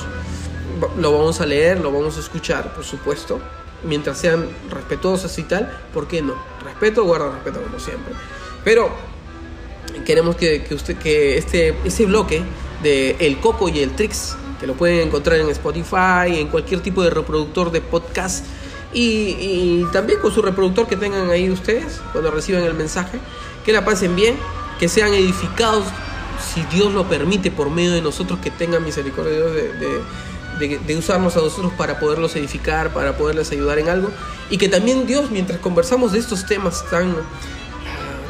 [0.99, 3.39] lo vamos a leer, lo vamos a escuchar, por supuesto.
[3.83, 6.33] Mientras sean respetuosos y tal, ¿por qué no?
[6.63, 8.13] Respeto, guarda respeto como siempre.
[8.63, 8.89] Pero
[10.03, 12.41] queremos que, que usted que este ese bloque
[12.81, 17.03] de el coco y el trix que lo pueden encontrar en Spotify en cualquier tipo
[17.03, 18.45] de reproductor de podcast
[18.93, 23.19] y, también con su reproductor que tengan ahí ustedes cuando reciban el mensaje
[23.65, 24.35] que la pasen bien
[24.79, 25.85] que sean edificados
[26.53, 31.37] si Dios lo permite por medio de nosotros que tengan misericordia de Dios de, usarnos
[31.37, 34.09] a nosotros para poderlos edificar para poderles ayudar en algo
[34.49, 37.15] y que también Dios mientras conversamos de estos temas tan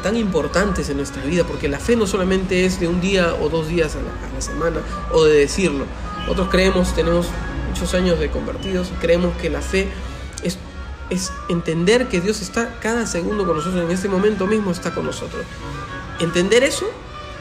[0.02, 3.48] tan importantes en nuestra vida, porque la fe no solamente es de un día o
[3.48, 4.80] dos días a la semana
[5.12, 5.84] o de decirlo.
[6.28, 7.26] Nosotros creemos, tenemos
[7.70, 9.88] muchos años de convertidos, creemos que la fe
[10.42, 10.58] es,
[11.08, 15.06] es entender que Dios está cada segundo con nosotros, en este momento mismo está con
[15.06, 15.46] nosotros.
[16.20, 16.84] entender eso,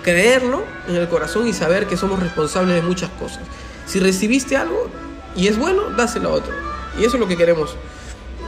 [0.04, 3.42] creerlo en el corazón y saber que somos responsables de muchas cosas.
[3.86, 4.88] Si recibiste algo
[5.36, 6.54] y es bueno, dáselo a otro.
[6.98, 7.76] Y eso es lo que queremos.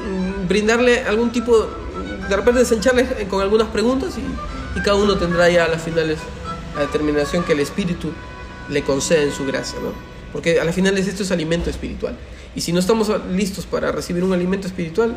[0.07, 1.67] Mm, Brindarle algún tipo,
[2.29, 6.19] de repente desencharle con algunas preguntas y, y cada uno tendrá ya a las finales
[6.75, 8.13] la determinación que el Espíritu
[8.69, 10.08] le concede en su gracia, ¿no?
[10.31, 12.15] Porque a las finales esto es alimento espiritual.
[12.55, 15.15] Y si no estamos listos para recibir un alimento espiritual,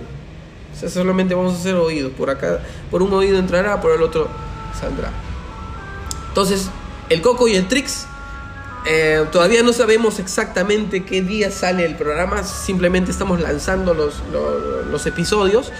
[0.74, 2.12] o sea, solamente vamos a hacer oídos.
[2.12, 2.60] Por acá,
[2.90, 4.28] por un oído entrará, por el otro
[4.78, 5.10] saldrá.
[6.28, 6.68] Entonces,
[7.10, 8.06] el Coco y el Trix,
[8.86, 14.86] eh, todavía no sabemos exactamente qué día sale el programa, simplemente estamos lanzando los, los,
[14.86, 15.70] los episodios.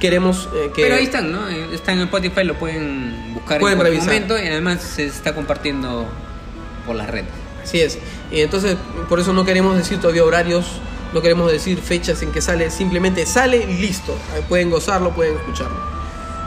[0.00, 0.82] Queremos eh, que...
[0.82, 1.48] Pero ahí están, ¿no?
[1.48, 4.06] Eh, Están en Spotify, lo pueden buscar Pueden en cualquier revisar.
[4.06, 6.06] momento y además se está compartiendo
[6.84, 7.30] por las redes.
[7.66, 7.98] Así es.
[8.30, 8.76] Y entonces,
[9.08, 10.64] por eso no queremos decir todavía horarios,
[11.12, 14.16] no queremos decir fechas en que sale, simplemente sale y listo.
[14.48, 15.76] Pueden gozarlo, pueden escucharlo.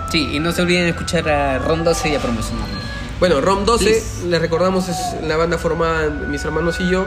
[0.10, 2.80] Sí, y no se olviden escuchar a Ron 12 y a promocionarlo.
[3.20, 4.28] Bueno, ROM 12, Please.
[4.28, 4.98] les recordamos, es
[5.28, 7.06] la banda formada mis hermanos y yo.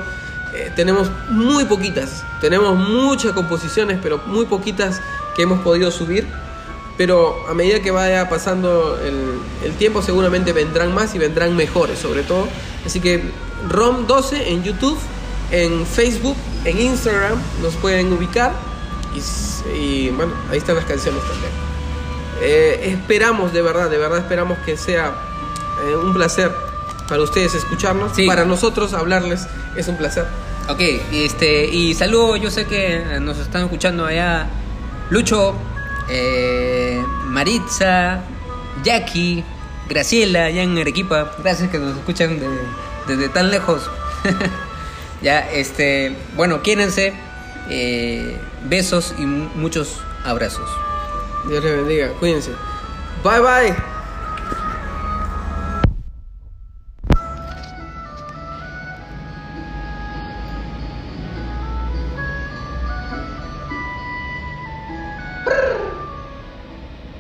[0.55, 5.01] Eh, tenemos muy poquitas, tenemos muchas composiciones, pero muy poquitas
[5.35, 6.27] que hemos podido subir.
[6.97, 11.99] Pero a medida que vaya pasando el, el tiempo, seguramente vendrán más y vendrán mejores,
[11.99, 12.49] sobre todo.
[12.85, 13.23] Así que
[13.69, 14.99] ROM 12 en YouTube,
[15.51, 18.53] en Facebook, en Instagram, nos pueden ubicar.
[19.15, 21.53] Y, y, bueno, ahí están las canciones también.
[22.41, 25.13] Eh, esperamos, de verdad, de verdad esperamos que sea
[25.85, 26.51] eh, un placer
[27.09, 28.13] para ustedes escucharnos.
[28.15, 28.27] Sí.
[28.27, 29.47] Para nosotros hablarles
[29.77, 30.27] es un placer.
[30.69, 30.81] Ok,
[31.13, 34.49] y este, y saludo, yo sé que nos están escuchando allá
[35.11, 35.55] Lucho,
[36.15, 38.21] eh, Maritza,
[38.85, 39.43] Jackie,
[39.89, 41.33] Graciela, allá en Arequipa.
[41.39, 42.49] Gracias que nos escuchan de-
[43.09, 43.91] desde tan lejos.
[45.23, 47.15] ya, este, bueno, quiérense,
[47.71, 48.37] eh,
[48.69, 50.69] besos y mu- muchos abrazos.
[51.49, 52.09] Dios les bendiga.
[52.21, 52.51] Cuídense.
[53.25, 53.92] Bye bye.